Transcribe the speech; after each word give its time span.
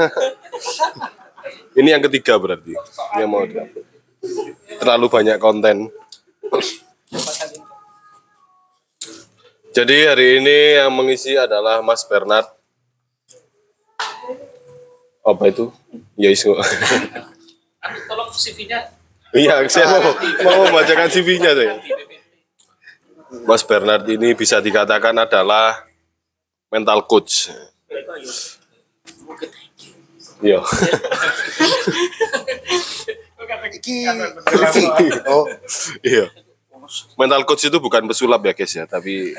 Ini 1.77 1.93
yang 1.93 2.02
ketiga 2.09 2.41
berarti 2.41 2.73
yang 3.21 3.29
mau 3.29 3.45
diupload. 3.45 3.86
Terlalu 4.82 5.05
banyak 5.05 5.38
konten. 5.38 5.93
Jadi 9.77 10.09
hari 10.09 10.41
ini 10.41 10.81
yang 10.81 10.90
mengisi 10.90 11.38
adalah 11.38 11.86
Mas 11.86 12.02
Bernard. 12.02 12.49
Apa 15.22 15.53
itu? 15.53 15.70
Ya 16.17 16.34
isu. 16.34 16.58
Anu 17.86 17.98
tolong 18.09 18.34
CV-nya 18.34 18.90
Iya, 19.38 19.62
saya 19.70 20.02
mau, 20.02 20.17
mau 20.17 20.66
membacakan 20.66 21.13
CV-nya 21.13 21.53
saya. 21.53 21.77
Mas 23.45 23.62
Bernard 23.62 24.02
ini 24.09 24.34
bisa 24.34 24.58
dikatakan 24.58 25.13
adalah 25.13 25.86
mental 26.73 27.05
coach. 27.05 27.53
Iya. 30.41 30.66
Iki 33.78 34.09
Oh, 35.30 35.45
Iya. 36.02 36.47
Mental 37.20 37.44
coach 37.44 37.68
itu 37.68 37.77
bukan 37.77 38.08
pesulap 38.08 38.41
ya 38.44 38.54
guys 38.55 38.73
ya, 38.73 38.86
tapi 38.88 39.36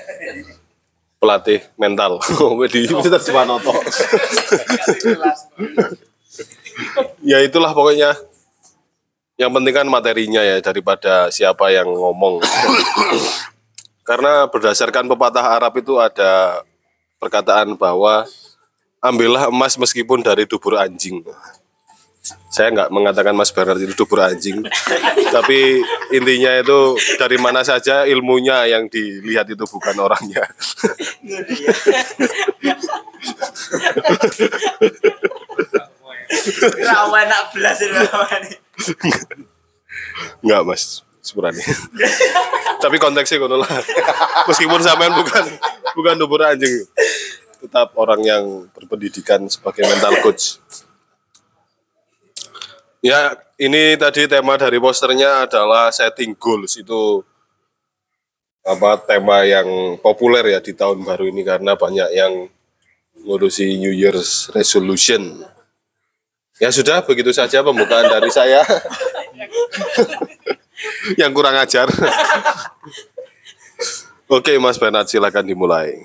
pelatih 1.18 1.66
mental. 1.74 2.22
Di 2.72 2.86
ya 7.30 7.38
itulah 7.42 7.74
pokoknya. 7.74 8.14
Yang 9.38 9.50
penting 9.54 9.74
kan 9.74 9.86
materinya 9.86 10.42
ya 10.42 10.58
daripada 10.58 11.30
siapa 11.30 11.70
yang 11.70 11.86
ngomong. 11.86 12.42
Karena 14.08 14.50
berdasarkan 14.50 15.06
pepatah 15.06 15.46
Arab 15.46 15.78
itu 15.78 15.94
ada 16.00 16.64
perkataan 17.22 17.78
bahwa 17.78 18.26
ambillah 18.98 19.46
emas 19.46 19.78
meskipun 19.78 20.26
dari 20.26 20.42
dubur 20.42 20.74
anjing. 20.74 21.22
Saya 22.58 22.74
nggak 22.74 22.90
mengatakan 22.90 23.38
Mas 23.38 23.54
Bernard 23.54 23.78
itu 23.78 23.94
dubur 23.94 24.18
anjing, 24.18 24.66
tapi 25.36 25.78
intinya 26.10 26.58
itu 26.58 26.98
dari 27.14 27.38
mana 27.38 27.62
saja 27.62 28.02
ilmunya 28.02 28.66
yang 28.66 28.90
dilihat 28.90 29.46
itu 29.46 29.62
bukan 29.62 29.94
orangnya. 30.02 30.42
rawan 36.82 37.30
nak 37.30 37.54
belas 37.54 37.78
ini 37.78 37.94
rawan. 37.94 38.42
Nggak 40.42 40.60
mas, 40.66 41.06
sepurane. 41.22 41.62
tapi 42.82 42.98
konteksnya 42.98 43.38
kono 43.38 43.62
lah. 43.62 43.70
Meskipun 44.50 44.82
sampean 44.82 45.14
bukan 45.14 45.46
bukan 45.94 46.14
dubur 46.18 46.42
anjing, 46.42 46.90
tetap 47.62 47.94
orang 47.94 48.18
yang 48.26 48.44
berpendidikan 48.74 49.46
sebagai 49.46 49.86
mental 49.86 50.26
coach. 50.26 50.58
Ya, 52.98 53.38
ini 53.62 53.94
tadi 53.94 54.26
tema 54.26 54.58
dari 54.58 54.82
posternya 54.82 55.46
adalah 55.46 55.94
setting 55.94 56.34
goals 56.34 56.74
itu 56.74 57.22
apa 58.66 58.98
tema 59.06 59.46
yang 59.46 59.94
populer 60.02 60.58
ya 60.58 60.58
di 60.58 60.74
tahun 60.74 61.06
baru 61.06 61.30
ini 61.30 61.46
karena 61.46 61.78
banyak 61.78 62.10
yang 62.10 62.50
ngurusi 63.22 63.78
New 63.78 63.94
Year's 63.94 64.50
resolution. 64.50 65.46
Ya 66.58 66.74
sudah, 66.74 67.06
begitu 67.06 67.30
saja 67.30 67.62
pembukaan 67.62 68.10
dari 68.10 68.34
saya. 68.34 68.66
yang 71.22 71.30
kurang 71.30 71.54
ajar. 71.54 71.86
Oke, 74.36 74.58
Mas 74.58 74.74
Bernard 74.74 75.06
silakan 75.06 75.46
dimulai. 75.46 76.02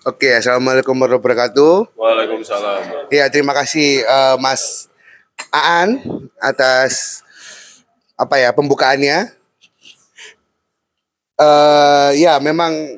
Oke, 0.00 0.32
assalamualaikum 0.32 0.96
warahmatullahi 0.96 1.20
wabarakatuh. 1.20 1.92
Waalaikumsalam. 1.92 3.12
Ya, 3.12 3.28
terima 3.28 3.52
kasih 3.52 4.00
eh, 4.00 4.36
Mas 4.40 4.88
Aan 5.52 6.00
atas 6.40 7.20
apa 8.16 8.40
ya 8.40 8.48
pembukaannya. 8.56 9.28
eh 11.36 12.10
ya, 12.16 12.40
memang 12.40 12.96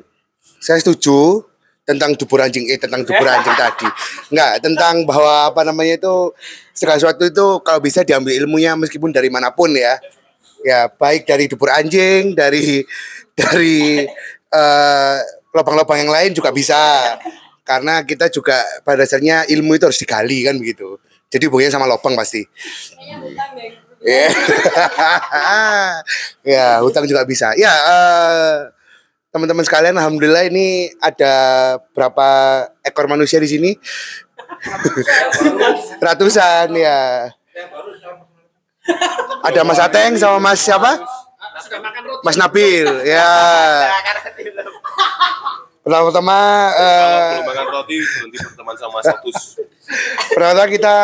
saya 0.63 0.79
setuju 0.79 1.43
tentang 1.83 2.15
dubur 2.15 2.39
anjing 2.39 2.71
eh 2.71 2.79
tentang 2.79 3.03
dubur 3.03 3.27
anjing 3.27 3.51
tadi. 3.51 3.87
Enggak, 4.31 4.63
tentang 4.63 5.03
bahwa 5.03 5.51
apa 5.51 5.67
namanya 5.67 5.99
itu 5.99 6.31
segala 6.71 7.03
sesuatu 7.03 7.27
itu 7.27 7.59
kalau 7.67 7.83
bisa 7.83 8.07
diambil 8.07 8.31
ilmunya 8.31 8.79
meskipun 8.79 9.11
dari 9.11 9.27
mana 9.27 9.51
pun 9.51 9.75
ya. 9.75 9.99
Ya, 10.63 10.87
baik 10.87 11.27
dari 11.27 11.51
dubur 11.51 11.67
anjing, 11.67 12.31
dari 12.31 12.87
dari 13.35 14.07
eh 14.55 15.42
lubang-lubang 15.53 16.01
yang 16.01 16.11
lain 16.11 16.31
juga 16.33 16.49
bisa. 16.49 16.77
Karena 17.63 18.03
kita 18.03 18.27
juga 18.27 18.59
pada 18.83 19.07
dasarnya 19.07 19.47
ilmu 19.47 19.79
itu 19.79 19.87
harus 19.87 20.01
digali 20.01 20.43
kan 20.43 20.59
begitu. 20.59 20.99
Jadi 21.31 21.47
hubungannya 21.47 21.71
sama 21.71 21.87
lubang 21.87 22.17
pasti. 22.19 22.43
Ya, 24.03 24.27
ya 26.53 26.65
hutang 26.83 27.07
juga 27.07 27.23
bisa. 27.23 27.55
Ya, 27.55 27.71
eh, 27.71 28.55
teman-teman 29.31 29.63
sekalian, 29.63 29.95
alhamdulillah 29.95 30.43
ini 30.51 30.91
ada 30.99 31.33
berapa 31.95 32.27
ekor 32.83 33.07
manusia 33.07 33.39
di 33.39 33.47
sini? 33.47 33.71
Ratusan 36.03 36.75
ya. 36.83 37.31
Ada 39.43 39.61
Mas 39.63 39.79
Ateng 39.79 40.19
sama 40.19 40.51
Mas 40.51 40.59
siapa? 40.59 40.99
Mas 42.27 42.35
Nabil. 42.35 42.87
Ya. 43.07 43.31
Pertama-tama 45.83 46.39
eh, 46.79 46.79
Kalau 46.79 47.27
belum 47.27 47.47
makan 47.51 47.65
roti 47.75 47.95
berhenti 47.99 48.37
berteman 48.39 48.75
sama 48.79 49.03
Sotus. 49.03 49.59
Pertama 50.31 50.63
kita 50.71 50.95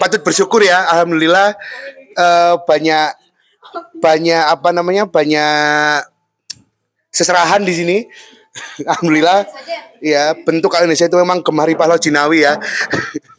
patut 0.00 0.24
bersyukur 0.24 0.64
ya, 0.64 0.88
alhamdulillah 0.88 1.52
eh, 2.16 2.54
banyak 2.64 3.12
banyak 4.00 4.42
apa 4.48 4.72
namanya 4.72 5.04
banyak 5.04 6.00
seserahan 7.12 7.60
di 7.60 7.76
sini. 7.76 7.98
Alhamdulillah, 8.88 9.52
ya 10.00 10.32
bentuk 10.40 10.72
Indonesia 10.72 11.04
itu 11.04 11.20
memang 11.20 11.44
gemari 11.44 11.76
pahlawan 11.76 12.00
jinawi 12.00 12.48
ya. 12.48 12.56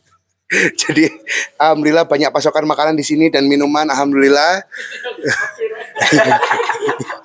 Jadi 0.85 1.09
alhamdulillah 1.57 2.05
banyak 2.05 2.29
pasokan 2.29 2.69
makanan 2.69 2.93
di 2.93 3.01
sini 3.01 3.33
dan 3.33 3.49
minuman 3.49 3.89
alhamdulillah. 3.89 4.61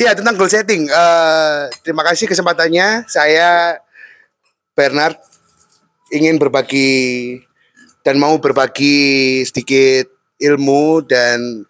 Iya 0.00 0.16
tentang 0.16 0.34
goal 0.38 0.48
setting. 0.48 0.88
Eh, 0.88 1.60
terima 1.84 2.00
kasih 2.06 2.24
kesempatannya. 2.30 3.04
Saya 3.10 3.80
Bernard 4.72 5.18
ingin 6.08 6.40
berbagi 6.40 7.36
dan 8.00 8.16
mau 8.16 8.32
berbagi 8.40 9.42
sedikit 9.44 10.08
ilmu 10.40 11.04
dan 11.04 11.68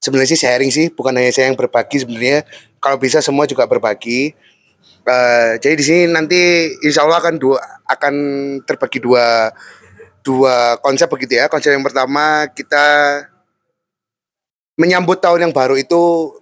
sebenarnya 0.00 0.32
sih 0.32 0.40
sharing 0.40 0.72
sih, 0.72 0.88
bukan 0.88 1.12
hanya 1.12 1.28
saya 1.28 1.52
yang 1.52 1.58
berbagi 1.60 2.00
sebenarnya. 2.00 2.48
Kalau 2.80 2.96
bisa 2.96 3.20
semua 3.20 3.44
juga 3.44 3.68
berbagi. 3.68 4.32
Eh, 5.08 5.52
jadi 5.60 5.74
di 5.76 5.84
sini 5.84 6.02
nanti 6.08 6.72
insya 6.84 7.04
Allah 7.04 7.20
akan 7.20 7.34
dua 7.40 7.58
akan 7.88 8.14
terbagi 8.64 9.00
dua 9.00 9.52
dua 10.28 10.76
konsep 10.84 11.08
begitu 11.08 11.40
ya. 11.40 11.48
Konsep 11.48 11.72
yang 11.72 11.80
pertama 11.80 12.44
kita 12.52 12.84
menyambut 14.76 15.24
tahun 15.24 15.48
yang 15.48 15.54
baru 15.56 15.80
itu 15.80 16.36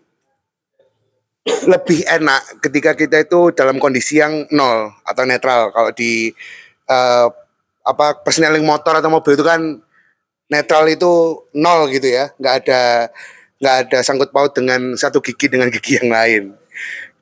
lebih 1.47 2.03
enak 2.11 2.59
ketika 2.59 2.99
kita 2.99 3.23
itu 3.23 3.55
dalam 3.55 3.79
kondisi 3.79 4.19
yang 4.19 4.51
nol 4.51 4.91
atau 5.07 5.23
netral. 5.23 5.71
Kalau 5.71 5.95
di 5.95 6.35
eh, 6.91 7.29
apa 7.87 8.07
persneling 8.27 8.67
motor 8.67 8.99
atau 8.99 9.07
mobil 9.07 9.39
itu 9.39 9.47
kan 9.47 9.63
netral 10.51 10.91
itu 10.91 11.47
nol 11.55 11.87
gitu 11.95 12.11
ya, 12.11 12.35
nggak 12.35 12.55
ada 12.67 12.83
nggak 13.63 13.77
ada 13.87 13.99
sangkut 14.03 14.35
paut 14.35 14.51
dengan 14.51 14.99
satu 14.99 15.23
gigi 15.23 15.47
dengan 15.47 15.71
gigi 15.71 16.03
yang 16.03 16.11
lain 16.11 16.43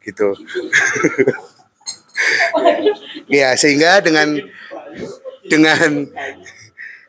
gitu. 0.01 0.33
ya 3.29 3.53
sehingga 3.59 4.01
dengan 4.01 4.41
dengan 5.49 6.09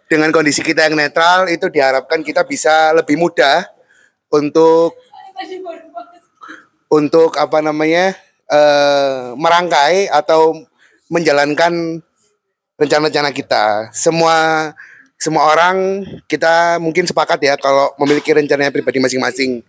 dengan 0.05 0.29
kondisi 0.29 0.61
kita 0.61 0.85
yang 0.85 0.95
netral 0.95 1.49
itu 1.49 1.65
diharapkan 1.71 2.21
kita 2.21 2.45
bisa 2.45 2.93
lebih 2.93 3.17
mudah 3.17 3.65
untuk 4.29 4.93
untuk 6.91 7.35
apa 7.35 7.59
namanya 7.59 8.13
eh, 8.47 9.33
merangkai 9.35 10.07
atau 10.13 10.53
menjalankan 11.09 12.01
rencana-rencana 12.75 13.31
kita. 13.33 13.89
Semua 13.91 14.71
semua 15.15 15.47
orang 15.47 16.05
kita 16.27 16.77
mungkin 16.77 17.07
sepakat 17.07 17.39
ya 17.41 17.55
kalau 17.57 17.95
memiliki 17.97 18.35
rencananya 18.35 18.71
pribadi 18.71 19.01
masing-masing. 19.01 19.63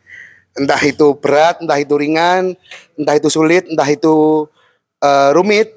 Entah 0.56 0.80
itu 0.80 1.12
berat, 1.20 1.60
entah 1.60 1.76
itu 1.76 1.92
ringan, 2.00 2.56
entah 2.96 3.14
itu 3.16 3.28
sulit, 3.28 3.68
entah 3.68 3.88
itu 3.88 4.48
eh, 5.00 5.30
rumit, 5.36 5.72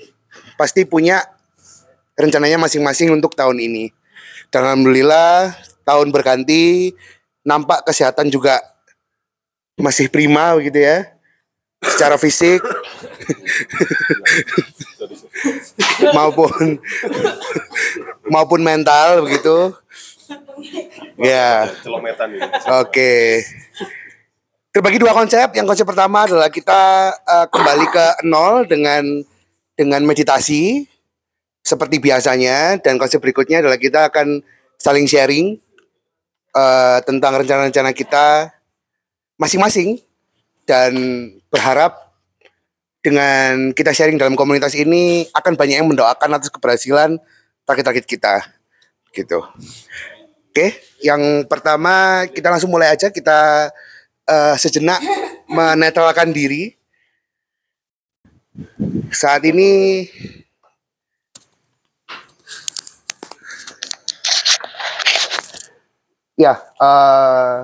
pasti 0.55 0.87
punya 0.87 1.23
rencananya 2.19 2.59
masing-masing 2.59 3.15
untuk 3.15 3.33
tahun 3.33 3.63
ini. 3.63 3.95
Dan 4.51 4.67
alhamdulillah 4.67 5.55
tahun 5.87 6.11
berganti 6.11 6.91
nampak 7.47 7.87
kesehatan 7.87 8.27
juga 8.27 8.59
masih 9.79 10.11
prima 10.11 10.51
begitu 10.59 10.83
ya. 10.83 11.07
Secara 11.79 12.19
fisik 12.19 12.59
maupun 16.17 16.75
maupun 18.27 18.59
mental 18.59 19.23
begitu. 19.23 19.71
Ya. 21.15 21.71
Celometan 21.79 22.35
ini. 22.35 22.43
Oke. 22.83 23.47
Terbagi 24.75 24.99
dua 24.99 25.15
konsep. 25.15 25.55
Yang 25.55 25.71
konsep 25.71 25.87
pertama 25.87 26.27
adalah 26.27 26.51
kita 26.51 27.15
eh, 27.15 27.47
kembali 27.47 27.85
ke 27.87 28.05
nol 28.27 28.67
dengan 28.67 29.23
dengan 29.79 30.03
meditasi 30.03 30.83
seperti 31.69 32.01
biasanya 32.01 32.81
dan 32.81 32.97
konsep 32.97 33.21
berikutnya 33.21 33.61
adalah 33.61 33.77
kita 33.77 34.09
akan 34.09 34.41
saling 34.81 35.05
sharing 35.05 35.61
eh, 36.57 36.99
tentang 37.05 37.45
rencana-rencana 37.45 37.93
kita 37.93 38.49
masing-masing 39.37 40.01
dan 40.65 40.91
berharap 41.53 42.09
dengan 43.05 43.71
kita 43.77 43.93
sharing 43.93 44.17
dalam 44.17 44.33
komunitas 44.33 44.73
ini 44.73 45.29
akan 45.31 45.53
banyak 45.53 45.77
yang 45.79 45.87
mendoakan 45.87 46.35
atas 46.35 46.49
keberhasilan 46.49 47.21
target-target 47.63 48.05
kita 48.09 48.33
gitu. 49.13 49.45
Oke, 50.49 50.73
yang 51.05 51.45
pertama 51.45 52.25
kita 52.25 52.49
langsung 52.49 52.73
mulai 52.73 52.89
aja 52.89 53.13
kita 53.13 53.69
eh, 54.25 54.55
sejenak 54.57 54.97
menetralkan 55.45 56.33
diri. 56.33 56.73
Saat 59.13 59.47
ini 59.47 60.03
ya 66.39 66.55
eh, 66.55 67.55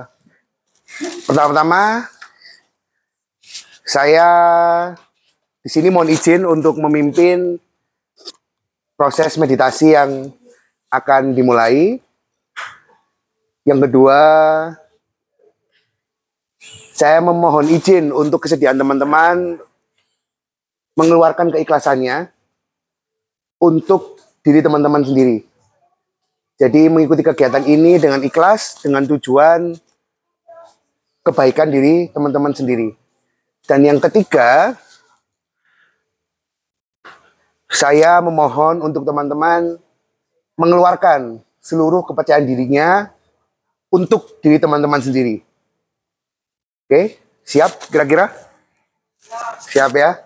pertama-tama 1.24 2.12
saya 3.88 4.28
di 5.64 5.70
sini 5.72 5.88
mohon 5.88 6.12
izin 6.12 6.44
untuk 6.44 6.76
memimpin 6.76 7.56
proses 8.94 9.34
meditasi 9.40 9.96
yang 9.96 10.30
akan 10.90 11.36
dimulai. 11.36 12.00
Yang 13.66 13.90
kedua, 13.90 14.20
saya 16.94 17.18
memohon 17.18 17.66
izin 17.66 18.14
untuk 18.14 18.46
kesediaan 18.46 18.78
teman-teman 18.78 19.58
mengeluarkan 20.96 21.50
keikhlasannya 21.50 22.30
untuk 23.58 24.22
diri 24.46 24.62
teman-teman 24.62 25.02
sendiri. 25.02 25.55
Jadi 26.56 26.88
mengikuti 26.88 27.20
kegiatan 27.20 27.64
ini 27.68 28.00
dengan 28.00 28.24
ikhlas, 28.24 28.80
dengan 28.80 29.04
tujuan 29.04 29.76
kebaikan 31.20 31.68
diri 31.68 32.08
teman-teman 32.16 32.56
sendiri. 32.56 32.96
Dan 33.68 33.84
yang 33.84 34.00
ketiga, 34.00 34.72
saya 37.68 38.24
memohon 38.24 38.80
untuk 38.80 39.04
teman-teman 39.04 39.76
mengeluarkan 40.56 41.44
seluruh 41.60 42.08
kepercayaan 42.08 42.48
dirinya 42.48 43.12
untuk 43.92 44.40
diri 44.40 44.56
teman-teman 44.56 45.02
sendiri. 45.02 45.44
Oke, 46.88 47.20
siap 47.44 47.90
kira-kira? 47.92 48.32
Siap 49.66 49.92
ya? 49.92 50.24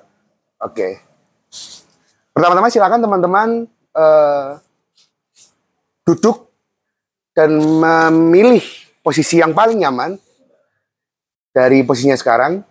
Oke. 0.63 1.01
Pertama-tama 2.31 2.71
silakan 2.71 3.01
teman-teman 3.03 3.49
eh, 3.97 4.49
duduk 6.11 6.51
dan 7.31 7.55
memilih 7.55 8.63
posisi 8.99 9.39
yang 9.39 9.55
paling 9.55 9.79
nyaman 9.79 10.19
dari 11.55 11.87
posisinya 11.87 12.19
sekarang. 12.19 12.67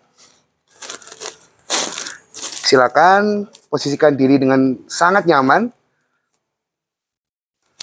Silakan 2.67 3.47
posisikan 3.71 4.13
diri 4.13 4.35
dengan 4.35 4.75
sangat 4.91 5.23
nyaman. 5.23 5.71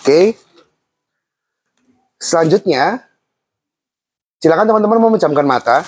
Oke. 0.04 0.36
Selanjutnya, 2.20 3.02
silakan 4.38 4.68
teman-teman 4.68 5.00
memejamkan 5.10 5.46
mata. 5.48 5.82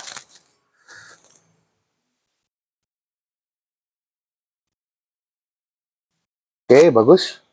Oke, 6.69 6.93
bagus. 6.93 7.48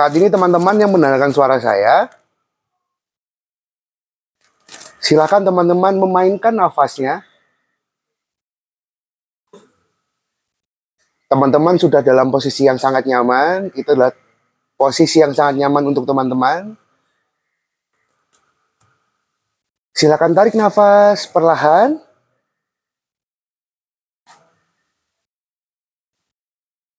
Saat 0.00 0.16
ini 0.16 0.32
teman-teman 0.32 0.80
yang 0.80 0.88
mendengarkan 0.88 1.28
suara 1.28 1.60
saya, 1.60 2.08
silakan 4.96 5.44
teman-teman 5.44 5.92
memainkan 6.00 6.56
nafasnya. 6.56 7.20
Teman-teman 11.28 11.76
sudah 11.76 12.00
dalam 12.00 12.32
posisi 12.32 12.64
yang 12.64 12.80
sangat 12.80 13.04
nyaman, 13.04 13.76
itu 13.76 13.92
adalah 13.92 14.16
posisi 14.80 15.20
yang 15.20 15.36
sangat 15.36 15.60
nyaman 15.60 15.92
untuk 15.92 16.08
teman-teman. 16.08 16.72
Silakan 19.92 20.32
tarik 20.32 20.56
nafas 20.56 21.28
perlahan. 21.28 22.00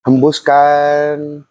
Hembuskan. 0.05 1.49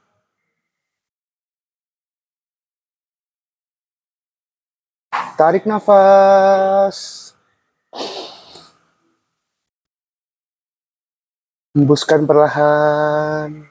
Tarik 5.41 5.65
nafas. 5.65 7.33
Hembuskan 11.73 12.29
perlahan. 12.29 13.65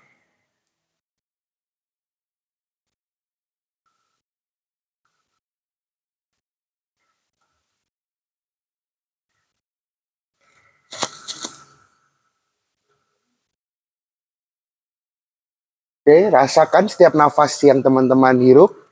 Oke, 16.02 16.34
rasakan 16.34 16.90
setiap 16.90 17.14
nafas 17.14 17.62
yang 17.62 17.86
teman-teman 17.86 18.42
hirup. 18.42 18.89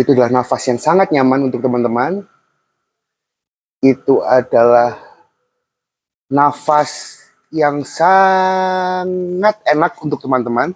Itu 0.00 0.16
adalah 0.16 0.32
nafas 0.32 0.64
yang 0.64 0.80
sangat 0.80 1.12
nyaman 1.12 1.52
untuk 1.52 1.60
teman-teman. 1.60 2.24
Itu 3.84 4.24
adalah 4.24 4.96
nafas 6.32 7.20
yang 7.52 7.84
sangat 7.84 9.60
enak 9.68 9.92
untuk 10.00 10.24
teman-teman. 10.24 10.72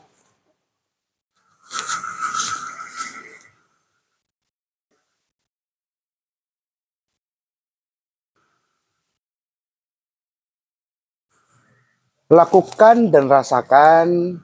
Lakukan 12.29 13.09
dan 13.09 13.25
rasakan 13.33 14.37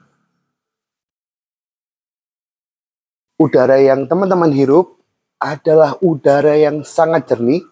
udara 3.41 3.81
yang 3.81 4.05
teman-teman 4.05 4.53
hirup 4.53 5.01
adalah 5.41 5.97
udara 6.05 6.53
yang 6.53 6.85
sangat 6.85 7.25
jernih. 7.25 7.65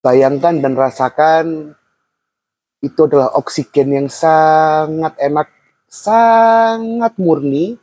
Bayangkan 0.00 0.64
dan 0.64 0.74
rasakan 0.74 1.76
itu 2.80 3.00
adalah 3.04 3.36
oksigen 3.36 3.92
yang 3.92 4.08
sangat 4.08 5.12
enak, 5.20 5.52
sangat 5.86 7.12
murni. 7.20 7.76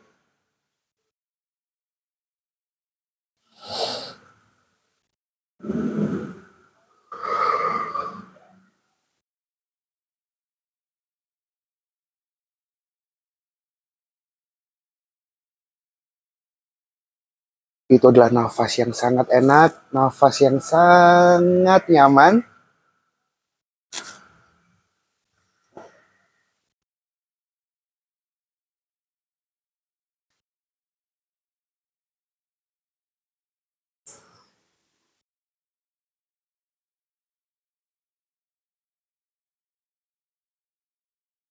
Itu 17.88 18.12
adalah 18.12 18.28
nafas 18.36 18.84
yang 18.84 18.92
sangat 18.92 19.32
enak, 19.32 19.72
nafas 19.96 20.36
yang 20.44 20.60
sangat 20.60 21.88
nyaman. 21.88 22.44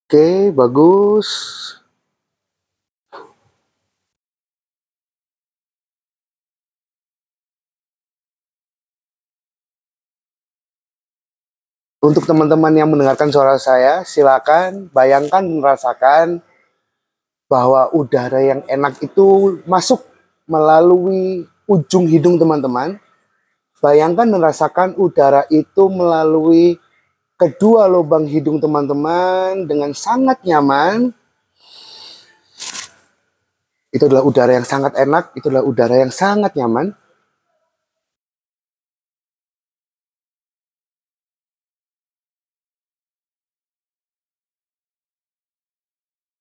Oke, 0.07 0.51
bagus. 0.51 1.29
Untuk 12.07 12.23
teman-teman 12.23 12.71
yang 12.71 12.87
mendengarkan 12.87 13.27
suara 13.27 13.59
saya, 13.59 13.99
silakan 14.07 14.87
bayangkan 14.95 15.43
merasakan 15.43 16.39
bahwa 17.51 17.91
udara 17.91 18.39
yang 18.39 18.63
enak 18.63 18.95
itu 19.03 19.59
masuk 19.67 20.07
melalui 20.47 21.43
ujung 21.67 22.07
hidung 22.07 22.39
teman-teman. 22.39 22.95
Bayangkan 23.83 24.23
dan 24.23 24.39
rasakan 24.39 24.95
udara 24.95 25.51
itu 25.51 25.91
melalui 25.91 26.79
kedua 27.35 27.91
lubang 27.91 28.23
hidung 28.23 28.63
teman-teman 28.63 29.67
dengan 29.67 29.91
sangat 29.91 30.39
nyaman. 30.47 31.11
Itu 33.91 34.07
adalah 34.07 34.23
udara 34.23 34.55
yang 34.55 34.63
sangat 34.63 34.95
enak, 34.95 35.35
itu 35.35 35.51
adalah 35.51 35.67
udara 35.67 35.99
yang 35.99 36.15
sangat 36.15 36.55
nyaman. 36.55 36.95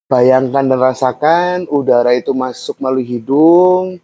Bayangkan 0.06 0.70
dan 0.70 0.78
rasakan 0.78 1.66
udara 1.66 2.14
itu 2.14 2.30
masuk 2.30 2.78
melalui 2.78 3.02
hidung, 3.02 3.98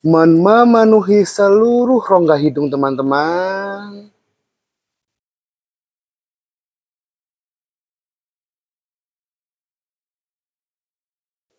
men- 0.00 0.40
memenuhi 0.40 1.20
seluruh 1.28 2.00
rongga 2.00 2.40
hidung 2.40 2.72
teman-teman. 2.72 4.08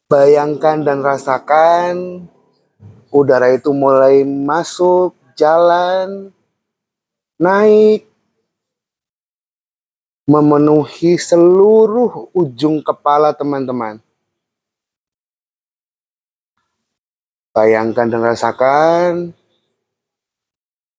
Bayangkan 0.09 0.81
dan 0.81 1.05
rasakan 1.05 2.25
udara 3.13 3.53
itu 3.53 3.69
mulai 3.69 4.25
masuk, 4.25 5.13
jalan, 5.37 6.33
naik, 7.37 8.12
memenuhi 10.23 11.19
seluruh 11.19 12.31
ujung 12.31 12.79
kepala 12.79 13.35
teman-teman. 13.35 13.99
Bayangkan 17.53 18.09
dan 18.09 18.21
rasakan 18.23 19.13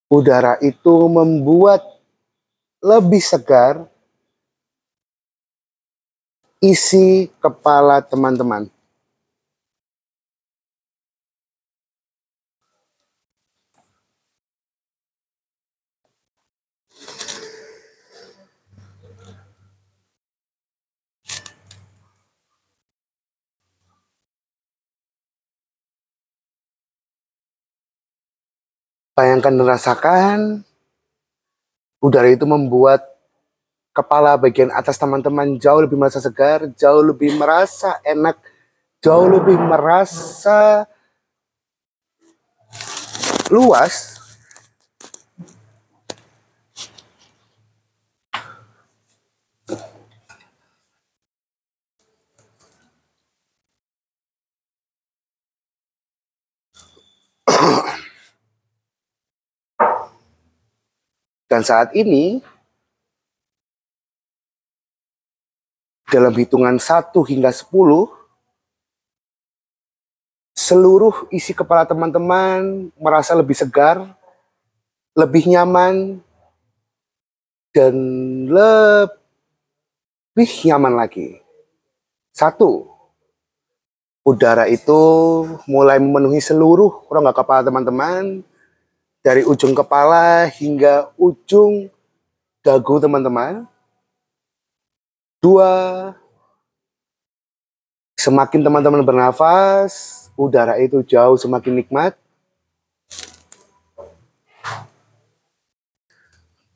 udara 0.06 0.54
itu 0.62 1.10
membuat 1.10 1.82
lebih 2.78 3.18
segar 3.18 3.88
isi 6.62 7.32
kepala 7.42 8.04
teman-teman. 8.04 8.73
Bayangkan 29.14 29.54
dan 29.54 29.70
rasakan 29.70 30.38
udara 32.02 32.26
itu 32.34 32.42
membuat 32.50 33.06
kepala 33.94 34.34
bagian 34.34 34.74
atas 34.74 34.98
teman-teman 34.98 35.54
jauh 35.54 35.86
lebih 35.86 35.94
merasa 35.94 36.18
segar, 36.18 36.66
jauh 36.74 36.98
lebih 36.98 37.30
merasa 37.38 38.02
enak, 38.02 38.34
jauh 38.98 39.30
lebih 39.30 39.54
merasa 39.54 40.90
luas. 43.54 44.18
Dan 61.54 61.62
saat 61.62 61.94
ini 61.94 62.42
dalam 66.10 66.34
hitungan 66.34 66.82
1 66.82 67.14
hingga 67.14 67.54
10 67.54 67.70
seluruh 70.58 71.30
isi 71.30 71.54
kepala 71.54 71.86
teman-teman 71.86 72.90
merasa 72.98 73.38
lebih 73.38 73.54
segar, 73.54 74.02
lebih 75.14 75.46
nyaman 75.46 76.18
dan 77.70 77.94
lebih 78.50 80.50
nyaman 80.66 81.06
lagi. 81.06 81.38
Satu, 82.34 82.90
udara 84.26 84.66
itu 84.66 84.98
mulai 85.70 86.02
memenuhi 86.02 86.42
seluruh 86.42 87.06
rongga 87.06 87.30
kepala 87.30 87.62
teman-teman 87.62 88.42
dari 89.24 89.40
ujung 89.40 89.72
kepala 89.72 90.44
hingga 90.52 91.08
ujung 91.16 91.88
dagu 92.60 93.00
teman-teman. 93.00 93.64
Dua, 95.40 96.12
semakin 98.20 98.60
teman-teman 98.60 99.00
bernafas, 99.00 100.28
udara 100.36 100.76
itu 100.76 101.00
jauh 101.00 101.40
semakin 101.40 101.72
nikmat. 101.72 102.12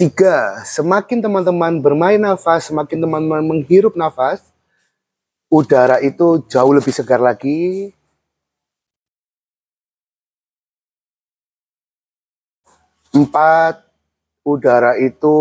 Tiga, 0.01 0.65
semakin 0.65 1.21
teman-teman 1.21 1.85
bermain 1.85 2.17
nafas, 2.17 2.73
semakin 2.73 3.03
teman-teman 3.03 3.45
menghirup 3.45 3.93
nafas, 3.93 4.41
udara 5.53 6.01
itu 6.01 6.41
jauh 6.49 6.73
lebih 6.73 6.95
segar 6.97 7.21
lagi. 7.21 7.93
Empat, 13.19 13.83
udara 14.47 14.95
itu 14.95 15.35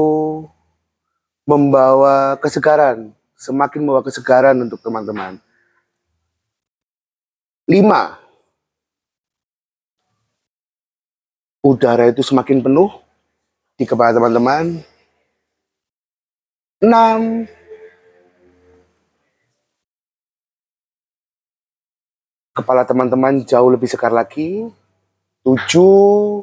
membawa 1.46 2.34
kesegaran, 2.41 3.13
semakin 3.38 3.86
membawa 3.86 4.01
kesegaran 4.01 4.57
untuk 4.65 4.81
teman-teman. 4.81 5.38
Lima, 7.69 8.17
udara 11.62 12.10
itu 12.10 12.25
semakin 12.25 12.65
penuh 12.65 12.89
di 13.77 13.86
kepala 13.86 14.10
teman-teman. 14.10 14.81
Enam, 16.81 17.46
kepala 22.57 22.89
teman-teman 22.89 23.46
jauh 23.46 23.69
lebih 23.69 23.86
segar 23.86 24.10
lagi. 24.10 24.65
Tujuh, 25.46 26.41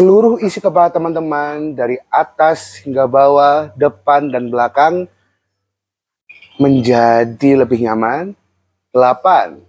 seluruh 0.00 0.40
isi 0.40 0.64
kepala 0.64 0.88
teman-teman 0.88 1.76
dari 1.76 2.00
atas 2.08 2.80
hingga 2.80 3.04
bawah, 3.04 3.68
depan 3.76 4.32
dan 4.32 4.48
belakang 4.48 5.04
menjadi 6.56 7.60
lebih 7.60 7.84
nyaman. 7.84 8.32
Delapan, 8.96 9.60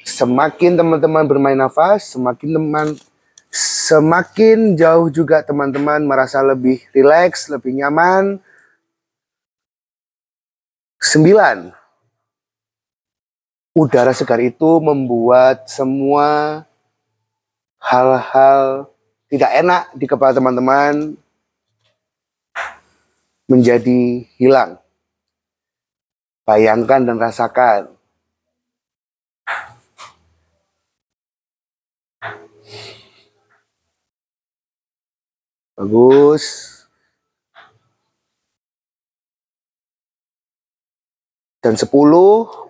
semakin 0.00 0.80
teman-teman 0.80 1.28
bermain 1.28 1.60
nafas, 1.60 2.16
semakin 2.16 2.56
teman 2.56 2.88
semakin 3.52 4.80
jauh 4.80 5.12
juga 5.12 5.44
teman-teman 5.44 6.00
merasa 6.08 6.40
lebih 6.40 6.80
rileks, 6.96 7.52
lebih 7.52 7.84
nyaman. 7.84 8.40
Sembilan, 10.96 11.79
udara 13.74 14.10
segar 14.10 14.42
itu 14.42 14.82
membuat 14.82 15.70
semua 15.70 16.62
hal-hal 17.78 18.90
tidak 19.30 19.50
enak 19.54 19.82
di 19.94 20.04
kepala 20.10 20.34
teman-teman 20.34 21.14
menjadi 23.46 24.26
hilang. 24.38 24.78
Bayangkan 26.46 27.06
dan 27.06 27.18
rasakan. 27.18 27.94
Bagus. 35.78 36.79
Dan 41.60 41.76
10 41.76 41.92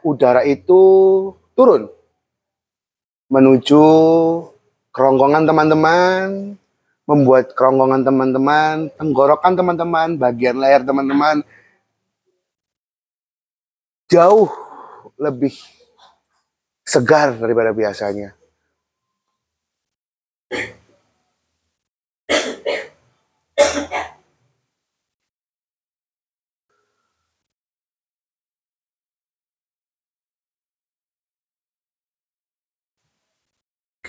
udara 0.02 0.42
itu 0.42 0.82
turun 1.54 1.86
menuju 3.30 3.82
kerongkongan 4.90 5.46
teman-teman, 5.46 6.58
membuat 7.06 7.54
kerongkongan 7.54 8.02
teman-teman, 8.02 8.90
tenggorokan 8.98 9.54
teman-teman, 9.54 10.08
bagian 10.18 10.58
leher 10.58 10.82
teman-teman 10.82 11.46
jauh 14.10 14.50
lebih 15.14 15.54
segar 16.82 17.38
daripada 17.38 17.70
biasanya. 17.70 18.34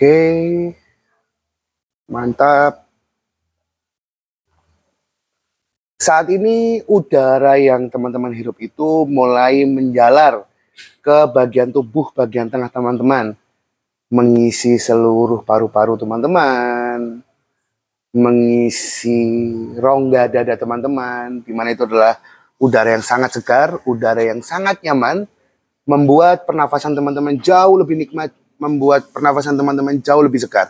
Oke, 0.02 0.74
mantap. 2.10 2.90
Saat 6.02 6.34
ini 6.34 6.82
udara 6.90 7.62
yang 7.62 7.86
teman-teman 7.86 8.34
hirup 8.34 8.58
itu 8.58 9.06
mulai 9.06 9.62
menjalar 9.70 10.50
ke 11.06 11.30
bagian 11.30 11.70
tubuh 11.70 12.10
bagian 12.18 12.50
tengah 12.50 12.74
teman-teman. 12.74 13.38
Mengisi 14.10 14.82
seluruh 14.82 15.46
paru-paru 15.46 15.94
teman-teman. 16.02 17.22
Mengisi 18.10 19.22
rongga 19.78 20.26
dada 20.34 20.58
teman-teman. 20.58 21.46
Di 21.46 21.54
mana 21.54 21.78
itu 21.78 21.86
adalah 21.86 22.18
udara 22.58 22.98
yang 22.98 23.06
sangat 23.06 23.38
segar, 23.38 23.78
udara 23.86 24.26
yang 24.26 24.42
sangat 24.42 24.82
nyaman. 24.82 25.30
Membuat 25.86 26.50
pernafasan 26.50 26.98
teman-teman 26.98 27.38
jauh 27.38 27.78
lebih 27.78 28.02
nikmat. 28.02 28.41
Membuat 28.62 29.10
pernafasan 29.10 29.58
teman-teman 29.58 29.98
jauh 30.00 30.22
lebih 30.22 30.38
segar. 30.38 30.70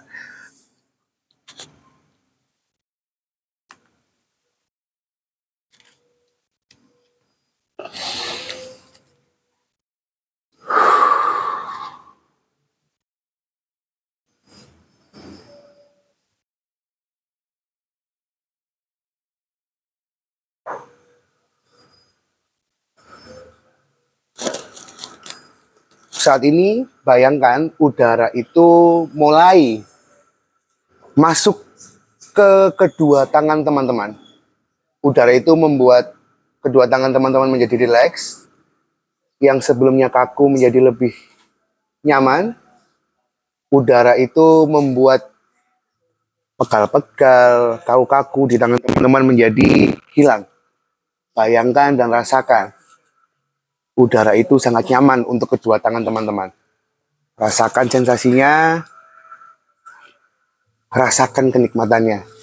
Saat 26.22 26.46
ini 26.46 26.86
bayangkan 27.02 27.74
udara 27.82 28.30
itu 28.38 28.70
mulai 29.18 29.82
masuk 31.18 31.66
ke 32.38 32.70
kedua 32.78 33.26
tangan 33.26 33.66
teman-teman. 33.66 34.14
Udara 35.02 35.34
itu 35.34 35.50
membuat 35.58 36.14
kedua 36.62 36.86
tangan 36.86 37.10
teman-teman 37.10 37.50
menjadi 37.50 37.90
rileks. 37.90 38.46
Yang 39.42 39.74
sebelumnya 39.74 40.14
kaku 40.14 40.54
menjadi 40.54 40.94
lebih 40.94 41.18
nyaman. 42.06 42.54
Udara 43.74 44.14
itu 44.22 44.70
membuat 44.70 45.26
pegal-pegal, 46.62 47.82
kaku-kaku 47.82 48.54
di 48.54 48.56
tangan 48.62 48.78
teman-teman 48.78 49.34
menjadi 49.34 49.98
hilang. 50.14 50.46
Bayangkan 51.34 51.98
dan 51.98 52.14
rasakan 52.14 52.78
udara 54.02 54.34
itu 54.34 54.58
sangat 54.58 54.90
nyaman 54.90 55.22
untuk 55.30 55.54
kedua 55.54 55.78
tangan 55.78 56.02
teman-teman. 56.02 56.50
Rasakan 57.38 57.88
sensasinya, 57.90 58.82
rasakan 60.90 61.54
kenikmatannya. 61.54 62.41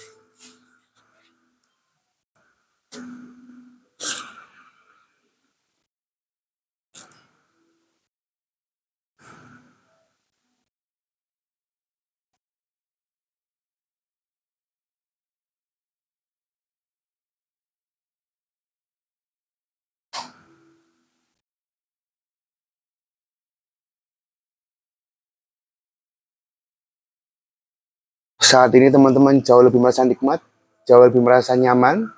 Saat 28.49 28.73
ini 28.73 28.89
teman-teman 28.89 29.45
jauh 29.45 29.61
lebih 29.61 29.77
merasa 29.77 30.01
nikmat, 30.01 30.41
jauh 30.89 31.05
lebih 31.05 31.21
merasa 31.21 31.53
nyaman. 31.53 32.09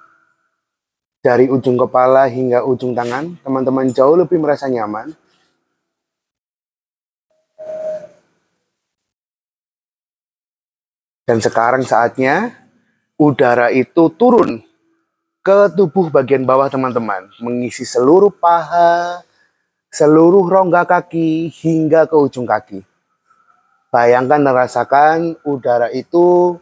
Dari 1.20 1.52
ujung 1.52 1.76
kepala 1.76 2.24
hingga 2.32 2.64
ujung 2.64 2.96
tangan, 2.96 3.36
teman-teman 3.44 3.92
jauh 3.92 4.16
lebih 4.16 4.40
merasa 4.40 4.72
nyaman. 4.72 5.12
Dan 11.28 11.44
sekarang 11.44 11.84
saatnya 11.84 12.56
udara 13.20 13.68
itu 13.76 14.08
turun 14.16 14.64
ke 15.44 15.68
tubuh 15.76 16.08
bagian 16.08 16.48
bawah 16.48 16.72
teman-teman, 16.72 17.28
mengisi 17.44 17.84
seluruh 17.84 18.32
paha, 18.32 19.20
seluruh 19.92 20.48
rongga 20.48 20.88
kaki 20.88 21.52
hingga 21.52 22.08
ke 22.08 22.16
ujung 22.16 22.48
kaki. 22.48 22.88
Bayangkan 23.92 24.40
dan 24.40 24.56
rasakan 24.56 25.36
udara 25.44 25.92
itu 25.92 26.56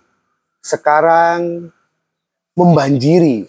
sekarang 0.65 1.69
membanjiri. 2.57 3.45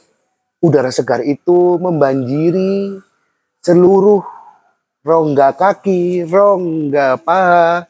Udara 0.61 0.93
segar 0.93 1.25
itu 1.25 1.81
membanjiri 1.81 3.01
seluruh 3.64 4.21
rongga 5.01 5.57
kaki, 5.57 6.29
rongga 6.29 7.16
paha, 7.25 7.88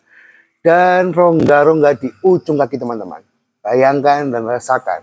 dan 0.62 1.10
rongga-rongga 1.10 1.98
di 1.98 2.08
ujung 2.22 2.54
kaki 2.54 2.78
teman-teman. 2.78 3.26
Bayangkan 3.58 4.30
dan 4.30 4.46
rasakan. 4.46 5.02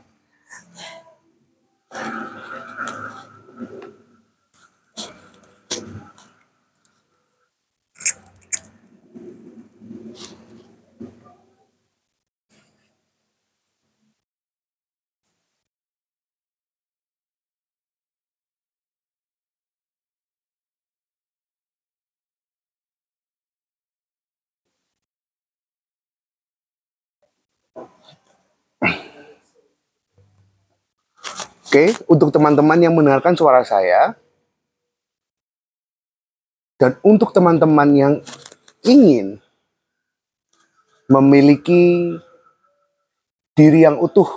Oke, 31.67 31.91
untuk 32.07 32.31
teman-teman 32.31 32.79
yang 32.79 32.95
mendengarkan 32.95 33.35
suara 33.35 33.59
saya, 33.59 34.15
dan 36.79 36.95
untuk 37.03 37.35
teman-teman 37.35 37.89
yang 37.91 38.13
ingin 38.87 39.43
memiliki 41.11 42.15
diri 43.51 43.83
yang 43.83 43.99
utuh, 43.99 44.31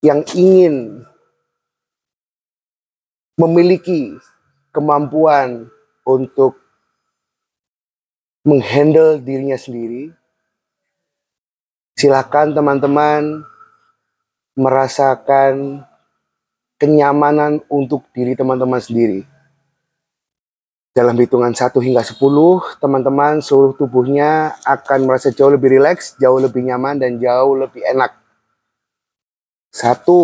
yang 0.00 0.24
ingin 0.32 1.04
memiliki 3.36 4.16
kemampuan 4.72 5.68
untuk 6.08 6.56
menghandle 8.48 9.20
dirinya 9.20 9.60
sendiri, 9.60 10.08
silakan 12.00 12.56
teman-teman 12.56 13.52
merasakan 14.54 15.82
kenyamanan 16.78 17.62
untuk 17.70 18.06
diri 18.14 18.34
teman-teman 18.34 18.78
sendiri. 18.82 19.26
Dalam 20.94 21.18
hitungan 21.18 21.50
1 21.50 21.74
hingga 21.82 22.06
10, 22.06 22.78
teman-teman 22.78 23.42
seluruh 23.42 23.74
tubuhnya 23.74 24.54
akan 24.62 25.10
merasa 25.10 25.34
jauh 25.34 25.50
lebih 25.50 25.74
rileks, 25.74 26.14
jauh 26.22 26.38
lebih 26.38 26.62
nyaman, 26.62 27.02
dan 27.02 27.18
jauh 27.18 27.58
lebih 27.58 27.82
enak. 27.82 28.14
Satu, 29.74 30.22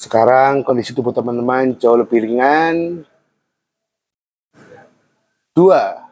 Sekarang 0.00 0.64
kondisi 0.64 0.96
tubuh 0.96 1.12
teman-teman 1.12 1.76
jauh 1.76 2.00
lebih 2.00 2.24
ringan. 2.24 3.04
Dua, 5.52 6.08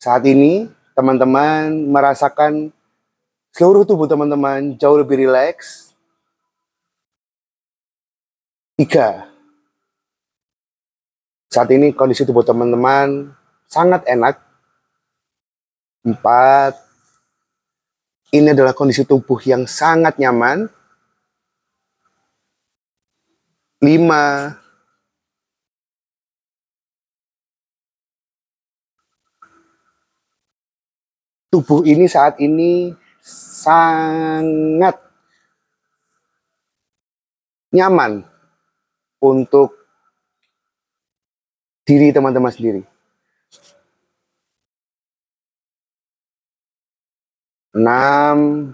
saat 0.00 0.24
ini 0.24 0.64
teman-teman 0.96 1.76
merasakan 1.92 2.72
seluruh 3.56 3.88
tubuh 3.88 4.04
teman-teman 4.04 4.76
jauh 4.76 5.00
lebih 5.00 5.24
rileks. 5.24 5.96
Tiga, 8.76 9.32
saat 11.48 11.72
ini 11.72 11.96
kondisi 11.96 12.28
tubuh 12.28 12.44
teman-teman 12.44 13.32
sangat 13.64 14.04
enak. 14.04 14.36
Empat, 16.04 16.76
ini 18.36 18.52
adalah 18.52 18.76
kondisi 18.76 19.08
tubuh 19.08 19.40
yang 19.48 19.64
sangat 19.64 20.20
nyaman. 20.20 20.68
Lima, 23.80 24.52
tubuh 31.48 31.80
ini 31.88 32.04
saat 32.04 32.36
ini 32.36 32.92
sangat 33.26 34.94
nyaman 37.74 38.22
untuk 39.18 39.74
diri 41.82 42.14
teman-teman 42.14 42.54
sendiri. 42.54 42.82
Enam, 47.76 48.72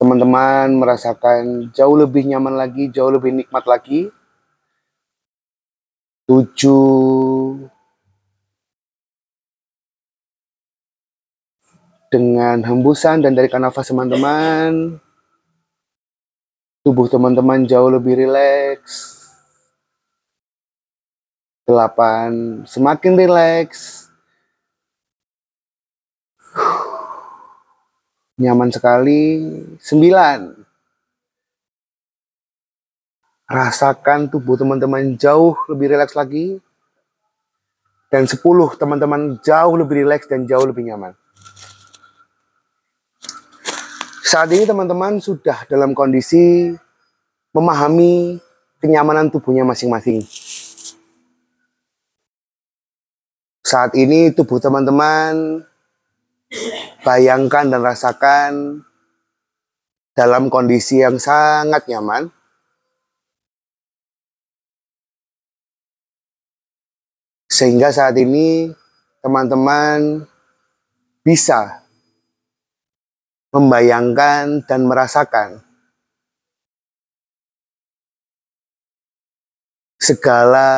teman-teman 0.00 0.74
merasakan 0.74 1.70
jauh 1.70 1.94
lebih 1.94 2.26
nyaman 2.26 2.56
lagi, 2.56 2.90
jauh 2.90 3.12
lebih 3.12 3.30
nikmat 3.36 3.64
lagi. 3.68 4.10
Tujuh, 6.26 7.35
dengan 12.16 12.64
hembusan 12.64 13.20
dan 13.20 13.36
tarikan 13.36 13.60
nafas 13.60 13.92
teman-teman, 13.92 14.96
tubuh 16.80 17.04
teman-teman 17.12 17.68
jauh 17.68 17.92
lebih 17.92 18.16
rileks. 18.16 19.20
Delapan, 21.68 22.64
semakin 22.64 23.12
rileks. 23.20 24.08
Nyaman 28.40 28.72
sekali. 28.72 29.44
Sembilan, 29.76 30.56
rasakan 33.44 34.32
tubuh 34.32 34.56
teman-teman 34.56 35.20
jauh 35.20 35.52
lebih 35.68 35.92
rileks 35.92 36.16
lagi. 36.16 36.56
Dan 38.08 38.24
sepuluh, 38.24 38.72
teman-teman 38.78 39.36
jauh 39.44 39.74
lebih 39.76 40.06
rileks 40.06 40.30
dan 40.30 40.48
jauh 40.48 40.64
lebih 40.64 40.86
nyaman. 40.88 41.12
Saat 44.26 44.50
ini 44.50 44.66
teman-teman 44.66 45.22
sudah 45.22 45.70
dalam 45.70 45.94
kondisi 45.94 46.74
memahami 47.54 48.42
kenyamanan 48.82 49.30
tubuhnya 49.30 49.62
masing-masing. 49.62 50.18
Saat 53.62 53.94
ini 53.94 54.34
tubuh 54.34 54.58
teman-teman 54.58 55.62
bayangkan 57.06 57.70
dan 57.70 57.86
rasakan 57.86 58.82
dalam 60.18 60.50
kondisi 60.50 61.06
yang 61.06 61.22
sangat 61.22 61.86
nyaman. 61.86 62.26
Sehingga 67.46 67.94
saat 67.94 68.18
ini 68.18 68.74
teman-teman 69.22 70.26
bisa 71.22 71.85
membayangkan 73.56 74.68
dan 74.68 74.84
merasakan 74.84 75.64
segala 79.96 80.68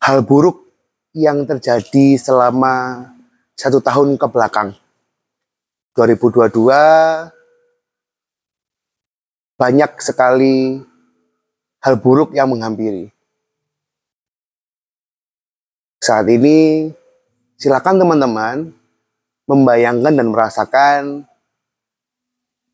hal 0.00 0.24
buruk 0.24 0.64
yang 1.12 1.44
terjadi 1.44 2.16
selama 2.16 3.04
satu 3.52 3.84
tahun 3.84 4.16
ke 4.16 4.26
belakang. 4.32 4.72
2022 5.92 6.56
banyak 9.60 9.92
sekali 10.00 10.80
hal 11.84 12.00
buruk 12.00 12.32
yang 12.32 12.48
menghampiri. 12.48 13.12
Saat 16.00 16.32
ini 16.32 16.88
silakan 17.60 18.00
teman-teman 18.00 18.79
membayangkan 19.50 20.14
dan 20.14 20.30
merasakan 20.30 21.02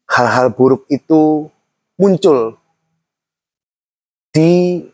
hal-hal 0.05 0.53
buruk 0.53 0.85
itu 0.93 1.49
muncul 1.97 2.61
di 4.29 4.85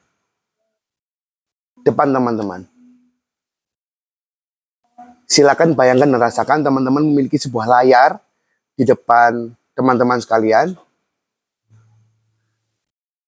depan 1.83 2.14
teman-teman. 2.14 2.62
Silakan 5.27 5.75
bayangkan 5.75 6.07
dan 6.07 6.21
rasakan 6.23 6.62
teman-teman 6.62 7.03
memiliki 7.03 7.42
sebuah 7.42 7.66
layar 7.66 8.23
di 8.79 8.87
depan 8.87 9.51
teman-teman 9.75 10.23
sekalian. 10.23 10.79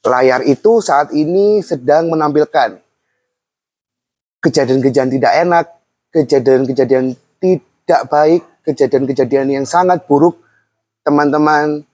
Layar 0.05 0.47
itu 0.47 0.79
saat 0.85 1.11
ini 1.17 1.65
sedang 1.65 2.13
menampilkan 2.13 2.77
kejadian-kejadian 4.45 5.11
tidak 5.11 5.33
enak, 5.43 5.67
kejadian-kejadian 6.13 7.17
tidak 7.41 7.74
baik, 7.85 8.43
kejadian-kejadian 8.65 9.61
yang 9.61 9.67
sangat 9.69 10.09
buruk 10.09 10.41
teman-teman 11.05 11.85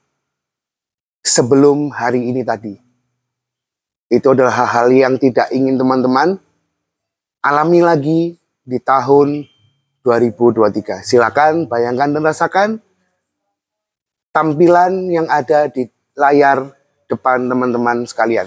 sebelum 1.27 1.91
hari 1.91 2.31
ini 2.31 2.47
tadi. 2.47 2.79
Itu 4.11 4.35
adalah 4.35 4.55
hal-hal 4.67 4.91
yang 4.91 5.15
tidak 5.19 5.51
ingin 5.55 5.79
teman-teman 5.79 6.39
alami 7.43 7.81
lagi 7.83 8.21
di 8.67 8.79
tahun 8.79 9.47
2023. 10.03 11.03
Silakan 11.07 11.67
bayangkan 11.67 12.11
dan 12.15 12.23
rasakan 12.23 12.69
tampilan 14.31 15.11
yang 15.11 15.27
ada 15.27 15.67
di 15.71 15.87
layar 16.15 16.71
depan 17.11 17.51
teman-teman 17.51 18.07
sekalian. 18.07 18.47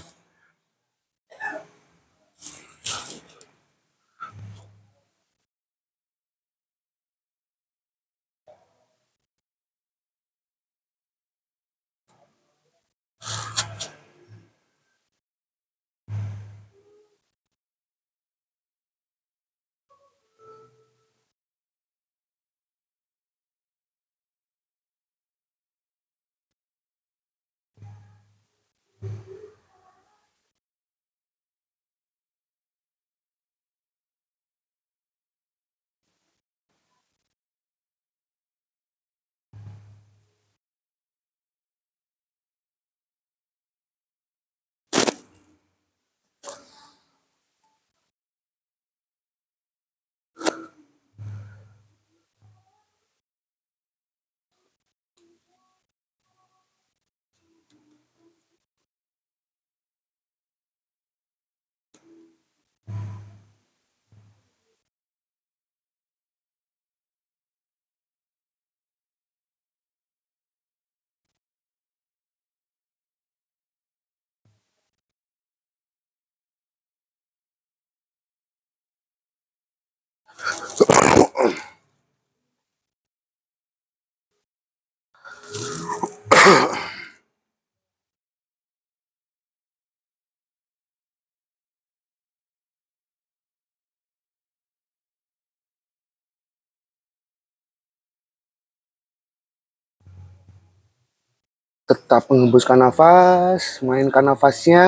tetap 101.84 102.26
mengembuskan 102.32 102.80
nafas, 102.80 103.84
mainkan 103.84 104.24
nafasnya, 104.24 104.88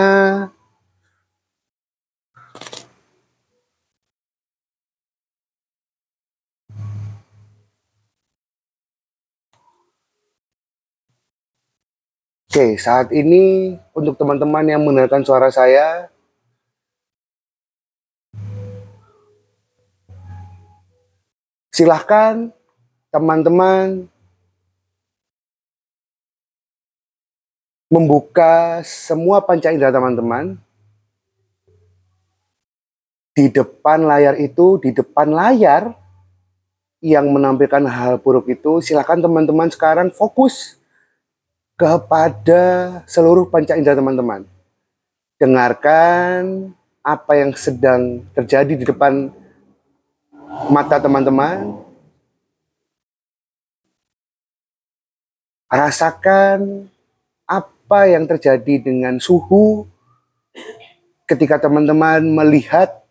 Oke, 12.55 12.79
saat 12.79 13.11
ini 13.11 13.75
untuk 13.91 14.15
teman-teman 14.15 14.63
yang 14.63 14.79
mendengarkan 14.79 15.27
suara 15.27 15.51
saya, 15.51 16.07
silahkan 21.67 22.47
teman-teman 23.11 24.07
membuka 27.91 28.79
semua 28.87 29.43
panca 29.43 29.75
indera 29.75 29.91
teman-teman 29.91 30.55
di 33.35 33.51
depan 33.51 33.99
layar 34.07 34.39
itu, 34.39 34.79
di 34.79 34.95
depan 34.95 35.27
layar 35.27 35.91
yang 37.03 37.27
menampilkan 37.35 37.83
hal 37.83 38.15
buruk 38.15 38.47
itu, 38.47 38.79
silahkan 38.79 39.19
teman-teman 39.19 39.67
sekarang 39.67 40.07
fokus 40.15 40.79
kepada 41.75 42.63
seluruh 43.03 43.51
panca 43.51 43.75
indera 43.75 43.99
teman-teman. 43.99 44.47
Dengarkan 45.35 46.71
apa 47.03 47.31
yang 47.35 47.51
sedang 47.53 48.23
terjadi 48.31 48.73
di 48.79 48.85
depan 48.87 49.29
mata 50.71 50.97
teman-teman. 50.97 51.83
Rasakan 55.67 56.87
apa 57.43 57.99
yang 58.07 58.23
terjadi 58.23 58.79
dengan 58.79 59.19
suhu 59.19 59.83
ketika 61.27 61.59
teman-teman 61.59 62.23
melihat 62.23 63.03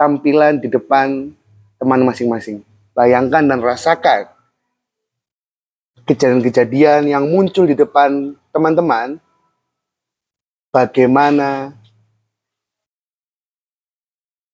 tampilan 0.00 0.56
di 0.56 0.72
depan 0.72 1.28
teman 1.76 2.00
masing-masing. 2.08 2.64
Bayangkan 2.96 3.44
dan 3.44 3.60
rasakan 3.60 4.37
kejadian-kejadian 6.08 7.12
yang 7.12 7.28
muncul 7.28 7.68
di 7.68 7.76
depan 7.76 8.32
teman-teman, 8.48 9.20
bagaimana 10.72 11.76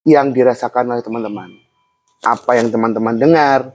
yang 0.03 0.35
dirasakan 0.35 0.91
oleh 0.91 1.01
teman-teman. 1.01 1.49
Apa 2.21 2.59
yang 2.59 2.67
teman-teman 2.69 3.15
dengar, 3.15 3.73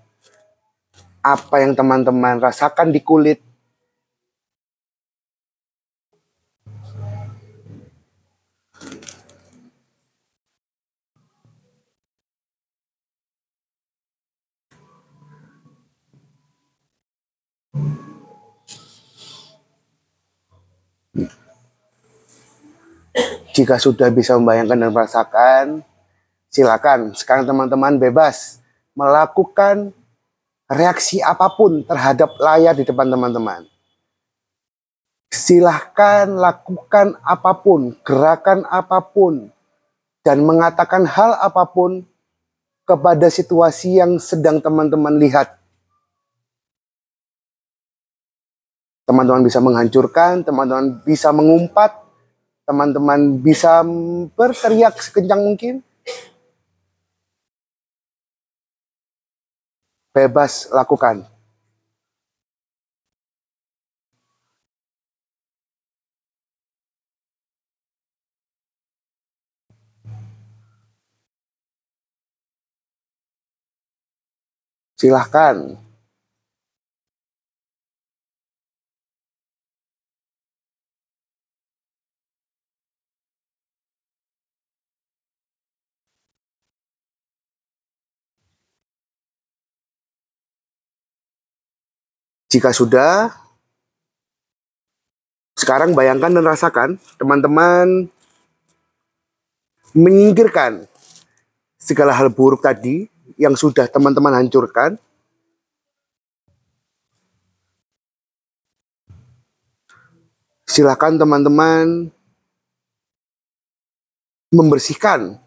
apa 1.24 1.56
yang 1.64 1.72
teman-teman 1.72 2.36
rasakan 2.38 2.92
di 2.92 3.00
kulit, 3.00 3.40
Jika 23.50 23.76
sudah 23.82 24.08
bisa 24.14 24.38
membayangkan 24.38 24.78
dan 24.78 24.90
merasakan, 24.94 25.64
silakan 26.46 27.12
sekarang 27.18 27.44
teman-teman 27.46 27.98
bebas 27.98 28.62
melakukan 28.94 29.90
reaksi 30.70 31.18
apa 31.18 31.50
pun 31.50 31.82
terhadap 31.82 32.38
layar 32.38 32.78
di 32.78 32.86
depan 32.86 33.10
teman-teman. 33.10 33.66
Silahkan 35.30 36.26
lakukan 36.26 37.14
apa 37.22 37.52
pun, 37.58 37.94
gerakan 38.02 38.66
apa 38.66 38.98
pun, 39.02 39.50
dan 40.26 40.42
mengatakan 40.42 41.06
hal 41.06 41.38
apa 41.38 41.66
pun 41.70 42.02
kepada 42.82 43.30
situasi 43.30 44.02
yang 44.02 44.18
sedang 44.18 44.58
teman-teman 44.58 45.14
lihat. 45.22 45.59
Teman-teman 49.10 49.42
bisa 49.42 49.58
menghancurkan, 49.58 50.46
teman-teman 50.46 51.02
bisa 51.02 51.34
mengumpat, 51.34 51.98
teman-teman 52.62 53.42
bisa 53.42 53.82
berteriak 54.38 54.94
sekencang 55.02 55.42
mungkin. 55.42 55.82
Bebas 60.14 60.70
lakukan. 60.70 61.26
Silahkan. 74.94 75.89
Jika 92.50 92.74
sudah, 92.74 93.30
sekarang 95.54 95.94
bayangkan 95.94 96.34
dan 96.34 96.42
rasakan 96.42 96.98
teman-teman 97.14 98.10
menyingkirkan 99.94 100.82
segala 101.78 102.10
hal 102.10 102.26
buruk 102.34 102.58
tadi 102.58 103.06
yang 103.38 103.54
sudah 103.54 103.86
teman-teman 103.86 104.34
hancurkan. 104.34 104.98
Silakan 110.66 111.22
teman-teman 111.22 112.10
membersihkan 114.50 115.38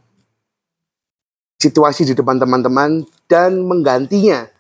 situasi 1.59 2.07
di 2.07 2.15
depan 2.15 2.39
teman-teman 2.39 3.03
dan 3.27 3.59
menggantinya 3.59 4.52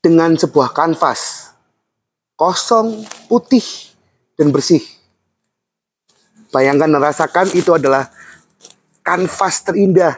dengan 0.00 0.32
sebuah 0.36 0.72
kanvas 0.72 1.52
kosong, 2.40 3.04
putih, 3.28 3.62
dan 4.40 4.48
bersih. 4.48 4.80
Bayangkan 6.48 6.88
dan 6.88 7.04
rasakan 7.04 7.52
itu 7.52 7.76
adalah 7.76 8.08
kanvas 9.04 9.60
terindah 9.60 10.16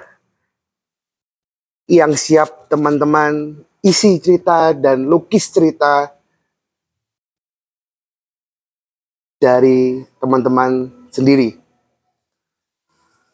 yang 1.90 2.14
siap 2.14 2.70
teman-teman 2.70 3.58
isi 3.82 4.22
cerita 4.22 4.70
dan 4.70 5.10
lukis 5.10 5.50
cerita 5.50 6.14
dari 9.42 10.06
teman-teman 10.22 10.86
sendiri. 11.10 11.58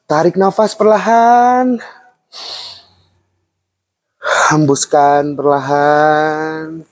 Tarik 0.09 0.41
nafas 0.41 0.73
perlahan. 0.73 1.77
Hembuskan 4.29 5.33
perlahan. 5.33 6.85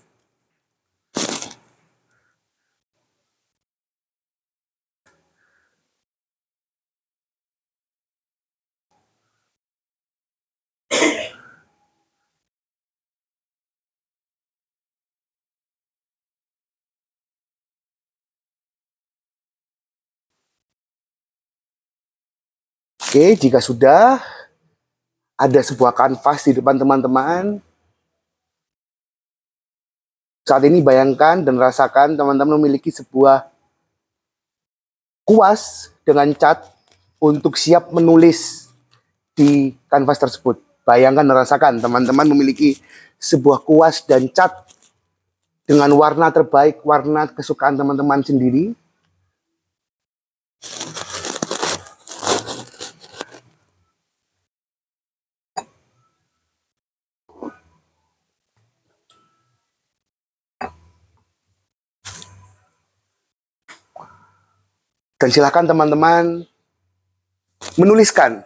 Oke, 23.16 23.33
jika 23.40 23.64
sudah 23.64 24.20
ada 25.37 25.61
sebuah 25.61 25.92
kanvas 25.92 26.49
di 26.49 26.57
depan 26.57 26.81
teman-teman, 26.81 27.61
saat 30.46 30.62
ini 30.64 30.81
bayangkan 30.81 31.44
dan 31.44 31.61
rasakan 31.61 32.16
teman-teman 32.16 32.57
memiliki 32.57 32.88
sebuah 32.88 33.53
kuas 35.27 35.92
dengan 36.07 36.33
cat 36.33 36.64
untuk 37.20 37.59
siap 37.59 37.92
menulis 37.92 38.70
di 39.37 39.77
kanvas 39.90 40.22
tersebut. 40.22 40.62
Bayangkan 40.87 41.27
dan 41.27 41.37
rasakan 41.37 41.72
teman-teman 41.83 42.31
memiliki 42.31 42.79
sebuah 43.18 43.66
kuas 43.66 44.07
dan 44.07 44.31
cat 44.31 44.55
dengan 45.66 45.90
warna 45.99 46.31
terbaik, 46.31 46.79
warna 46.87 47.27
kesukaan 47.27 47.75
teman-teman 47.75 48.22
sendiri. 48.22 48.72
Dan 65.17 65.33
silakan 65.33 65.65
teman-teman 65.65 66.45
menuliskan 67.81 68.45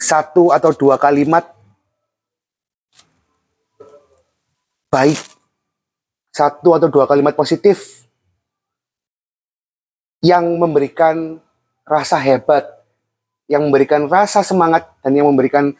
satu 0.00 0.48
atau 0.48 0.72
dua 0.72 0.96
kalimat 0.96 1.44
baik, 4.88 5.20
satu 6.32 6.72
atau 6.72 6.88
dua 6.88 7.04
kalimat 7.04 7.36
positif 7.36 8.08
yang 10.24 10.56
memberikan 10.56 11.36
rasa 11.84 12.16
hebat, 12.16 12.64
yang 13.44 13.68
memberikan 13.68 14.08
rasa 14.08 14.40
semangat, 14.40 14.88
dan 15.04 15.12
yang 15.12 15.28
memberikan 15.28 15.76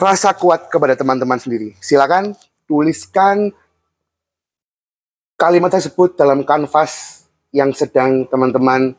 rasa 0.00 0.32
kuat 0.32 0.72
kepada 0.72 0.96
teman-teman 0.96 1.36
sendiri. 1.36 1.76
Silakan 1.76 2.32
tuliskan 2.64 3.52
kalimat 5.36 5.68
tersebut 5.68 6.16
dalam 6.16 6.40
kanvas 6.40 7.27
yang 7.52 7.72
sedang 7.72 8.28
teman-teman 8.28 8.96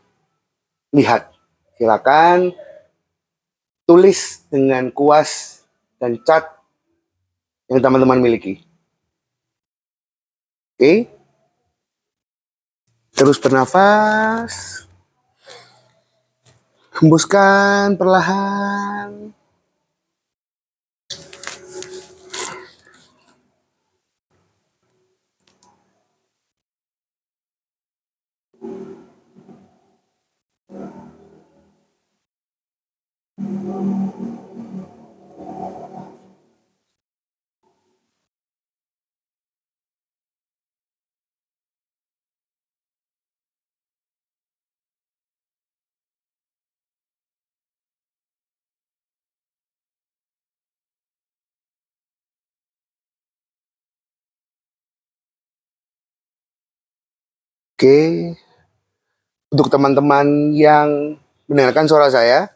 lihat. 0.94 1.30
Silakan 1.78 2.52
tulis 3.88 4.46
dengan 4.52 4.92
kuas 4.94 5.64
dan 5.98 6.20
cat 6.22 6.46
yang 7.70 7.80
teman-teman 7.82 8.22
miliki. 8.22 8.62
Oke. 10.76 11.08
Terus 13.16 13.38
bernafas. 13.42 14.86
Hembuskan 17.00 17.96
perlahan. 17.96 19.32
Oke. 57.80 58.36
Untuk 59.56 59.72
teman-teman 59.72 60.52
yang 60.52 61.16
mendengarkan 61.48 61.88
suara 61.88 62.12
saya, 62.12 62.52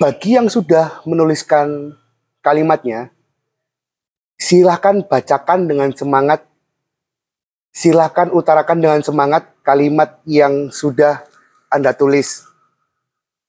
bagi 0.00 0.40
yang 0.40 0.48
sudah 0.48 1.04
menuliskan 1.04 2.00
kalimatnya, 2.40 3.12
silahkan 4.40 5.04
bacakan 5.04 5.68
dengan 5.68 5.92
semangat, 5.92 6.48
silahkan 7.76 8.32
utarakan 8.32 8.80
dengan 8.80 9.04
semangat 9.04 9.52
kalimat 9.60 10.16
yang 10.24 10.72
sudah 10.72 11.28
Anda 11.68 11.92
tulis 11.92 12.48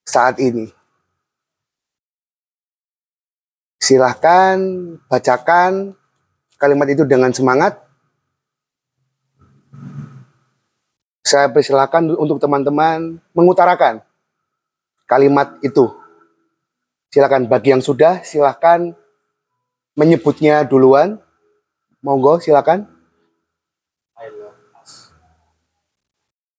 saat 0.04 0.36
ini. 0.44 0.79
Silahkan 3.80 4.60
bacakan 5.08 5.96
kalimat 6.60 6.88
itu 6.92 7.08
dengan 7.08 7.32
semangat. 7.32 7.80
Saya 11.24 11.48
persilakan 11.48 12.20
untuk 12.20 12.44
teman-teman 12.44 13.24
mengutarakan 13.32 14.04
kalimat 15.08 15.56
itu. 15.64 15.88
Silakan 17.10 17.50
bagi 17.50 17.74
yang 17.74 17.82
sudah, 17.82 18.22
silakan 18.22 18.94
menyebutnya 19.98 20.62
duluan. 20.68 21.18
Monggo, 22.06 22.38
silakan. 22.40 22.88
I 24.20 24.28
love 24.32 24.60
us. 24.80 25.12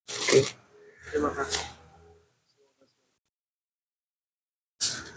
Oke. 0.08 0.40
Terima 1.08 1.30
kasih. 1.32 1.70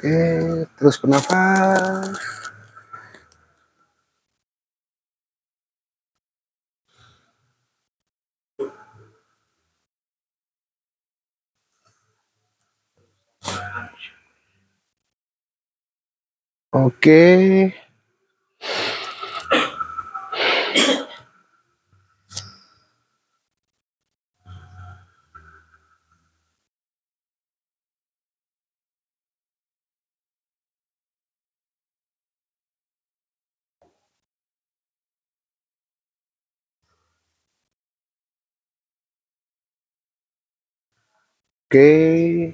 Oke, 0.04 0.68
terus 0.76 1.00
bernafas. 1.00 2.20
Oke. 16.74 17.72
Oke. 41.74 42.54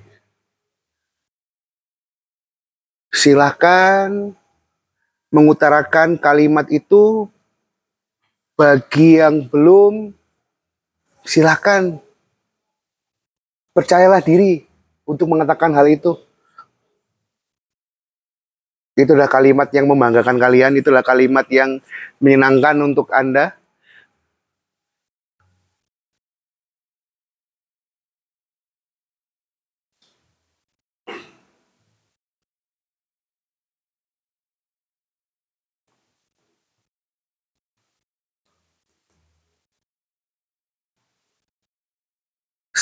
Silahkan 3.12 4.32
mengutarakan 5.28 6.16
kalimat 6.16 6.64
itu 6.72 7.28
bagi 8.56 9.20
yang 9.20 9.44
belum 9.52 10.16
silahkan 11.28 12.00
percayalah 13.76 14.24
diri 14.24 14.64
untuk 15.04 15.28
mengatakan 15.28 15.76
hal 15.76 15.92
itu. 15.92 16.16
Itulah 18.96 19.28
kalimat 19.28 19.68
yang 19.76 19.92
membanggakan 19.92 20.40
kalian, 20.40 20.80
itulah 20.80 21.04
kalimat 21.04 21.44
yang 21.52 21.84
menyenangkan 22.24 22.80
untuk 22.80 23.12
Anda. 23.12 23.59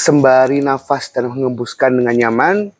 Sembari 0.07 0.63
nafas 0.63 1.11
dan 1.11 1.27
mengembuskan 1.27 1.91
dengan 1.91 2.15
nyaman, 2.15 2.71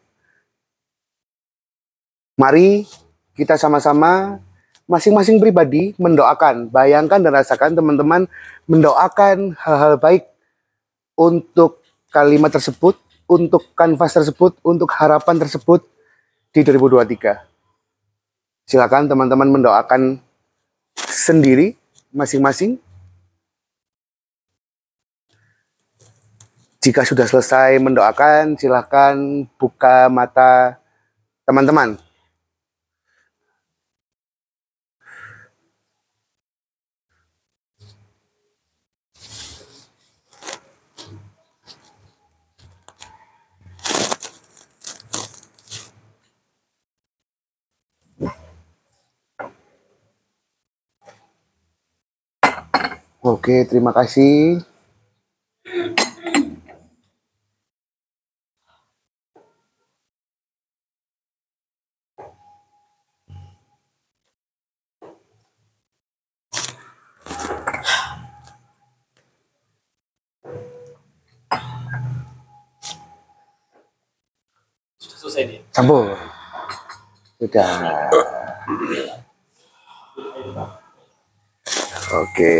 mari 2.40 2.88
kita 3.36 3.60
sama-sama 3.60 4.40
masing-masing 4.88 5.36
pribadi 5.44 5.92
mendoakan. 6.00 6.72
Bayangkan 6.72 7.20
dan 7.20 7.36
rasakan 7.36 7.76
teman-teman 7.76 8.32
mendoakan 8.72 9.60
hal-hal 9.60 10.00
baik 10.00 10.24
untuk 11.20 11.84
kalimat 12.16 12.48
tersebut, 12.48 12.96
untuk 13.28 13.76
kanvas 13.76 14.16
tersebut, 14.16 14.56
untuk 14.64 14.88
harapan 14.96 15.36
tersebut 15.36 15.84
di 16.56 16.64
2023. 16.64 17.44
Silakan 18.72 19.12
teman-teman 19.12 19.52
mendoakan 19.52 20.24
sendiri 20.96 21.76
masing-masing. 22.16 22.80
Jika 26.78 27.04
sudah 27.04 27.26
selesai 27.26 27.82
mendoakan, 27.82 28.56
silakan 28.56 29.46
buka 29.60 30.08
mata 30.08 30.78
teman-teman. 31.44 31.98
Oke, 53.28 53.68
terima 53.68 53.92
kasih. 53.92 54.64
Dia. 75.46 75.62
Campur. 75.76 76.18
Sudah. 77.38 77.70
Oke. 82.18 82.56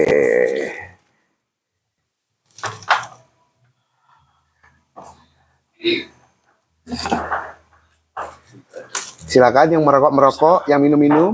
Silakan 9.28 9.76
yang 9.76 9.84
merokok 9.84 10.14
merokok, 10.14 10.60
yang 10.70 10.80
minum 10.80 11.00
minum. 11.00 11.34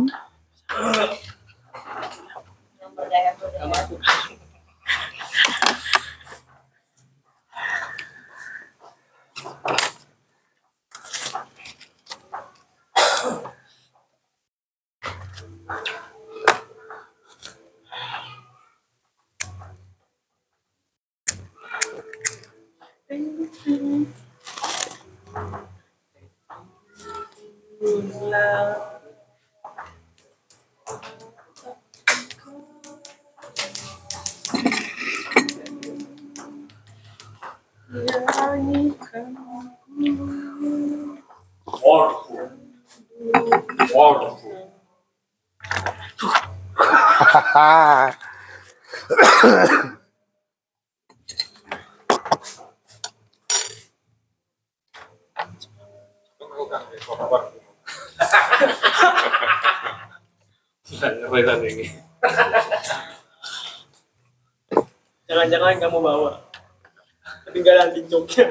Jogja. 68.14 68.46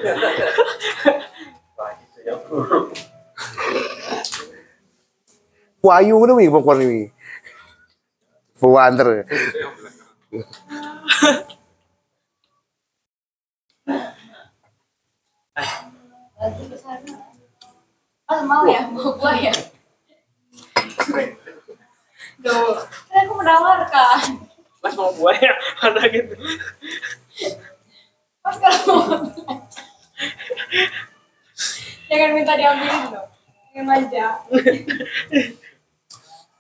Wayu 5.82 6.18
ngono 6.18 6.34
wi 6.34 6.50
popcorn 6.50 6.82
wi. 6.82 7.14
Buanter. 8.58 9.26
Lagi 16.42 16.62
ke 16.66 16.76
sana. 16.78 17.14
Oh, 18.30 18.40
mau 18.42 18.66
ya? 18.66 18.82
Mau 18.90 19.14
gua 19.14 19.30
ya? 19.38 19.54
Duh, 22.42 22.74
kan 22.82 23.22
aku 23.22 23.34
menawarkan. 23.38 24.50
Mas 24.82 24.98
mau 24.98 25.14
buaya, 25.14 25.54
ada 25.78 26.02
gitu. 26.10 26.34
Mas 28.42 28.56
kalau 28.58 28.98
mau 29.06 29.22
Jangan 32.10 32.30
minta 32.36 32.51
diambilin 32.62 33.04
loh. 33.10 33.26
Jangan 33.74 33.86
manja. 33.90 34.26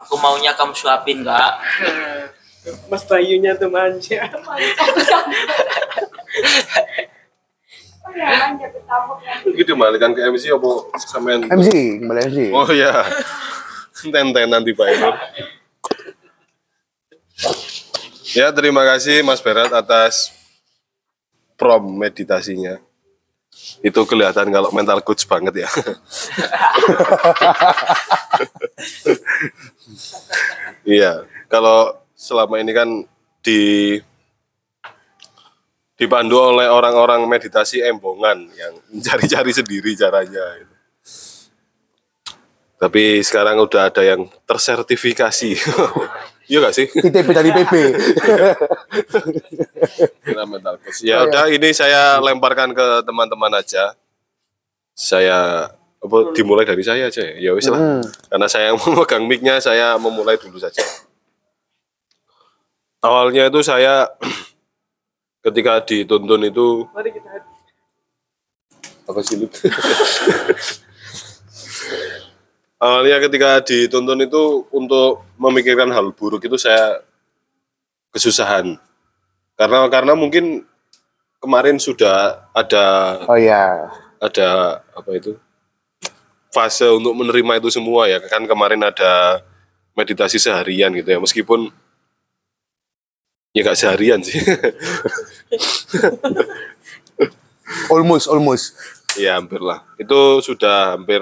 Aku 0.02 0.18
maunya 0.18 0.50
kamu 0.58 0.74
suapin, 0.74 1.22
Kak. 1.22 1.52
Mas 2.90 3.06
Bayunya 3.06 3.54
tuh 3.54 3.70
manja. 3.70 4.26
Manja. 4.42 5.18
Oh 8.02 8.10
ya, 8.18 8.26
manja 8.34 8.66
ketabuk 8.66 9.22
ya. 9.22 9.34
Ini 9.46 9.62
dibalikan 9.62 10.10
ke 10.10 10.26
MC 10.26 10.50
apa 10.50 10.70
sampean? 11.06 11.46
MC, 11.46 12.02
kembali 12.02 12.20
MC. 12.26 12.38
Oh 12.50 12.66
ya. 12.74 12.90
Tenten 14.02 14.50
nanti 14.50 14.74
Pak 14.74 14.86
Ainur. 14.90 15.14
Ya, 18.34 18.50
terima 18.50 18.82
kasih 18.82 19.22
Mas 19.22 19.38
Berat 19.38 19.70
atas 19.70 20.34
prom 21.54 21.94
meditasinya. 21.94 22.82
Itu 23.80 24.04
kelihatan 24.04 24.52
kalau 24.52 24.68
mental 24.74 25.00
coach 25.00 25.24
banget 25.24 25.64
ya. 25.64 25.70
Iya, 30.82 31.22
kalau 31.46 31.94
selama 32.18 32.58
ini 32.58 32.74
kan 32.74 32.88
di 33.38 33.98
dipandu 35.94 36.34
oleh 36.34 36.66
orang-orang 36.66 37.22
meditasi 37.30 37.78
embongan 37.86 38.50
yang 38.58 38.74
mencari-cari 38.90 39.54
sendiri 39.54 39.94
caranya. 39.94 40.66
Tapi 42.82 43.22
sekarang 43.22 43.62
udah 43.62 43.94
ada 43.94 44.02
yang 44.02 44.26
tersertifikasi. 44.42 45.54
Iya 46.52 46.68
gak 46.68 46.76
sih? 46.76 46.84
ITP 46.84 47.28
dari 47.32 47.48
PP. 47.48 47.72
Kira 50.20 50.44
mental 50.44 50.76
coach. 50.84 51.00
Ya 51.00 51.24
udah 51.24 51.48
ini 51.48 51.72
saya 51.72 52.20
lemparkan 52.20 52.76
ke 52.76 53.00
teman-teman 53.08 53.56
aja. 53.56 53.96
Saya 54.92 55.72
apa 55.72 56.16
dimulai 56.36 56.68
dari 56.68 56.84
saya 56.84 57.08
aja 57.08 57.24
ya. 57.24 57.40
Ya 57.40 57.50
wis 57.56 57.72
lah. 57.72 57.80
Hmm. 57.80 58.04
Karena 58.28 58.46
saya 58.52 58.68
yang 58.68 58.76
memegang 58.84 59.24
mic-nya, 59.24 59.64
saya 59.64 59.96
memulai 59.96 60.36
dulu 60.36 60.60
saja. 60.60 60.84
Awalnya 63.00 63.48
itu 63.48 63.64
saya 63.64 64.12
ketika 65.48 65.80
dituntun 65.88 66.52
itu 66.52 66.84
Mari 66.92 67.16
kita 67.16 67.48
apa 69.08 69.20
sih? 69.24 69.40
Awalnya 72.82 73.22
ketika 73.30 73.62
dituntun 73.62 74.26
itu 74.26 74.66
untuk 74.74 75.22
memikirkan 75.38 75.86
hal 75.94 76.10
buruk 76.10 76.42
itu 76.42 76.58
saya 76.58 76.98
kesusahan. 78.10 78.74
Karena 79.54 79.86
karena 79.86 80.18
mungkin 80.18 80.66
kemarin 81.38 81.78
sudah 81.78 82.42
ada 82.50 82.86
Oh 83.30 83.38
ya. 83.38 83.86
ada 84.18 84.78
apa 84.94 85.10
itu 85.14 85.34
fase 86.54 86.86
untuk 86.86 87.14
menerima 87.18 87.58
itu 87.58 87.70
semua 87.74 88.06
ya 88.06 88.22
kan 88.22 88.46
kemarin 88.46 88.78
ada 88.82 89.42
meditasi 89.98 90.38
seharian 90.38 90.94
gitu 90.94 91.10
ya 91.10 91.18
meskipun 91.18 91.66
ya 93.50 93.66
gak 93.66 93.74
seharian 93.74 94.22
sih 94.22 94.38
Almost, 97.90 98.28
almost. 98.28 98.76
ya 99.18 99.36
hampir 99.36 99.60
lah 99.60 99.82
itu 99.98 100.40
sudah 100.40 100.94
hampir 100.96 101.20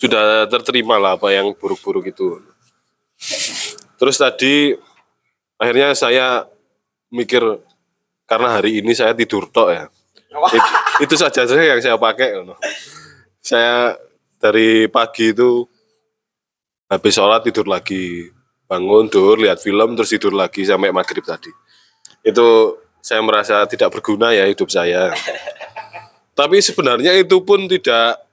sudah 0.00 0.48
terterima 0.48 0.96
lah 0.96 1.20
apa 1.20 1.28
yang 1.28 1.52
buruk-buruk 1.52 2.08
itu. 2.08 2.40
Terus 4.00 4.16
tadi 4.16 4.72
akhirnya 5.60 5.92
saya 5.92 6.48
mikir 7.12 7.44
karena 8.24 8.48
hari 8.56 8.80
ini 8.80 8.96
saya 8.96 9.12
tidur 9.12 9.44
tok 9.52 9.68
ya. 9.68 9.84
Itu, 10.30 10.70
itu 11.04 11.14
saja 11.20 11.44
saja 11.44 11.60
yang 11.60 11.82
saya 11.84 12.00
pakai 12.00 12.38
no. 12.40 12.54
saya 13.42 13.98
dari 14.38 14.86
pagi 14.86 15.34
itu 15.36 15.68
habis 16.88 17.12
sholat 17.12 17.44
tidur 17.44 17.68
lagi. 17.68 18.32
Bangun 18.70 19.10
tidur 19.10 19.36
lihat 19.36 19.60
film 19.60 19.98
terus 19.98 20.14
tidur 20.14 20.32
lagi 20.32 20.64
sampai 20.64 20.94
maghrib 20.94 21.26
tadi. 21.26 21.50
Itu 22.24 22.78
saya 23.04 23.20
merasa 23.20 23.66
tidak 23.68 23.92
berguna 23.92 24.32
ya 24.32 24.48
hidup 24.48 24.70
saya. 24.72 25.12
Tapi 26.38 26.56
sebenarnya 26.62 27.18
itu 27.18 27.42
pun 27.42 27.66
tidak 27.66 28.29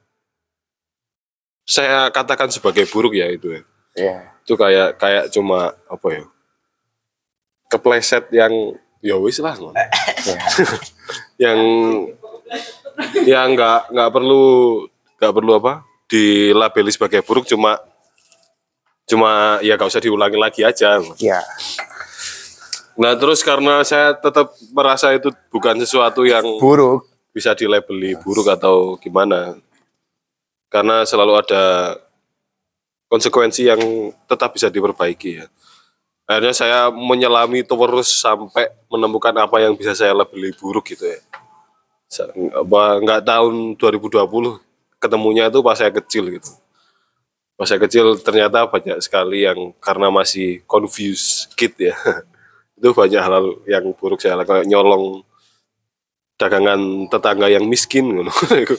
saya 1.68 2.08
katakan 2.08 2.48
sebagai 2.48 2.88
buruk 2.88 3.12
ya 3.12 3.28
itu 3.28 3.52
ya 3.52 3.62
Ya. 3.98 4.14
itu 4.40 4.54
kayak 4.54 4.94
kayak 4.96 5.24
cuma 5.28 5.74
apa 5.84 6.06
ya 6.08 6.24
kepleset 7.68 8.30
yang 8.30 8.52
ya 9.02 9.18
wis 9.18 9.42
lah 9.42 9.54
yang 11.44 11.58
yang 13.26 13.48
nggak 13.52 13.90
nggak 13.90 14.10
perlu 14.10 14.44
nggak 15.18 15.34
perlu 15.34 15.52
apa 15.58 15.72
dilabeli 16.06 16.88
sebagai 16.88 17.20
buruk 17.20 17.44
cuma 17.44 17.76
cuma 19.04 19.58
ya 19.60 19.74
gak 19.74 19.88
usah 19.90 20.04
diulangi 20.04 20.38
lagi 20.38 20.62
aja 20.62 21.00
Ya. 21.18 21.40
nah 22.94 23.18
terus 23.18 23.42
karena 23.42 23.82
saya 23.82 24.14
tetap 24.14 24.54
merasa 24.70 25.10
itu 25.10 25.28
bukan 25.50 25.74
sesuatu 25.82 26.22
yang 26.22 26.44
Buruk. 26.62 27.02
bisa 27.34 27.50
dilabeli 27.52 28.14
buruk 28.20 28.46
atau 28.48 28.94
gimana 28.96 29.58
karena 30.68 31.04
selalu 31.04 31.40
ada 31.40 31.96
konsekuensi 33.08 33.68
yang 33.68 33.80
tetap 34.28 34.52
bisa 34.52 34.68
diperbaiki 34.68 35.30
ya 35.42 35.46
akhirnya 36.28 36.54
saya 36.54 36.78
menyelami 36.92 37.64
terus 37.64 38.20
sampai 38.20 38.68
menemukan 38.92 39.32
apa 39.36 39.64
yang 39.64 39.72
bisa 39.76 39.96
saya 39.96 40.12
labeli 40.12 40.52
buruk 40.56 40.92
gitu 40.92 41.08
ya 41.08 41.20
Sa- 42.08 42.32
apa, 42.32 42.82
nggak 43.04 43.20
tahun 43.28 43.76
2020 43.76 44.68
ketemunya 44.98 45.52
itu 45.52 45.60
pas 45.62 45.78
saya 45.78 45.92
kecil 45.94 46.32
gitu. 46.32 46.50
Pas 47.54 47.66
saya 47.66 47.80
kecil 47.82 48.18
ternyata 48.22 48.64
banyak 48.64 48.98
sekali 49.02 49.46
yang 49.46 49.74
karena 49.82 50.08
masih 50.08 50.62
confused 50.66 51.54
kid 51.54 51.74
ya. 51.78 51.94
itu 52.78 52.94
banyak 52.94 53.18
hal 53.18 53.44
yang 53.66 53.90
buruk 53.98 54.22
saya 54.22 54.38
lakukan 54.38 54.64
nyolong 54.64 55.26
dagangan 56.38 57.10
tetangga 57.10 57.50
yang 57.50 57.66
miskin 57.66 58.08
gitu. 58.14 58.32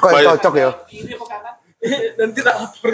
Kok 0.00 0.10
cocok 0.10 0.54
ya? 0.56 0.70
Nanti 2.16 2.40
tak 2.40 2.56
lapor. 2.56 2.90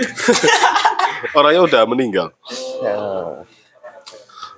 Orangnya 1.38 1.62
udah 1.62 1.82
meninggal. 1.86 2.28
Ya. 2.82 2.96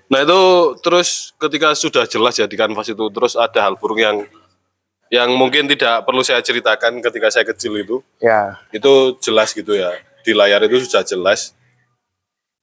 Nah 0.08 0.18
itu 0.24 0.40
terus 0.80 1.32
ketika 1.36 1.76
sudah 1.76 2.04
jelas 2.08 2.36
ya 2.40 2.48
di 2.48 2.56
kanvas 2.56 2.88
itu 2.88 3.04
terus 3.12 3.36
ada 3.36 3.60
hal 3.64 3.76
buruk 3.76 4.00
yang 4.00 4.24
yang 5.12 5.28
mungkin 5.36 5.68
tidak 5.68 6.02
perlu 6.08 6.24
saya 6.24 6.40
ceritakan 6.40 6.98
ketika 7.04 7.28
saya 7.30 7.44
kecil 7.46 7.76
itu 7.78 7.96
Ya. 8.18 8.58
itu 8.74 9.14
jelas 9.20 9.52
gitu 9.52 9.76
ya 9.76 9.92
di 10.24 10.32
layar 10.32 10.64
itu 10.64 10.80
sudah 10.88 11.04
jelas. 11.04 11.52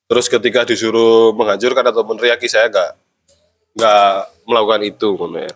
Terus 0.09 0.27
ketika 0.27 0.67
disuruh 0.67 1.31
menghancurkan 1.31 1.85
atau 1.87 2.03
meneriaki 2.03 2.49
saya 2.49 2.67
nggak 2.67 2.91
nggak 3.79 4.11
melakukan 4.49 4.81
itu 4.83 5.09
ya. 5.39 5.53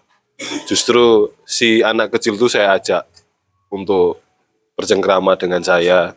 Justru 0.67 1.31
si 1.47 1.79
anak 1.79 2.11
kecil 2.19 2.35
itu 2.35 2.51
saya 2.51 2.75
ajak 2.75 3.07
untuk 3.71 4.19
bercengkrama 4.75 5.39
dengan 5.39 5.63
saya. 5.63 6.11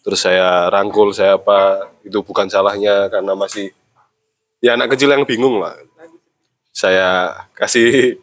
Terus 0.00 0.22
saya 0.22 0.70
rangkul 0.70 1.12
saya 1.12 1.36
apa 1.36 1.90
itu 2.06 2.22
bukan 2.22 2.48
salahnya 2.48 3.10
karena 3.10 3.36
masih 3.36 3.74
ya 4.62 4.78
anak 4.78 4.94
kecil 4.96 5.10
yang 5.10 5.26
bingung 5.26 5.60
lah. 5.60 5.74
Saya 6.70 7.34
kasih 7.58 8.16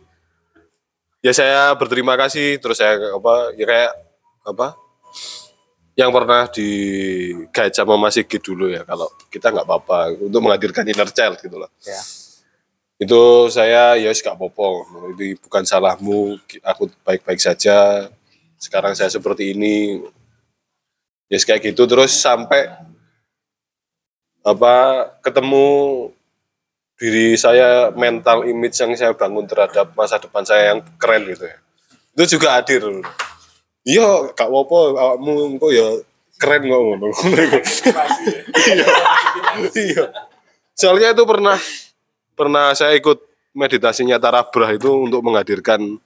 ya 1.19 1.35
saya 1.35 1.75
berterima 1.75 2.15
kasih 2.15 2.57
terus 2.63 2.79
saya 2.79 2.95
apa 3.13 3.51
ya 3.59 3.65
kayak 3.67 3.93
apa 4.47 4.67
yang 5.97 6.13
pernah 6.13 6.45
di 6.47 6.69
sama 7.73 7.97
Mas 7.97 8.15
Sigit 8.15 8.39
dulu 8.39 8.69
ya 8.69 8.85
kalau 8.85 9.09
kita 9.33 9.49
nggak 9.49 9.65
apa-apa 9.65 10.13
untuk 10.21 10.39
menghadirkan 10.45 10.85
inner 10.85 11.09
child 11.09 11.41
gitu 11.41 11.57
loh. 11.57 11.69
Ya. 11.83 11.99
Itu 12.97 13.45
saya 13.53 13.93
ya 13.93 14.09
gak 14.09 14.37
apa-apa. 14.37 14.67
Itu 15.13 15.37
bukan 15.45 15.63
salahmu 15.63 16.41
aku 16.65 16.89
baik-baik 17.05 17.37
saja. 17.37 18.09
Sekarang 18.57 18.97
saya 18.97 19.13
seperti 19.13 19.53
ini. 19.53 20.01
Ya 21.29 21.37
kayak 21.37 21.73
gitu. 21.73 21.85
Terus 21.85 22.17
sampai 22.17 22.73
apa 24.41 24.75
ketemu 25.21 25.67
diri 26.97 27.37
saya 27.37 27.93
mental 27.93 28.49
image 28.49 28.79
yang 28.81 28.95
saya 28.97 29.13
bangun 29.13 29.45
terhadap 29.45 29.93
masa 29.93 30.17
depan 30.17 30.41
saya 30.41 30.73
yang 30.73 30.79
keren 30.97 31.29
gitu 31.29 31.45
ya. 31.45 31.57
Itu 32.17 32.41
juga 32.41 32.57
hadir. 32.57 32.81
Iya 33.85 34.33
gak 34.33 34.49
apa-apa. 34.49 34.79
Awakmu 34.97 35.33
engko 35.53 35.69
ya 35.69 36.01
keren 36.41 36.65
kok 36.65 36.81
ngono. 36.81 37.07
Iya. 38.57 38.85
Iya. 39.77 40.03
Soalnya 40.73 41.13
itu 41.13 41.23
pernah 41.29 41.57
pernah 42.37 42.77
saya 42.77 42.93
ikut 42.93 43.17
meditasinya 43.57 44.21
Tarabrah 44.21 44.77
itu 44.77 44.93
untuk 44.93 45.25
menghadirkan 45.25 45.97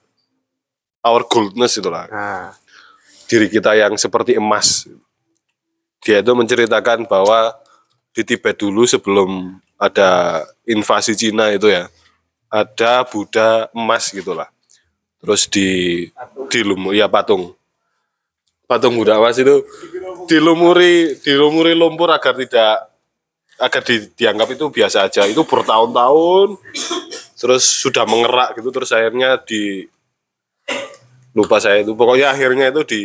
our 1.04 1.28
goldness 1.28 1.76
itulah 1.76 2.08
Nah, 2.08 2.56
diri 3.32 3.48
kita 3.48 3.72
yang 3.76 3.96
seperti 3.96 4.36
emas. 4.36 4.88
Dia 6.04 6.20
itu 6.20 6.32
menceritakan 6.36 7.08
bahwa 7.08 7.56
di 8.12 8.28
Tibet 8.28 8.60
dulu 8.60 8.84
sebelum 8.84 9.56
ada 9.80 10.44
invasi 10.68 11.16
Cina 11.16 11.48
itu 11.56 11.72
ya, 11.72 11.88
ada 12.52 13.08
Buddha 13.08 13.72
emas 13.72 14.12
gitulah. 14.12 14.52
Terus 15.24 15.48
di 15.48 15.70
dilumuri 16.52 17.00
ya 17.00 17.08
patung. 17.08 17.56
Patung 18.68 19.00
Buddha 19.00 19.16
emas 19.16 19.40
itu 19.40 19.64
dilumuri 20.28 21.16
dilumuri 21.24 21.72
lumpur 21.72 22.12
agar 22.12 22.36
tidak 22.36 22.91
agar 23.62 23.82
di- 23.86 24.10
dianggap 24.18 24.50
itu 24.58 24.66
biasa 24.74 25.06
aja. 25.06 25.30
Itu 25.30 25.46
bertahun-tahun 25.46 26.58
terus 27.42 27.66
sudah 27.66 28.06
mengerak 28.06 28.54
gitu 28.62 28.70
terus 28.70 28.94
akhirnya 28.94 29.42
di 29.42 29.90
lupa 31.34 31.58
saya 31.58 31.82
itu 31.82 31.98
pokoknya 31.98 32.30
akhirnya 32.30 32.70
itu 32.70 32.82
di 32.86 33.02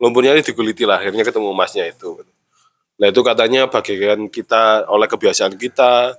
lumpurnya 0.00 0.32
ini 0.32 0.40
diguliti 0.40 0.88
lah 0.88 0.96
akhirnya 0.96 1.20
ketemu 1.20 1.52
emasnya 1.52 1.84
itu 1.84 2.16
nah 2.96 3.12
itu 3.12 3.20
katanya 3.20 3.68
bagian 3.68 4.32
kita 4.32 4.88
oleh 4.88 5.04
kebiasaan 5.04 5.60
kita 5.60 6.16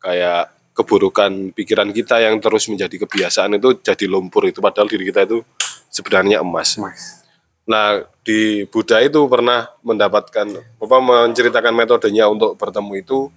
kayak 0.00 0.56
keburukan 0.72 1.52
pikiran 1.52 1.92
kita 1.92 2.24
yang 2.24 2.40
terus 2.40 2.64
menjadi 2.72 2.96
kebiasaan 3.04 3.60
itu 3.60 3.76
jadi 3.84 4.08
lumpur 4.08 4.48
itu 4.48 4.64
padahal 4.64 4.88
diri 4.88 5.04
kita 5.12 5.28
itu 5.28 5.44
sebenarnya 5.92 6.40
emas 6.40 6.80
Mas. 6.80 7.25
Nah 7.66 8.06
di 8.22 8.62
Buddha 8.70 9.02
itu 9.02 9.22
pernah 9.26 9.66
mendapatkan 9.82 10.46
apa 10.58 10.96
menceritakan 11.02 11.74
metodenya 11.74 12.30
untuk 12.30 12.54
bertemu 12.54 13.02
itu 13.02 13.30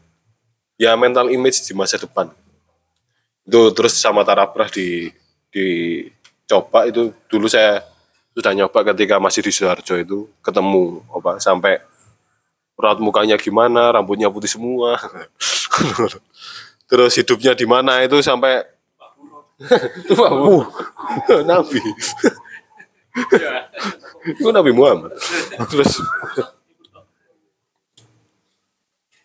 ya 0.80 0.95
mental 0.95 1.30
image 1.30 1.61
di 1.65 1.73
masa 1.75 1.99
depan. 1.99 2.32
Itu 3.43 3.75
terus 3.75 3.99
sama 3.99 4.23
Tarabrah 4.23 4.71
di 4.71 5.11
dicoba 5.53 6.88
itu. 6.88 7.11
Dulu 7.27 7.45
saya 7.51 7.84
sudah 8.34 8.55
nyoba 8.55 8.82
ketika 8.93 9.19
masih 9.19 9.43
di 9.43 9.51
Sidoarjo 9.51 9.95
itu 9.99 10.17
ketemu 10.39 11.03
apa 11.11 11.41
sampai 11.43 11.84
raut 12.80 13.03
mukanya 13.03 13.36
gimana 13.36 13.91
rambutnya 13.91 14.32
putih 14.32 14.49
semua. 14.49 14.95
Terus 16.89 17.13
hidupnya 17.19 17.53
di 17.53 17.69
mana 17.69 18.01
itu 18.01 18.17
sampai 18.25 18.65
Wah, 20.15 20.65
Nabi 21.51 21.84
itu 24.36 24.49
Nabi 24.51 24.72
Muhammad 24.76 25.15
terus 25.72 25.99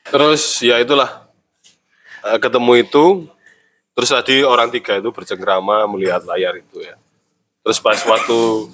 terus 0.08 0.42
ya 0.62 0.78
itulah 0.78 1.24
Eh, 2.24 2.40
ketemu 2.40 2.80
itu 2.80 3.28
Terus 3.94 4.10
tadi 4.10 4.42
orang 4.42 4.74
tiga 4.74 4.98
itu 4.98 5.06
bercengkrama 5.14 5.86
melihat 5.86 6.26
layar 6.26 6.58
itu 6.58 6.82
ya. 6.82 6.98
Terus 7.62 7.78
pas 7.78 7.94
waktu 8.02 8.66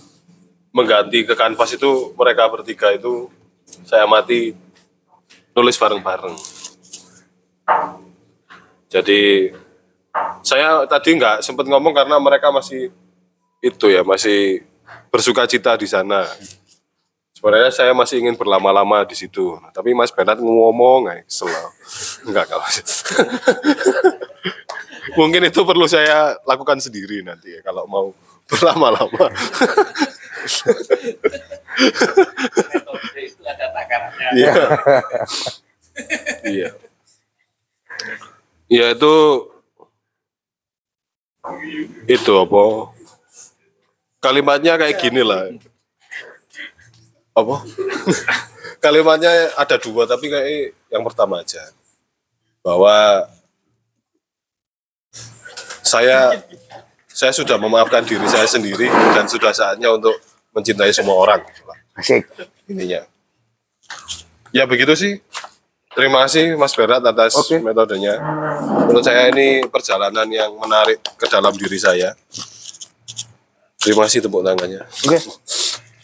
mengganti 0.73 1.29
ke 1.29 1.37
kanvas 1.37 1.77
itu 1.77 2.17
mereka 2.17 2.49
bertiga 2.49 2.89
itu 2.89 3.29
saya 3.85 4.09
mati 4.09 4.57
nulis 5.53 5.77
bareng-bareng. 5.77 6.33
Jadi 8.89 9.53
saya 10.41 10.89
tadi 10.89 11.21
nggak 11.21 11.45
sempat 11.45 11.69
ngomong 11.69 11.93
karena 11.93 12.17
mereka 12.17 12.49
masih 12.49 12.89
itu 13.61 13.87
ya 13.93 14.01
masih 14.01 14.65
bersuka 15.11 15.49
cita 15.49 15.77
di 15.77 15.89
sana. 15.89 16.25
Sebenarnya 17.37 17.73
saya 17.73 17.93
masih 17.97 18.21
ingin 18.21 18.37
berlama-lama 18.37 19.01
di 19.09 19.17
situ, 19.17 19.57
tapi 19.73 19.97
Mas 19.97 20.13
Bernard 20.13 20.45
ngomong, 20.45 21.09
eh, 21.09 21.25
selalu 21.25 21.73
enggak 22.29 22.53
Mas. 22.53 22.77
Mungkin 25.19 25.49
itu 25.49 25.65
perlu 25.65 25.89
saya 25.89 26.37
lakukan 26.45 26.79
sendiri 26.79 27.25
nanti 27.25 27.57
ya 27.57 27.61
kalau 27.65 27.89
mau 27.89 28.13
berlama-lama. 28.47 29.31
Iya. 34.31 34.55
Iya. 36.47 36.69
Ya 38.71 38.87
itu 38.95 39.15
itu 42.07 42.33
apa? 42.39 42.63
Kalimatnya 44.21 44.77
kayak 44.77 45.01
gini 45.01 45.25
lah. 45.25 45.49
Apa? 47.33 47.65
Kalimatnya 48.85 49.33
ada 49.57 49.77
dua 49.81 50.05
tapi 50.05 50.29
kayak 50.29 50.77
yang 50.93 51.01
pertama 51.05 51.41
aja. 51.41 51.73
Bahwa 52.61 53.25
saya 55.81 56.37
saya 57.09 57.33
sudah 57.33 57.57
memaafkan 57.57 58.05
diri 58.05 58.29
saya 58.29 58.45
sendiri 58.45 58.93
dan 59.17 59.25
sudah 59.25 59.57
saatnya 59.57 59.89
untuk 59.89 60.15
mencintai 60.53 60.93
semua 60.93 61.17
orang. 61.17 61.41
Asik. 61.97 62.29
intinya. 62.69 63.03
Ya 64.55 64.69
begitu 64.69 64.95
sih. 64.95 65.19
Terima 65.91 66.23
kasih 66.23 66.55
Mas 66.55 66.71
Berat 66.77 67.03
atas 67.03 67.35
Oke. 67.35 67.59
metodenya. 67.59 68.15
Menurut 68.87 69.03
saya 69.03 69.27
ini 69.33 69.67
perjalanan 69.67 70.29
yang 70.31 70.55
menarik 70.55 71.03
ke 71.19 71.27
dalam 71.27 71.51
diri 71.57 71.83
saya. 71.83 72.15
Terima 73.81 74.05
kasih 74.05 74.21
tepuk 74.21 74.45
tangannya. 74.45 74.85
Oke. 74.85 75.19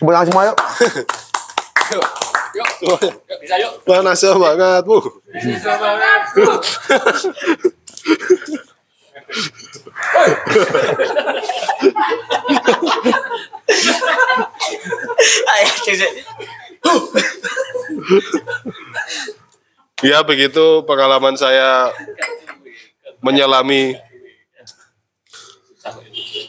Sebut 0.00 0.12
tangan 0.12 0.26
semua 0.28 0.42
yuk. 0.48 0.56
Yuk, 2.56 2.68
yuk, 2.80 3.38
bisa 3.44 3.56
yuk. 3.60 3.72
Panas 3.84 4.16
banget, 4.24 4.82
Bu. 4.88 4.96
Ya 20.04 20.24
begitu 20.24 20.84
pengalaman 20.88 21.36
saya 21.36 21.92
menyelami 23.20 24.00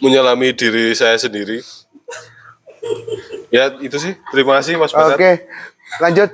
menyelami 0.03 0.53
diri 0.53 0.95
saya 0.95 1.15
sendiri. 1.19 1.61
Ya 3.51 3.71
itu 3.79 3.97
sih. 3.99 4.13
Terima 4.31 4.59
kasih 4.59 4.75
Mas. 4.79 4.91
Oke, 4.91 5.47
lanjut. 6.03 6.31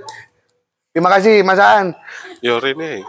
Terima 0.93 1.09
kasih 1.09 1.41
Mas 1.41 1.61
Aan. 1.61 1.97
Yo 2.41 2.61
Rene. 2.61 3.01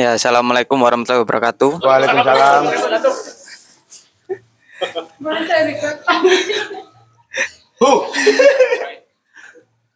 Ya, 0.00 0.16
assalamualaikum 0.16 0.80
warahmatullahi 0.80 1.20
wabarakatuh. 1.26 1.84
Waalaikumsalam. 1.84 2.62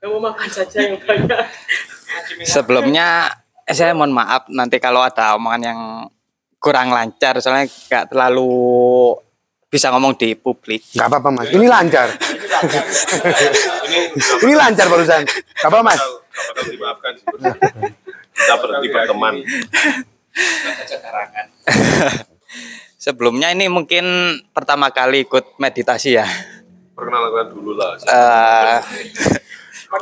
Kamu 0.04 0.20
makan 0.20 0.48
saja 0.52 0.78
yang 0.84 1.00
banyak. 1.00 1.40
Sebelumnya 2.42 3.30
saya 3.62 3.94
mohon 3.94 4.10
maaf 4.10 4.50
nanti 4.50 4.82
kalau 4.82 5.06
ada 5.06 5.38
omongan 5.38 5.62
yang 5.62 5.80
kurang 6.58 6.90
lancar, 6.90 7.38
soalnya 7.38 7.70
nggak 7.70 8.10
terlalu 8.10 8.50
bisa 9.74 9.90
ngomong 9.90 10.14
di 10.14 10.38
publik. 10.38 10.86
Gak 10.94 11.10
apa-apa 11.10 11.34
Mas. 11.34 11.50
Ini 11.50 11.66
lancar. 11.66 12.06
Ini 14.46 14.54
lancar 14.54 14.86
barusan. 14.86 15.26
Gak 15.26 15.66
apa 15.66 15.82
Mas. 15.82 15.98
Dapat 15.98 16.64
dimaafkan. 16.70 17.12
Kita 18.34 18.54
berhenti 18.62 18.88
berteman. 18.94 19.34
Sebelumnya 23.02 23.50
ini 23.52 23.66
mungkin 23.68 24.06
pertama 24.54 24.88
kali 24.94 25.26
ikut 25.26 25.58
meditasi 25.58 26.22
ya. 26.22 26.26
Perkenalkan 26.94 27.50
dulu 27.50 27.74
lah. 27.74 27.98
Eh, 27.98 28.78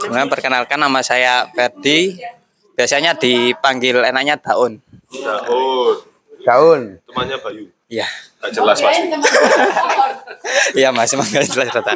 kemudian 0.01 0.31
perkenalkan 0.31 0.81
nama 0.81 1.01
saya 1.05 1.49
Ferdi. 1.53 2.17
Biasanya 2.73 3.13
dipanggil 3.21 4.01
enaknya 4.01 4.41
Daun. 4.41 4.81
Daun. 5.13 5.97
Daun. 6.43 6.81
Temannya 7.05 7.37
Bayu. 7.45 7.69
Iya. 7.93 8.09
Gak 8.43 8.51
jelas 8.57 8.79
pasti. 8.81 9.03
Iya 10.75 10.91
Mas, 10.91 11.13
emang 11.15 11.29
jelas 11.29 11.53
rata. 11.53 11.95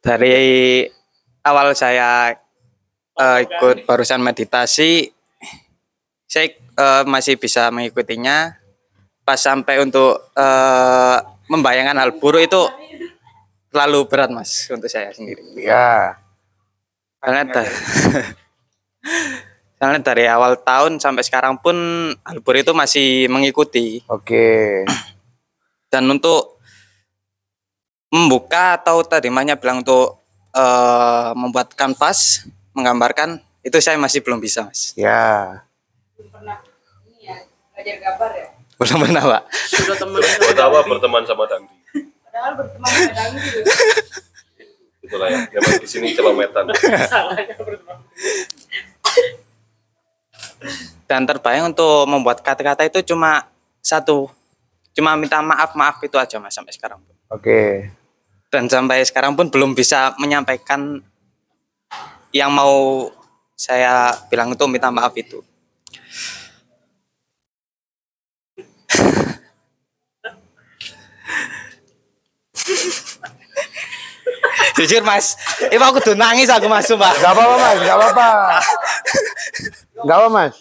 Dari 0.00 0.38
awal 1.44 1.76
saya 1.76 2.32
eh, 3.18 3.38
ikut 3.44 3.84
barusan 3.84 4.22
meditasi, 4.24 5.12
saya 6.24 6.46
eh, 6.56 7.02
masih 7.04 7.36
bisa 7.36 7.68
mengikutinya. 7.68 8.56
Pas 9.26 9.36
sampai 9.36 9.84
untuk 9.84 10.32
eh, 10.32 11.18
membayangkan 11.48 11.96
hal 11.96 12.10
buruk 12.20 12.44
itu 12.44 12.62
terlalu 13.68 14.08
berat 14.08 14.30
mas 14.32 14.68
untuk 14.70 14.88
saya 14.88 15.12
sendiri. 15.12 15.42
Ya. 15.56 16.16
Karena 17.18 17.42
da- 17.48 17.68
Soalnya 19.78 20.02
dari 20.02 20.26
awal 20.26 20.58
tahun 20.58 20.98
sampai 20.98 21.22
sekarang 21.22 21.54
pun 21.62 21.76
hal 22.22 22.38
buruk 22.42 22.62
itu 22.66 22.72
masih 22.74 23.08
mengikuti. 23.30 24.02
Oke. 24.10 24.84
dan 25.92 26.04
untuk 26.04 26.58
membuka 28.08 28.76
atau 28.80 29.04
tadi 29.04 29.28
mahnya 29.28 29.56
bilang 29.56 29.84
untuk 29.84 30.20
eh, 30.52 31.30
membuat 31.36 31.72
kanvas 31.76 32.44
menggambarkan 32.72 33.40
itu 33.64 33.76
saya 33.84 34.00
masih 34.00 34.24
belum 34.24 34.40
bisa 34.40 34.64
mas 34.64 34.96
Ya. 34.96 35.60
Belum 36.16 36.32
pernah 36.32 36.58
ini 37.04 37.28
ya, 37.28 37.36
belajar 37.76 37.96
gambar 38.00 38.30
ya. 38.36 38.48
Pernah 38.78 39.22
pak 39.26 39.42
Sudah 39.50 39.96
teman 39.98 40.20
Pertama 40.22 40.78
berteman 40.86 41.22
sama 41.26 41.44
Dandi. 41.50 41.74
Padahal 42.22 42.52
berteman 42.54 42.90
dengan 42.94 43.30
gitu. 43.42 43.58
Itulah 45.02 45.28
ya. 45.32 45.40
Memang 45.50 45.82
di 45.82 45.88
sini 45.90 46.14
celometan. 46.14 46.64
salahnya 47.10 47.56
berteman. 47.58 47.98
dan 51.08 51.24
terbayang 51.24 51.72
untuk 51.72 52.04
membuat 52.04 52.44
kata-kata 52.44 52.84
itu 52.84 53.00
cuma 53.14 53.48
satu 53.80 54.28
cuma 54.92 55.16
minta 55.16 55.40
maaf 55.40 55.72
maaf 55.72 55.96
itu 56.04 56.20
aja 56.20 56.36
mas 56.36 56.52
sampai 56.52 56.74
sekarang 56.76 57.00
pun 57.00 57.14
Oke. 57.32 57.88
dan 58.52 58.68
sampai 58.68 59.00
sekarang 59.08 59.32
pun 59.32 59.48
belum 59.48 59.72
bisa 59.72 60.12
menyampaikan 60.20 61.00
yang 62.34 62.52
mau 62.52 63.08
saya 63.56 64.12
bilang 64.28 64.52
itu 64.52 64.64
minta 64.68 64.92
maaf 64.92 65.16
itu 65.16 65.40
jujur 74.78 75.02
mas 75.02 75.34
itu 75.68 75.82
aku 75.82 75.98
tuh 75.98 76.14
nangis 76.14 76.46
aku 76.46 76.70
mas 76.70 76.86
sumpah 76.86 77.10
Gak 77.18 77.32
apa-apa 77.34 77.54
Mas. 77.58 77.78
Gak 77.82 77.96
apa-apa. 77.98 78.28
Gak 80.06 80.16
apa 80.16 80.28
Mas. 80.30 80.54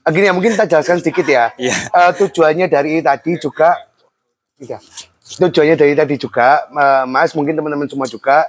Ah, 0.00 0.10
Gini 0.10 0.26
ya 0.26 0.34
mungkin 0.34 0.56
kita 0.56 0.66
jelaskan 0.66 0.98
sedikit 0.98 1.28
ya. 1.28 1.52
Iya. 1.60 1.76
Eh, 1.76 2.10
tujuannya 2.18 2.66
dari 2.66 3.04
tadi 3.04 3.36
juga, 3.36 3.76
iya. 4.58 4.80
tujuannya 5.38 5.76
dari 5.76 5.92
tadi 5.94 6.16
juga, 6.16 6.66
eh, 6.66 7.04
Mas 7.06 7.36
mungkin 7.36 7.54
teman-teman 7.54 7.86
semua 7.86 8.08
juga, 8.08 8.48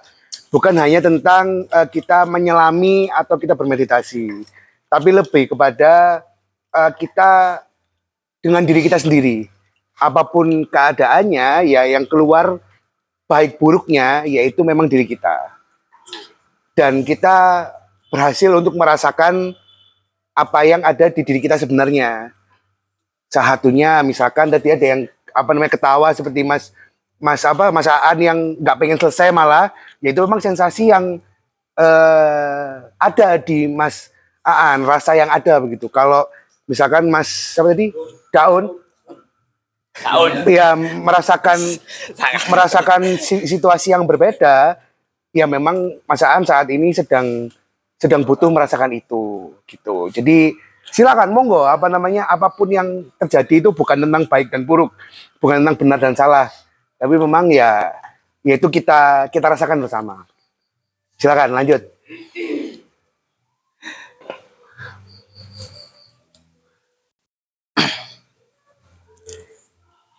bukan 0.52 0.76
hanya 0.76 1.00
tentang 1.00 1.66
eh, 1.66 1.88
kita 1.88 2.28
menyelami 2.28 3.08
atau 3.10 3.40
kita 3.40 3.56
bermeditasi, 3.56 4.44
tapi 4.92 5.10
lebih 5.16 5.56
kepada 5.56 6.22
eh, 6.76 6.92
kita 7.00 7.64
dengan 8.44 8.62
diri 8.68 8.84
kita 8.84 9.00
sendiri. 9.00 9.48
Apa 9.96 10.28
pun 10.28 10.68
keadaannya, 10.68 11.72
ya 11.72 11.88
yang 11.88 12.04
keluar 12.06 12.60
baik 13.32 13.56
buruknya, 13.58 14.28
yaitu 14.28 14.62
memang 14.62 14.92
diri 14.92 15.08
kita. 15.08 15.56
Dan 16.76 17.06
kita 17.08 17.70
berhasil 18.12 18.52
untuk 18.52 18.76
merasakan 18.76 19.56
apa 20.36 20.60
yang 20.68 20.82
ada 20.84 21.08
di 21.08 21.22
diri 21.24 21.40
kita 21.40 21.56
sebenarnya. 21.56 22.34
Salah 23.32 23.56
misalkan 24.04 24.52
tadi 24.52 24.74
ada 24.74 24.84
yang 24.84 25.02
apa 25.32 25.50
namanya 25.56 25.72
ketawa 25.72 26.12
seperti 26.12 26.44
Mas 26.44 26.76
Mas 27.22 27.46
apa 27.46 27.70
Mas 27.70 27.86
Aan 27.86 28.18
yang 28.18 28.58
nggak 28.58 28.78
pengen 28.82 28.98
selesai 28.98 29.30
malah, 29.30 29.70
yaitu 30.02 30.26
memang 30.26 30.42
sensasi 30.42 30.90
yang 30.90 31.22
eh, 31.78 32.72
ada 32.98 33.38
di 33.38 33.70
Mas 33.70 34.10
Aan, 34.42 34.82
rasa 34.84 35.14
yang 35.14 35.30
ada 35.30 35.62
begitu. 35.62 35.86
Kalau 35.86 36.26
misalkan 36.66 37.06
Mas 37.08 37.30
apa 37.62 37.78
tadi 37.78 37.94
Daun, 38.34 38.74
Tahun. 39.92 40.32
ya 40.50 40.74
merasakan 40.80 41.60
merasakan 42.50 43.02
si- 43.22 43.46
situasi 43.46 43.94
yang 43.94 44.08
berbeda, 44.08 44.82
ya 45.30 45.46
memang 45.46 45.78
Mas 46.10 46.26
Aan 46.26 46.42
saat 46.42 46.66
ini 46.74 46.90
sedang 46.90 47.52
sedang 48.02 48.26
butuh 48.26 48.50
merasakan 48.50 48.98
itu 48.98 49.54
gitu. 49.70 50.10
Jadi 50.10 50.58
silakan 50.90 51.30
monggo 51.30 51.70
apa 51.70 51.86
namanya 51.86 52.26
apa 52.26 52.50
pun 52.50 52.66
yang 52.74 53.06
terjadi 53.22 53.68
itu 53.68 53.70
bukan 53.70 54.02
tentang 54.02 54.26
baik 54.26 54.50
dan 54.50 54.66
buruk, 54.66 54.90
bukan 55.38 55.62
tentang 55.62 55.78
benar 55.78 56.00
dan 56.02 56.18
salah, 56.18 56.50
tapi 57.02 57.18
memang 57.18 57.50
ya 57.50 57.90
yaitu 58.46 58.70
kita 58.70 59.26
kita 59.34 59.50
rasakan 59.50 59.82
bersama. 59.82 60.30
Silakan 61.18 61.58
lanjut. 61.58 61.82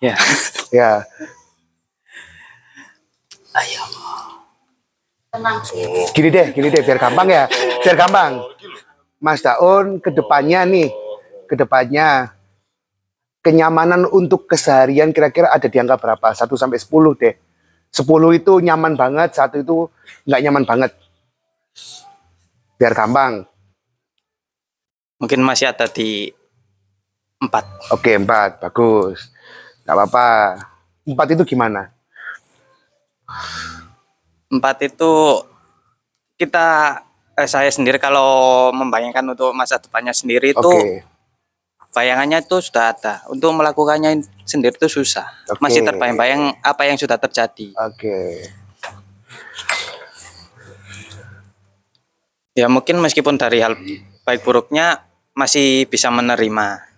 ya 0.03 0.19
Ya, 0.75 1.07
Tenang. 5.31 5.61
gini 6.17 6.29
deh, 6.33 6.47
gini 6.51 6.69
deh 6.73 6.83
biar 6.83 6.97
gampang 6.97 7.29
ya, 7.29 7.45
biar 7.85 7.97
gampang. 8.01 8.41
Mas 9.21 9.45
Daun 9.45 10.01
ke 10.01 10.09
depannya 10.09 10.65
nih, 10.65 10.89
ke 11.45 11.55
depannya 11.55 12.33
kenyamanan 13.43 14.07
untuk 14.09 14.47
keseharian 14.47 15.11
kira-kira 15.11 15.51
ada 15.51 15.67
di 15.67 15.77
angka 15.77 15.99
berapa? 15.99 16.31
1 16.31 16.47
sampai 16.55 16.79
10 16.79 17.19
deh. 17.19 17.35
10 17.93 18.39
itu 18.39 18.53
nyaman 18.63 18.97
banget, 18.97 19.37
satu 19.37 19.61
itu 19.61 19.77
nggak 20.25 20.43
nyaman 20.49 20.65
banget. 20.65 20.93
Biar 22.81 22.95
gampang. 22.95 23.47
mungkin 25.23 25.39
masih 25.47 25.71
ada 25.71 25.87
di 25.87 26.35
empat 27.39 27.63
Oke, 27.95 28.19
4, 28.19 28.59
bagus. 28.59 29.31
Nggak 29.87 29.95
apa-apa. 29.95 30.27
4 31.07 31.35
itu 31.39 31.55
gimana? 31.55 31.95
empat 34.53 34.77
itu 34.85 35.13
kita 36.37 37.01
eh, 37.41 37.49
saya 37.49 37.73
sendiri 37.73 37.97
kalau 37.97 38.69
membayangkan 38.77 39.25
untuk 39.33 39.57
masa 39.57 39.81
depannya 39.81 40.13
sendiri 40.13 40.53
itu 40.53 40.61
Oke. 40.61 41.09
Bayangannya 41.93 42.41
itu 42.41 42.57
sudah 42.59 42.97
ada 42.97 43.21
untuk 43.29 43.53
melakukannya 43.53 44.25
sendiri 44.49 44.73
itu 44.75 44.89
susah 44.89 45.29
Oke. 45.53 45.61
masih 45.61 45.85
terbayang-bayang 45.85 46.57
apa 46.65 46.89
yang 46.89 46.97
sudah 46.97 47.21
terjadi 47.21 47.77
Oke. 47.77 48.49
ya 52.57 52.69
mungkin 52.69 53.01
meskipun 53.01 53.37
dari 53.37 53.61
hal 53.61 53.77
baik 54.25 54.45
buruknya 54.45 55.05
masih 55.33 55.89
bisa 55.89 56.13
menerima 56.13 56.93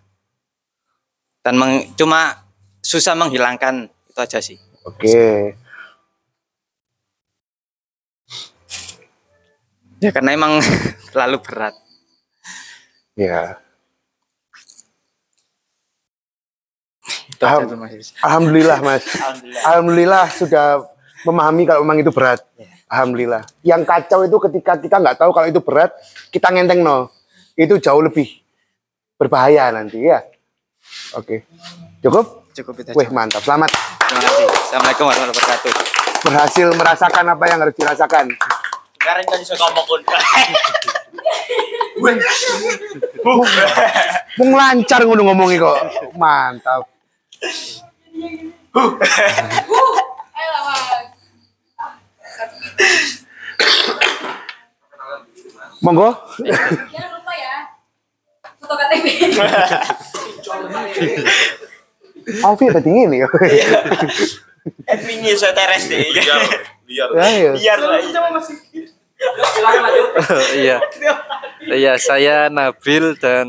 dan 1.45 1.55
meng- 1.61 1.93
cuma 1.95 2.41
susah 2.85 3.13
menghilangkan 3.17 3.93
itu 4.09 4.21
aja 4.21 4.39
sih. 4.41 4.57
Oke. 4.85 5.53
Ya 10.01 10.13
karena 10.13 10.37
emang 10.37 10.61
terlalu 11.13 11.41
berat. 11.41 11.75
Ya. 13.17 13.57
Itu 17.05 17.05
aja 17.05 17.24
Alham- 17.41 17.81
Mas. 17.83 18.13
Alhamdulillah 18.21 18.79
Mas. 18.81 19.05
Alhamdulillah 19.65 20.25
sudah 20.31 20.67
memahami 21.25 21.63
kalau 21.65 21.81
memang 21.83 21.99
itu 21.99 22.13
berat. 22.13 22.41
Alhamdulillah. 22.87 23.43
Yang 23.65 23.83
kacau 23.89 24.23
itu 24.23 24.37
ketika 24.51 24.79
kita 24.79 24.97
nggak 25.01 25.17
tahu 25.19 25.31
kalau 25.33 25.47
itu 25.49 25.59
berat, 25.59 25.91
kita 26.31 26.53
ngenteng 26.53 26.85
no. 26.85 27.11
Itu 27.55 27.79
jauh 27.79 28.03
lebih 28.03 28.29
berbahaya 29.17 29.71
nanti 29.71 30.05
ya. 30.05 30.21
Oke. 31.17 31.49
Cukup? 32.05 32.47
Cukup 32.55 32.75
itu. 32.79 32.91
Wih 32.95 33.09
mantap. 33.11 33.43
Selamat. 33.43 33.71
Terima 33.73 34.21
kasih. 34.21 34.47
Assalamualaikum 34.47 35.05
warahmatullahi 35.11 35.39
wabarakatuh. 35.43 35.73
Berhasil 36.25 36.67
merasakan 36.77 37.25
apa 37.35 37.45
yang 37.51 37.59
harus 37.65 37.75
dirasakan. 37.75 38.25
Sekarang 38.95 39.25
kan 39.27 39.37
bisa 39.43 39.55
ngomong 39.59 39.85
kun. 39.85 40.01
Mau 44.39 44.57
lancar 44.61 45.01
ngono 45.03 45.23
ngomongi 45.25 45.57
kok. 45.59 45.79
Mantap. 46.15 46.94
Ayo. 50.35 50.53
Monggo. 55.85 56.09
Jangan 56.41 57.11
lupa 57.21 57.33
ya. 57.37 57.57
Foto 58.57 58.75
KTP. 58.81 59.07
Alfi 62.41 62.67
tadi 62.73 62.91
ini. 62.91 63.19
Ini 64.97 65.31
saya 65.37 65.53
teres 65.53 65.85
deh. 65.93 66.09
Liar, 66.09 66.41
liar. 66.89 67.09
Ayo. 67.21 67.51
Biar 67.61 67.79
lah. 67.85 68.01
iya. 70.57 70.77
Iya, 71.65 71.93
saya 72.01 72.49
Nabil 72.49 73.17
dan 73.21 73.49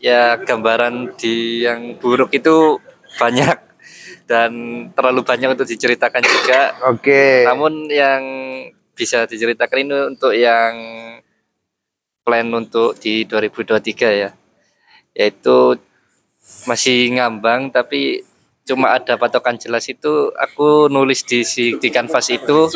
ya 0.00 0.36
gambaran 0.40 1.16
di 1.16 1.64
yang 1.64 1.96
buruk 1.96 2.32
itu 2.36 2.80
banyak 3.18 3.58
dan 4.30 4.52
terlalu 4.94 5.26
banyak 5.26 5.58
untuk 5.58 5.66
diceritakan 5.66 6.22
juga. 6.22 6.60
Oke. 6.86 7.42
Namun 7.42 7.90
yang 7.90 8.22
bisa 8.94 9.26
diceritakan 9.26 9.78
ini 9.82 9.96
untuk 10.14 10.32
yang 10.36 10.74
plan 12.22 12.46
untuk 12.54 12.94
di 13.00 13.26
2023 13.26 14.22
ya. 14.22 14.30
Yaitu 15.16 15.74
masih 16.70 17.10
ngambang 17.18 17.74
tapi 17.74 18.22
cuma 18.62 18.94
ada 18.94 19.18
patokan 19.18 19.58
jelas 19.58 19.88
itu 19.90 20.30
aku 20.38 20.86
nulis 20.86 21.26
di 21.26 21.42
si 21.42 21.74
di 21.82 21.90
kanvas 21.90 22.30
itu 22.30 22.70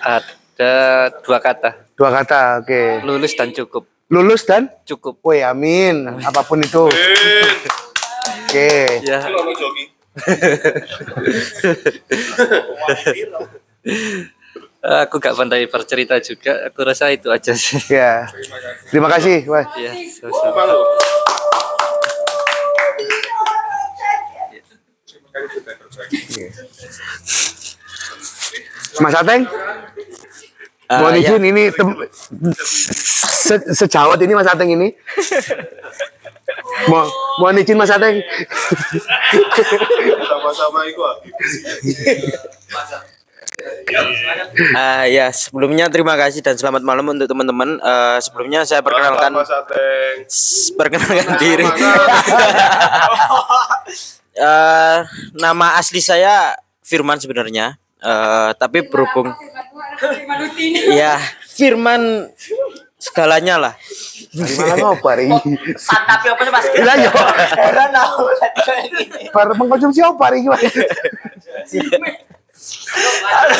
ada 0.00 0.74
dua 1.20 1.38
kata 1.44 1.84
Dua 1.94 2.10
kata. 2.10 2.58
Oke. 2.58 3.04
lulus 3.06 3.38
dan 3.38 3.54
cukup 3.54 3.86
Lulus 4.12 4.44
dan 4.44 4.68
cukup 4.84 5.16
Woi 5.24 5.40
amin. 5.40 6.20
Apa 6.20 6.44
pun 6.44 6.60
itu. 6.60 6.84
Oke. 8.44 9.00
ya 9.02 9.18
Kalau 9.18 9.48
joki. 9.60 9.84
aku 14.84 15.16
gak 15.16 15.34
pandai 15.34 15.66
bercerita 15.66 16.20
juga 16.20 16.68
aku 16.68 16.80
rasa 16.84 17.10
itu 17.10 17.32
aja 17.32 17.56
sih 17.56 17.80
Ya. 17.90 18.28
Terima 18.92 19.08
kasih. 19.10 19.42
Wah. 19.48 19.64
ya 19.74 19.90
sama-sama. 20.12 20.76
Mas 29.00 29.14
Ateng, 29.14 29.42
Ah, 30.84 31.00
mohon 31.00 31.16
ya. 31.16 31.32
izin 31.32 31.42
ini 31.44 31.72
tem- 31.72 31.96
se- 32.54 33.68
sejawat 33.72 34.20
ini 34.20 34.32
Mas 34.32 34.44
Ateng 34.44 34.68
ini. 34.68 34.92
Mo 36.86 37.08
mohon 37.38 37.56
izin 37.56 37.74
Mas 37.74 37.88
Ateng. 37.88 38.20
Sama-sama 40.22 40.84
itu. 40.84 41.00
ah. 41.00 41.16
Ah 44.74 45.06
ya 45.06 45.30
sebelumnya 45.30 45.86
terima 45.86 46.18
kasih 46.18 46.42
dan 46.42 46.58
selamat 46.58 46.82
malam 46.82 47.06
untuk 47.08 47.24
teman-teman. 47.24 47.78
Eh, 47.78 48.18
sebelumnya 48.20 48.66
saya 48.66 48.82
perkenalkan 48.82 49.30
perkenalkan 50.74 51.38
diri. 51.38 51.64
Eh, 54.34 54.98
nama 55.32 55.78
asli 55.78 56.02
saya 56.02 56.58
Firman 56.82 57.16
sebenarnya. 57.16 57.78
Eh, 58.02 58.50
tapi 58.58 58.82
berhubung 58.82 59.30
ya 60.92 61.18
Firman 61.54 62.32
segalanya 63.04 63.54
lah. 63.60 63.74
Gimana 64.32 64.96
ini? 65.20 65.36
Santapi 65.76 66.26
apa 66.32 66.40
sih 66.42 66.52
Mas? 66.52 66.66
Lah 66.82 66.96
yo, 66.96 67.10
Heran 67.60 67.92
aku. 67.92 68.24
baru 69.30 69.52
mengkonsumsi 69.54 70.00
apa 70.00 70.24
ini? 70.32 70.48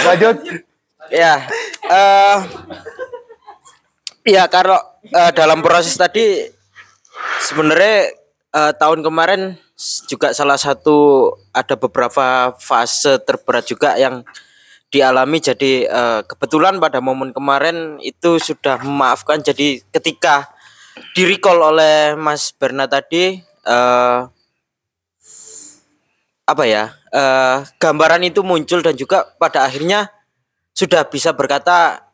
Lanjut. 0.09 0.37
Ya, 1.13 1.45
eh 1.93 2.39
ya 4.25 4.49
kalau 4.49 4.81
eh, 5.05 5.31
dalam 5.37 5.61
proses 5.61 5.93
tadi 6.01 6.49
sebenarnya 7.45 8.17
eh, 8.57 8.73
tahun 8.81 9.05
kemarin 9.05 9.61
juga 10.09 10.33
salah 10.33 10.57
satu 10.57 11.29
ada 11.53 11.77
beberapa 11.77 12.57
fase 12.57 13.21
terberat 13.21 13.69
juga 13.69 14.01
yang 14.01 14.25
dialami 14.95 15.43
jadi 15.43 15.73
eh, 15.91 16.21
kebetulan 16.23 16.79
pada 16.79 17.03
momen 17.03 17.35
kemarin 17.35 17.99
itu 17.99 18.39
sudah 18.39 18.79
memaafkan. 18.87 19.43
Jadi 19.43 19.83
ketika 19.91 20.55
di 21.19 21.27
recall 21.27 21.59
oleh 21.75 22.15
Mas 22.15 22.55
Berna 22.55 22.87
tadi 22.87 23.43
eh 23.67 24.21
apa 26.45 26.65
ya 26.69 26.93
eh, 27.11 27.57
gambaran 27.83 28.23
itu 28.29 28.45
muncul 28.47 28.85
dan 28.85 28.95
juga 28.95 29.25
pada 29.41 29.65
akhirnya 29.67 30.13
sudah 30.77 31.03
bisa 31.09 31.33
berkata 31.35 32.05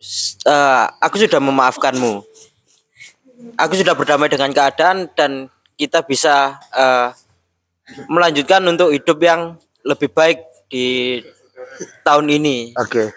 "S- 0.00 0.40
eh, 0.46 0.84
aku 1.04 1.16
sudah 1.20 1.40
memaafkanmu. 1.42 2.14
Aku 3.60 3.76
sudah 3.76 3.92
berdamai 3.92 4.32
dengan 4.32 4.48
keadaan 4.52 5.12
dan 5.12 5.52
kita 5.76 6.00
bisa 6.04 6.56
eh, 6.72 7.08
melanjutkan 8.08 8.62
untuk 8.66 8.90
hidup 8.92 9.18
yang 9.20 9.40
lebih 9.86 10.10
baik 10.10 10.38
di 10.72 11.20
tahun 12.02 12.26
ini 12.30 12.76
Oke. 12.76 13.12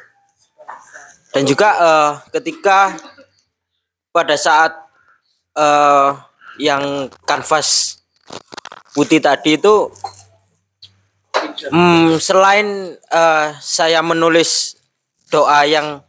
dan 1.35 1.43
juga 1.45 1.69
eh, 1.77 2.11
ketika 2.39 2.97
pada 4.09 4.35
saat 4.35 4.73
eh, 5.55 6.09
yang 6.59 7.07
kanvas 7.23 7.99
putih 8.91 9.23
tadi 9.23 9.55
itu 9.55 9.87
hmm, 11.71 12.19
selain 12.19 12.97
eh, 12.97 13.47
saya 13.61 14.03
menulis 14.03 14.75
doa 15.29 15.63
yang 15.63 16.01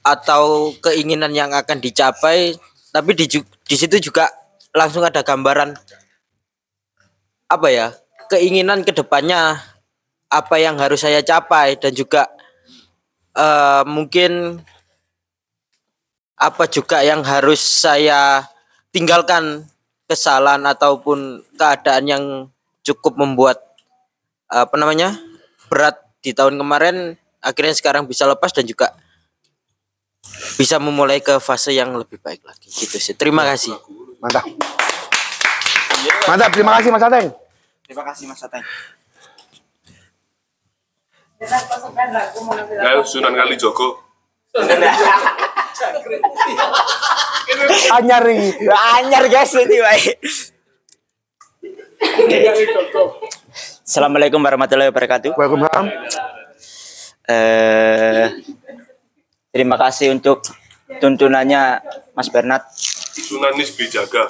atau 0.00 0.72
keinginan 0.80 1.36
yang 1.36 1.52
akan 1.52 1.76
dicapai 1.78 2.56
tapi 2.90 3.12
di 3.12 3.28
di 3.44 3.76
situ 3.76 4.00
juga 4.00 4.26
langsung 4.72 5.04
ada 5.04 5.20
gambaran 5.20 5.76
apa 7.50 7.68
ya 7.68 7.92
keinginan 8.30 8.86
ke 8.86 8.94
depannya 8.94 9.58
apa 10.30 10.56
yang 10.62 10.78
harus 10.78 11.02
saya 11.02 11.20
capai 11.26 11.74
dan 11.76 11.90
juga 11.90 12.30
eh, 13.34 13.82
mungkin 13.84 14.62
apa 16.40 16.64
juga 16.70 17.02
yang 17.04 17.20
harus 17.26 17.60
saya 17.60 18.46
tinggalkan 18.94 19.66
kesalahan 20.08 20.64
ataupun 20.64 21.44
keadaan 21.58 22.04
yang 22.08 22.24
cukup 22.80 23.18
membuat 23.20 23.60
apa 24.48 24.74
namanya 24.80 25.14
berat 25.68 26.00
di 26.24 26.32
tahun 26.32 26.56
kemarin 26.56 27.14
akhirnya 27.44 27.74
sekarang 27.76 28.08
bisa 28.08 28.24
lepas 28.24 28.50
dan 28.56 28.64
juga 28.64 28.96
bisa 30.56 30.80
memulai 30.80 31.20
ke 31.20 31.38
fase 31.38 31.72
yang 31.72 31.94
lebih 31.94 32.20
baik 32.20 32.44
lagi. 32.44 32.68
Gitu 32.68 33.00
sih. 33.00 33.16
Terima 33.16 33.46
kasih. 33.46 33.72
Mantap. 34.20 34.44
Mantap, 36.28 36.50
terima 36.52 36.76
kasih 36.76 36.90
Mas 36.92 37.04
Ateng. 37.04 37.28
terima 37.90 38.06
kasih 38.06 38.30
mas 38.30 38.38
Ateng 38.38 38.62
Ayo 41.40 43.00
Sunan 43.00 43.32
Kali 43.32 43.56
Joko. 43.56 43.96
Anyar 47.96 48.22
ini. 48.28 48.52
anyar 48.68 49.24
guys 49.32 49.56
ini 49.56 49.80
baik 49.80 50.20
Assalamualaikum 53.80 54.38
warahmatullahi 54.38 54.92
wabarakatuh 54.92 55.32
Waalaikumsalam. 55.34 55.86
eh 57.26 58.26
terima 59.50 59.80
kasih 59.80 60.12
untuk 60.12 60.44
tuntunannya 61.00 61.80
Mas 62.12 62.28
Bernard 62.28 62.68
Sunan 63.16 63.56
Nisbi 63.56 63.88
Jaga. 63.88 64.28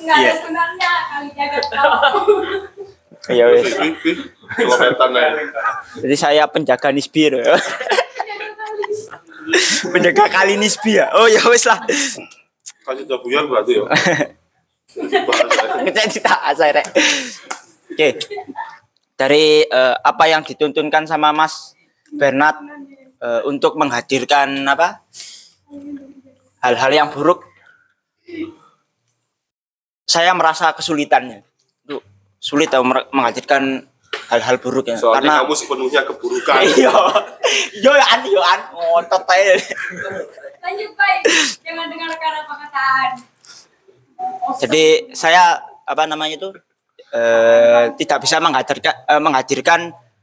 Enggak 0.00 0.16
ada 0.16 0.32
sunatnya 0.40 0.92
kali 1.12 1.28
jaga 1.36 1.60
kau. 3.24 3.36
Ya 3.36 3.46
wes. 3.48 3.68
Kilometer 4.56 5.08
ya. 5.14 5.28
Jadi 6.02 6.16
saya 6.16 6.42
penjaga 6.48 6.90
nisbi 6.90 7.30
ya. 7.30 7.56
penjaga 9.92 10.24
kali 10.30 10.56
nisbi 10.56 10.98
ya. 10.98 11.12
Oh 11.14 11.28
ya 11.28 11.42
wes 11.48 11.64
lah. 11.68 11.80
Kasih 12.84 13.04
udah 13.06 13.18
buyar 13.20 13.44
berarti 13.46 13.78
ya. 13.78 13.84
Kita 15.86 16.00
cita 16.10 16.34
saya 16.56 16.82
rek. 16.82 16.86
Oke. 17.94 18.08
Dari 19.14 19.62
eh, 19.68 19.96
apa 20.00 20.24
yang 20.26 20.40
dituntunkan 20.40 21.04
sama 21.04 21.30
Mas 21.30 21.76
Bernard 22.10 22.56
eh, 23.20 23.42
untuk 23.44 23.76
menghadirkan 23.76 24.64
apa? 24.66 25.04
Hal-hal 26.64 26.90
yang 26.92 27.08
buruk. 27.12 27.46
Saya 30.08 30.34
merasa 30.34 30.74
kesulitannya. 30.74 31.49
Sulit 32.40 32.72
mer- 32.72 33.06
menghadirkan 33.12 33.84
hal-hal 34.32 34.56
buruk 34.58 34.88
ya. 34.88 34.96
Soalnya 34.96 35.20
Karena 35.20 35.34
kamu 35.44 35.54
sepenuhnya 35.54 36.00
keburukan. 36.02 36.56
Iya. 36.80 36.92
Yo 37.82 37.90
an 37.92 38.20
yo 38.24 38.40
an 38.40 38.60
ngotot 38.72 39.22
aja. 39.26 39.54
Lanjut 40.60 40.90
baik. 40.94 41.20
Jangan 41.60 41.86
dengarkan 41.86 42.32
apa 42.40 42.54
kataan. 42.56 43.10
Jadi 44.60 44.84
saya 45.12 45.58
apa 45.84 46.06
namanya 46.06 46.36
itu 46.36 46.48
eh, 47.10 47.90
tidak 47.96 48.18
bisa 48.22 48.38
menghadirkan 48.38 48.94
eh, 49.04 49.20
menghadirkan 49.20 49.80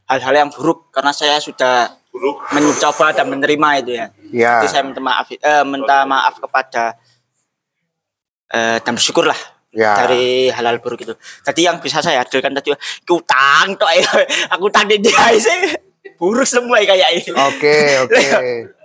hal-hal 0.08 0.34
yang 0.34 0.50
buruk 0.50 0.88
karena 0.90 1.12
saya 1.12 1.36
sudah 1.38 1.92
Buruk. 2.08 2.48
mencoba 2.50 3.12
dan 3.12 3.28
menerima 3.28 3.70
itu 3.84 3.92
ya. 3.94 4.08
Ya. 4.32 4.54
Jadi 4.64 4.68
saya 4.72 4.84
minta 4.88 5.02
maaf 5.04 5.28
eh, 5.30 5.64
minta 5.68 5.98
maaf 6.08 6.40
kepada 6.40 6.96
eh, 8.50 8.78
dan 8.80 8.94
bersyukur 8.96 9.28
lah 9.28 9.38
Ya. 9.78 9.94
dari 9.94 10.50
hal-hal 10.50 10.82
buruk 10.82 11.06
itu. 11.06 11.14
Tadi 11.46 11.62
yang 11.70 11.78
bisa 11.78 12.02
saya 12.02 12.26
hadirkan 12.26 12.50
tadi 12.58 12.74
utang 13.06 13.78
tok 13.78 13.92
ya. 13.94 14.10
Aku 14.58 14.74
utang 14.74 14.90
di 14.90 14.98
dia 14.98 15.30
sih. 15.38 15.78
Buruk 16.18 16.50
semua 16.50 16.82
kayak 16.82 17.22
ini. 17.22 17.30
Oke, 17.30 17.78
oke. 18.02 18.26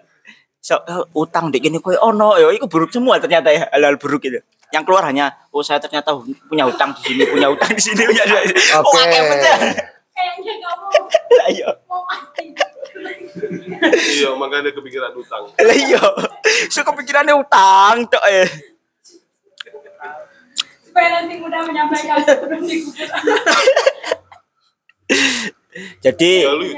So, 0.62 0.78
eh, 0.86 1.02
utang 1.18 1.50
di 1.50 1.58
gini 1.58 1.82
koyo 1.82 1.98
ono 1.98 2.38
ya 2.38 2.46
itu 2.54 2.70
buruk 2.70 2.94
semua 2.94 3.18
ternyata 3.18 3.50
ya 3.50 3.66
hal-hal 3.74 3.98
buruk 3.98 4.22
itu. 4.30 4.38
Yang 4.70 4.86
keluar 4.86 5.02
hanya 5.10 5.34
oh 5.50 5.58
saya 5.58 5.82
ternyata 5.82 6.14
punya 6.46 6.62
utang 6.70 6.94
di 6.94 7.02
sini, 7.02 7.26
punya 7.26 7.50
utang 7.50 7.74
di 7.74 7.82
sini, 7.82 8.06
punya 8.06 8.22
Oh, 8.78 8.86
Oke. 8.86 9.02
akeh 9.02 9.20
bener. 9.26 9.58
Kayaknya 10.14 10.54
kamu 10.62 10.86
Lah 11.42 11.48
iya. 11.50 11.68
mau 11.90 12.06
mati. 12.06 12.54
Iya, 13.90 14.30
makanya 14.38 14.70
kepikiran 14.70 15.10
utang. 15.18 15.50
Lah 15.50 15.74
iya. 15.74 16.02
So 16.70 16.86
kepikirannya 16.86 17.34
utang 17.34 18.06
tok 18.06 18.22
eh. 18.30 18.46
Supaya 20.92 21.08
nanti 21.16 21.40
mudah 21.40 21.64
menyampaikan 21.64 22.20
sebelum 22.28 22.60
dikubur. 22.60 23.08
Jadi 26.04 26.44
Ya 26.44 26.52
lu 26.52 26.68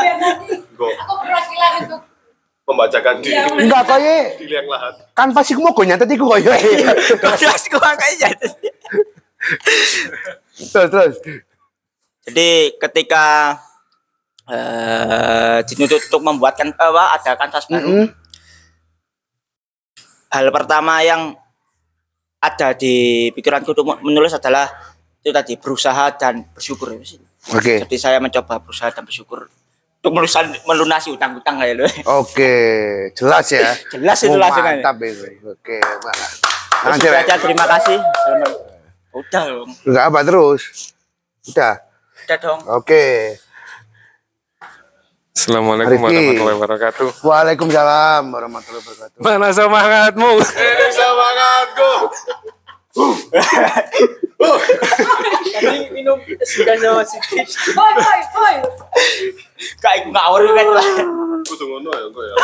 biar 0.00 0.16
nanti 0.16 0.56
Go. 0.72 0.88
aku 0.88 1.12
perwakilan 1.20 1.72
untuk 1.84 2.00
Membacakan 2.64 3.20
di 3.20 3.28
Iya, 3.28 3.44
Enggak 3.52 3.84
di 4.40 4.48
liang 4.48 4.64
lahat. 4.64 4.96
kan 5.12 5.28
pasti 5.28 5.52
ku 5.52 5.60
mau 5.60 5.76
gonya 5.76 6.00
tadi 6.00 6.16
ku 6.16 6.24
koyo. 6.24 6.48
Terus 7.20 7.64
gua 7.68 7.92
kayaknya. 7.92 8.32
Terus 10.56 10.88
terus. 10.88 11.14
Jadi 12.24 12.48
ketika 12.80 13.60
eh 14.48 15.60
dituntut 15.68 16.08
untuk 16.08 16.24
membuatkan 16.24 16.72
apa 16.72 17.20
ada 17.20 17.36
kanvas 17.36 17.68
baru. 17.68 17.84
Mm-mm. 17.84 18.23
Hal 20.34 20.50
pertama 20.50 20.98
yang 21.06 21.38
ada 22.42 22.74
di 22.74 23.30
pikiranku 23.30 23.70
untuk 23.70 23.86
menulis 24.02 24.34
adalah 24.34 24.66
itu 25.22 25.30
tadi 25.30 25.54
berusaha 25.54 26.10
dan 26.18 26.42
bersyukur. 26.50 26.90
Oke. 27.54 27.86
Jadi 27.86 27.96
saya 27.96 28.18
mencoba 28.18 28.58
berusaha 28.58 28.90
dan 28.90 29.06
bersyukur 29.06 29.46
untuk 30.02 30.10
melusan, 30.10 30.50
melunasi 30.66 31.14
utang-utang 31.14 31.56
kayak 31.62 31.80
lo. 31.80 31.86
Oke, 32.20 32.52
jelas 33.14 33.46
ya. 33.48 33.72
Jelas 33.94 34.18
itu 34.20 34.34
Oh, 34.34 34.42
langsung 34.42 34.66
aja. 34.66 34.76
Mantap 34.76 35.00
itu. 35.00 35.24
Oke, 35.48 35.78
aja 37.08 37.34
terima 37.40 37.64
kasih. 37.64 37.98
Udah 39.14 39.42
dong. 39.46 39.68
Enggak 39.86 40.04
apa 40.10 40.20
terus. 40.26 40.92
Udah. 41.48 41.74
Udah 42.26 42.36
dong. 42.42 42.60
Oke. 42.74 43.38
Assalamualaikum 45.34 45.98
Rifki. 45.98 46.14
warahmatullahi 46.14 46.56
wabarakatuh. 46.62 47.08
Waalaikumsalam 47.26 48.22
warahmatullahi 48.30 48.82
wabarakatuh. 48.86 49.18
Mana 49.18 49.50
semangatmu? 49.50 50.30
Ini 50.46 50.86
semangatku. 50.94 51.92
Tadi 55.58 55.90
minum 55.90 56.22
sudah 56.38 56.74
sama 56.78 57.02
sedikit. 57.02 57.50
Boy, 57.74 57.92
boy, 57.98 58.20
boy. 58.30 58.56
Kayak 59.82 60.06
gue 60.06 60.14
ngawur 60.14 60.40
kan 60.54 60.68
lah. 60.70 60.86
Kudu 61.42 61.64
ngono 61.66 61.90
ya 61.90 62.06
gue 62.14 62.24
ya. 62.30 62.36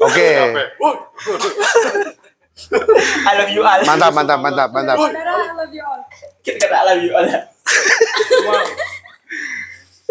Oke. 0.00 0.28
I 3.28 3.32
love 3.36 3.52
you 3.52 3.60
all. 3.60 3.84
Mantap, 3.84 4.16
mantap, 4.16 4.40
mantap, 4.40 4.72
mantap. 4.72 4.96
Saudara, 4.96 5.32
I 5.44 5.52
love 5.60 5.68
you 5.76 5.84
all. 5.84 6.00
Kita 6.40 6.72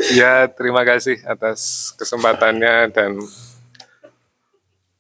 Ya, 0.10 0.50
terima 0.50 0.82
kasih 0.82 1.22
atas 1.30 1.92
kesempatannya 2.02 2.90
dan 2.90 3.22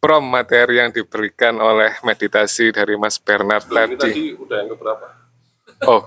prom 0.01 0.25
materi 0.25 0.81
yang 0.81 0.93
diberikan 0.93 1.57
oleh 1.57 1.93
meditasi 2.05 2.73
dari 2.73 2.97
Mas 2.97 3.17
Bernard 3.21 3.65
Ini 3.65 3.97
tadi. 3.97 4.33
udah 4.37 4.57
yang 4.61 4.69
keberapa? 4.73 5.05
Oh, 5.89 6.01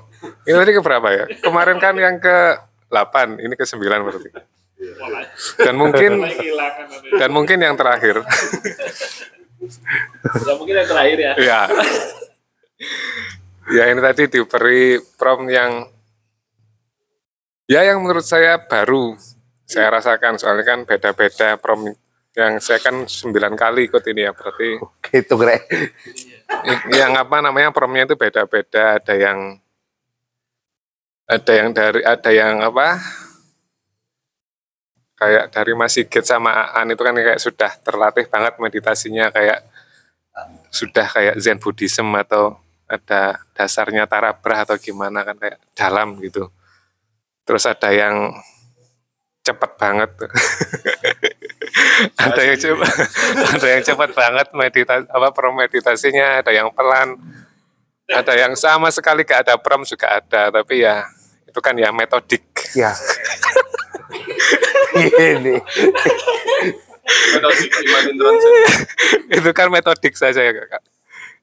ini 0.46 0.54
tadi 0.54 0.70
ke 0.70 0.82
berapa 0.82 1.08
ya? 1.10 1.24
Kemarin 1.42 1.78
kan 1.82 1.94
yang 1.98 2.22
ke 2.22 2.58
8, 2.90 3.42
ini 3.42 3.54
ke 3.58 3.66
9 3.66 3.82
berarti. 3.82 4.30
Dan 5.58 5.74
mungkin 5.74 6.22
dan 7.18 7.30
mungkin 7.34 7.58
yang 7.58 7.74
terakhir. 7.74 8.22
Ya 10.44 10.52
mungkin 10.60 10.74
yang 10.76 10.88
terakhir 10.88 11.18
ya. 11.18 11.32
Ya. 11.40 11.60
Ya 13.72 13.84
ini 13.88 14.00
tadi 14.04 14.28
diberi 14.28 15.00
prom 15.16 15.48
yang 15.48 15.88
ya 17.64 17.80
yang 17.84 18.00
menurut 18.04 18.24
saya 18.24 18.60
baru 18.60 19.16
saya 19.64 19.88
rasakan. 20.00 20.36
Soalnya 20.36 20.64
kan 20.64 20.80
beda-beda 20.84 21.56
prom 21.56 21.88
yang 22.34 22.58
saya 22.58 22.82
kan 22.82 23.06
sembilan 23.06 23.54
kali 23.54 23.86
ikut 23.86 24.02
ini 24.10 24.26
ya 24.26 24.32
berarti 24.34 24.78
Gitu, 25.10 25.34
Greg. 25.38 25.62
yang 26.90 27.14
apa 27.14 27.38
namanya 27.40 27.70
promnya 27.70 28.04
itu 28.10 28.18
beda-beda. 28.18 28.98
Ada 29.00 29.14
yang 29.14 29.38
ada 31.24 31.52
yang 31.56 31.68
dari 31.72 32.00
ada 32.04 32.30
yang 32.30 32.60
apa? 32.60 33.00
Kayak 35.14 35.54
dari 35.54 35.72
Mas 35.78 35.94
Sigit 35.94 36.26
sama 36.26 36.74
Aan 36.74 36.90
itu 36.90 37.00
kan 37.00 37.14
kayak 37.14 37.40
sudah 37.40 37.70
terlatih 37.80 38.26
banget 38.28 38.58
meditasinya 38.58 39.30
kayak 39.30 39.62
sudah 40.74 41.06
kayak 41.06 41.38
Zen 41.38 41.62
Buddhism 41.62 42.10
atau 42.18 42.58
ada 42.90 43.38
dasarnya 43.54 44.10
tarabrah 44.10 44.66
atau 44.66 44.76
gimana 44.76 45.22
kan 45.22 45.38
kayak 45.38 45.62
dalam 45.72 46.18
gitu 46.18 46.50
terus 47.44 47.64
ada 47.68 47.92
yang 47.92 48.32
cepat 49.44 49.76
banget. 49.76 50.10
Ada 52.16 52.42
yang 52.48 52.58
cepat 52.58 52.94
ada 53.34 53.66
yang 53.66 53.82
cepat 53.82 54.10
banget 54.14 54.46
meditasi 54.54 55.04
apa 55.10 55.28
promeditasinya 55.34 56.40
ada 56.40 56.52
yang 56.54 56.70
pelan 56.70 57.18
ada 58.06 58.32
yang 58.38 58.54
sama 58.54 58.94
sekali 58.94 59.26
gak 59.26 59.48
ada 59.48 59.58
prom 59.58 59.82
juga 59.82 60.22
ada 60.22 60.54
tapi 60.54 60.86
ya 60.86 61.02
itu 61.48 61.58
kan 61.58 61.74
ya 61.74 61.90
metodik. 61.90 62.46
Ya. 62.78 62.94
Ini. 65.34 65.58
Itu 69.34 69.50
kan 69.50 69.68
metodik 69.70 70.14
saja 70.14 70.42
ya 70.42 70.52
kak. 70.54 70.82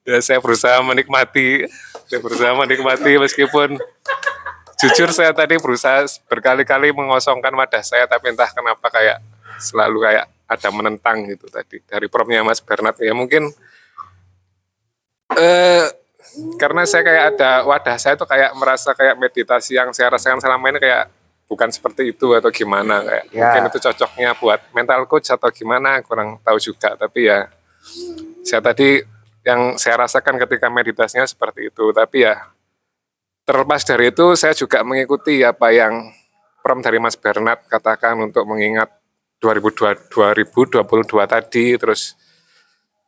Ya 0.07 0.17
saya 0.23 0.39
berusaha 0.41 0.79
menikmati 0.81 1.67
saya 2.11 2.19
berusaha 2.19 2.51
menikmati 2.57 3.15
meskipun 3.21 3.79
jujur 4.81 5.09
saya 5.13 5.31
tadi 5.31 5.55
berusaha 5.61 6.01
berkali-kali 6.25 6.89
mengosongkan 6.91 7.53
wadah 7.53 7.83
saya 7.85 8.09
tapi 8.09 8.33
entah 8.33 8.49
kenapa 8.49 8.89
kayak 8.89 9.17
selalu 9.61 10.09
kayak 10.09 10.25
ada 10.49 10.69
menentang 10.73 11.23
gitu 11.29 11.47
tadi 11.47 11.79
dari 11.85 12.11
promnya 12.11 12.43
Mas 12.43 12.59
Bernard. 12.59 12.97
Ya 12.99 13.13
mungkin 13.15 13.53
eh 15.39 15.85
karena 16.59 16.83
saya 16.87 17.03
kayak 17.03 17.23
ada 17.35 17.63
wadah 17.63 17.97
saya 17.99 18.15
tuh 18.15 18.27
kayak 18.27 18.51
merasa 18.55 18.91
kayak 18.95 19.15
meditasi 19.19 19.75
yang 19.75 19.91
saya 19.91 20.11
rasakan 20.15 20.39
selama 20.39 20.71
ini 20.71 20.79
kayak 20.79 21.11
bukan 21.47 21.67
seperti 21.67 22.15
itu 22.15 22.31
atau 22.31 22.47
gimana 22.51 23.03
kayak 23.03 23.25
Ya. 23.31 23.43
mungkin 23.43 23.63
itu 23.71 23.79
cocoknya 23.83 24.29
buat 24.39 24.59
mental 24.71 25.03
coach 25.07 25.27
atau 25.31 25.51
gimana 25.51 25.99
kurang 26.03 26.39
tahu 26.43 26.55
juga. 26.59 26.95
Tapi 26.95 27.27
ya 27.27 27.47
saya 28.47 28.63
tadi 28.63 29.03
yang 29.43 29.75
saya 29.75 30.03
rasakan 30.07 30.39
ketika 30.47 30.71
meditasinya 30.71 31.27
seperti 31.27 31.67
itu. 31.71 31.91
Tapi 31.91 32.23
ya 32.23 32.39
terlepas 33.51 33.83
dari 33.83 34.15
itu 34.15 34.31
saya 34.39 34.55
juga 34.55 34.79
mengikuti 34.87 35.43
apa 35.43 35.75
yang 35.75 36.07
prom 36.63 36.79
dari 36.79 37.03
Mas 37.03 37.19
Bernard 37.19 37.67
katakan 37.67 38.15
untuk 38.23 38.47
mengingat 38.47 38.87
2002, 39.43 40.07
2022 40.07 40.87
tadi 41.27 41.75
terus 41.75 42.15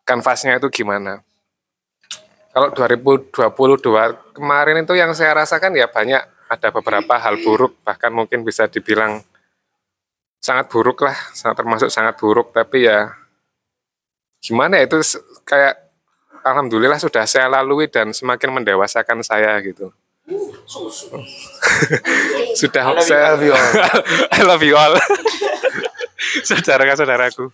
kanvasnya 0.04 0.60
itu 0.60 0.68
gimana. 0.68 1.24
Kalau 2.52 2.76
2022 2.76 4.36
kemarin 4.36 4.84
itu 4.84 4.94
yang 5.00 5.16
saya 5.16 5.32
rasakan 5.32 5.80
ya 5.80 5.88
banyak 5.88 6.20
ada 6.52 6.70
beberapa 6.76 7.16
hal 7.16 7.40
buruk 7.40 7.80
bahkan 7.88 8.12
mungkin 8.12 8.44
bisa 8.44 8.68
dibilang 8.68 9.24
sangat 10.44 10.68
buruk 10.68 11.08
lah 11.08 11.16
sangat 11.32 11.64
termasuk 11.64 11.88
sangat 11.88 12.20
buruk 12.20 12.52
tapi 12.52 12.84
ya 12.84 13.16
gimana 14.44 14.76
ya 14.76 14.92
itu 14.92 15.00
kayak 15.48 15.80
alhamdulillah 16.44 17.00
sudah 17.00 17.24
saya 17.24 17.48
lalui 17.48 17.88
dan 17.88 18.12
semakin 18.12 18.60
mendewasakan 18.60 19.24
saya 19.24 19.56
gitu 19.64 19.96
sudah 22.56 22.96
saya 23.04 23.36
love 23.36 23.44
you 23.44 23.52
all. 23.52 23.72
I 24.36 24.42
love 24.48 24.64
you 24.64 24.76
all 24.80 24.96
saudara 26.48 26.96
saudaraku 26.96 27.52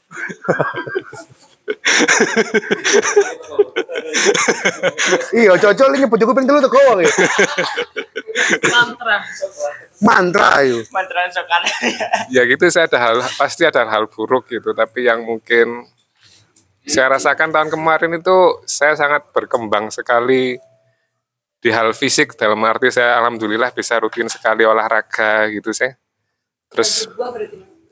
Iya, 5.34 5.54
cocok 5.58 5.88
ini 5.94 6.06
nyebut 6.06 6.18
kuping 6.18 6.50
dulu 6.50 6.60
tuh 6.66 6.72
kau. 6.72 6.98
Mantra. 8.74 9.18
Mantra 10.02 10.48
ayo. 10.64 10.82
Mantra 10.90 11.30
sokan. 11.30 11.62
ya 12.36 12.42
gitu 12.50 12.66
saya 12.74 12.90
ada 12.90 12.98
hal 12.98 13.16
pasti 13.38 13.64
ada 13.70 13.86
hal 13.86 14.10
buruk 14.10 14.50
gitu 14.50 14.74
tapi 14.74 15.06
yang 15.06 15.22
mungkin 15.26 15.86
saya 16.90 17.14
rasakan 17.14 17.54
tahun 17.54 17.70
kemarin 17.70 18.18
itu 18.18 18.66
saya 18.66 18.98
sangat 18.98 19.30
berkembang 19.30 19.94
sekali 19.94 20.58
di 21.60 21.70
hal 21.72 21.92
fisik 21.92 22.40
dalam 22.40 22.60
arti 22.64 22.92
saya 22.92 23.20
alhamdulillah 23.20 23.72
bisa 23.76 24.00
rutin 24.00 24.32
sekali 24.32 24.64
olahraga 24.64 25.48
gitu 25.52 25.76
saya 25.76 26.00
terus 26.72 27.08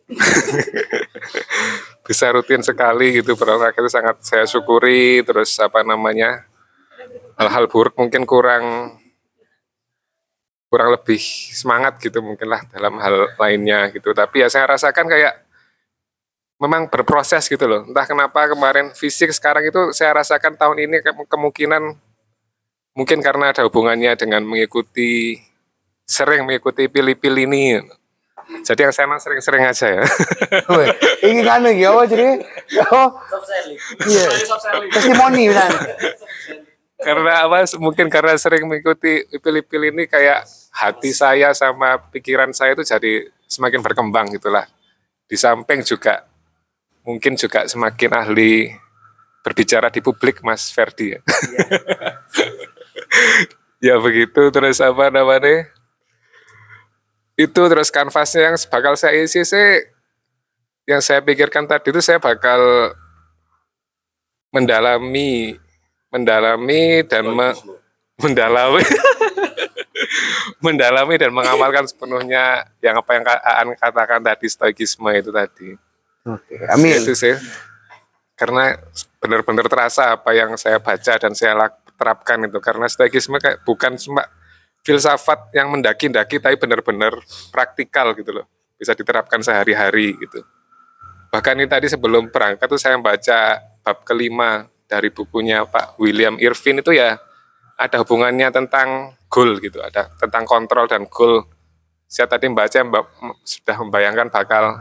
bisa 2.08 2.32
rutin 2.32 2.64
sekali 2.64 3.20
gitu 3.20 3.36
berolahraga 3.36 3.84
itu 3.84 3.92
sangat 3.92 4.24
saya 4.24 4.48
syukuri. 4.48 5.22
Terus 5.28 5.60
apa 5.60 5.84
namanya 5.84 6.48
hal-hal 7.36 7.68
buruk 7.68 8.00
mungkin 8.00 8.24
kurang 8.24 8.96
kurang 10.68 10.96
lebih 10.96 11.20
semangat 11.56 12.00
gitu 12.04 12.20
mungkin 12.20 12.52
lah 12.52 12.64
dalam 12.72 13.00
hal 13.04 13.36
lainnya 13.36 13.92
gitu. 13.92 14.16
Tapi 14.16 14.44
ya 14.44 14.48
saya 14.48 14.72
rasakan 14.72 15.12
kayak 15.12 15.44
memang 16.64 16.88
berproses 16.88 17.52
gitu 17.52 17.68
loh. 17.68 17.84
Entah 17.86 18.08
kenapa 18.08 18.48
kemarin 18.48 18.96
fisik 18.96 19.30
sekarang 19.36 19.68
itu 19.68 19.92
saya 19.92 20.24
rasakan 20.24 20.56
tahun 20.56 20.88
ini 20.88 21.04
ke- 21.04 21.28
kemungkinan 21.28 22.07
mungkin 22.98 23.22
karena 23.22 23.54
ada 23.54 23.62
hubungannya 23.70 24.18
dengan 24.18 24.42
mengikuti 24.42 25.38
sering 26.02 26.50
mengikuti 26.50 26.90
pilih-pilih 26.90 27.46
ini 27.46 27.78
jadi 28.66 28.90
yang 28.90 28.94
saya 28.96 29.06
emang 29.06 29.22
sering-sering 29.22 29.64
aja 29.70 30.02
ya 30.02 30.04
Woi, 30.74 30.88
ini 31.30 31.44
kan 31.44 31.62
apa 31.62 32.02
jadi? 32.08 32.42
Oh, 32.90 33.10
iya. 34.08 34.28
Testimoni 34.90 35.52
kan. 35.52 35.72
karena 36.98 37.46
apa 37.46 37.70
mungkin 37.78 38.10
karena 38.10 38.34
sering 38.42 38.66
mengikuti 38.66 39.22
pilih-pilih 39.30 39.94
ini 39.94 40.04
kayak 40.10 40.50
hati 40.74 41.14
saya 41.14 41.54
sama 41.54 42.02
pikiran 42.10 42.50
saya 42.50 42.74
itu 42.74 42.82
jadi 42.82 43.30
semakin 43.46 43.86
berkembang 43.86 44.34
gitulah 44.34 44.66
di 45.30 45.38
samping 45.38 45.86
juga 45.86 46.26
mungkin 47.06 47.38
juga 47.38 47.70
semakin 47.70 48.12
ahli 48.18 48.74
berbicara 49.46 49.94
di 49.94 50.02
publik 50.02 50.42
Mas 50.42 50.74
Ferdi 50.74 51.14
ya 51.14 51.20
ya 53.80 53.96
begitu 53.98 54.50
terus 54.50 54.80
apa 54.80 55.10
namanya? 55.10 55.68
Itu 57.38 57.70
terus 57.70 57.94
kanvasnya 57.94 58.50
yang 58.50 58.56
bakal 58.68 58.98
saya 58.98 59.22
isi 59.22 59.46
sih 59.46 59.70
yang 60.88 61.04
saya 61.04 61.22
pikirkan 61.22 61.68
tadi 61.68 61.94
itu 61.94 62.02
saya 62.02 62.18
bakal 62.18 62.92
mendalami 64.50 65.60
mendalami 66.10 67.04
dan 67.06 67.28
me- 67.30 67.58
mendalami. 68.18 68.82
Mendalami 70.58 71.22
dan 71.22 71.30
mengamalkan 71.30 71.86
sepenuhnya 71.86 72.66
yang 72.82 72.98
apa 72.98 73.12
yang 73.14 73.24
Kak 73.26 73.40
Aan 73.44 73.70
katakan 73.78 74.22
tadi 74.26 74.50
stoikisme 74.50 75.10
itu 75.14 75.30
tadi. 75.30 75.78
Oke, 76.26 76.58
amin. 76.70 76.98
itu 76.98 77.14
sih. 77.14 77.34
Karena 78.34 78.74
benar-benar 79.22 79.70
terasa 79.70 80.18
apa 80.18 80.34
yang 80.34 80.54
saya 80.58 80.82
baca 80.82 81.14
dan 81.18 81.34
saya 81.38 81.54
lak- 81.54 81.87
terapkan 81.98 82.40
itu. 82.46 82.62
Karena 82.62 82.86
stoikisme 82.88 83.42
kayak 83.42 83.66
bukan 83.66 83.98
cuma 83.98 84.24
filsafat 84.86 85.52
yang 85.52 85.68
mendaki-daki 85.68 86.40
tapi 86.40 86.56
benar-benar 86.56 87.18
praktikal 87.52 88.16
gitu 88.16 88.32
loh. 88.32 88.46
Bisa 88.80 88.96
diterapkan 88.96 89.44
sehari-hari 89.44 90.16
gitu. 90.16 90.46
Bahkan 91.28 91.60
ini 91.60 91.68
tadi 91.68 91.92
sebelum 91.92 92.32
berangkat 92.32 92.72
tuh 92.72 92.80
saya 92.80 92.96
baca 92.96 93.60
bab 93.84 94.08
kelima 94.08 94.70
dari 94.88 95.12
bukunya 95.12 95.68
Pak 95.68 96.00
William 96.00 96.40
Irvin 96.40 96.80
itu 96.80 96.96
ya 96.96 97.20
ada 97.76 98.00
hubungannya 98.00 98.48
tentang 98.48 99.20
goal 99.28 99.60
gitu 99.60 99.84
ada 99.84 100.08
tentang 100.16 100.48
kontrol 100.48 100.88
dan 100.88 101.04
goal. 101.12 101.44
Saya 102.08 102.32
tadi 102.32 102.48
membaca 102.48 102.72
mbak- 102.80 103.44
sudah 103.44 103.76
membayangkan 103.84 104.32
bakal 104.32 104.80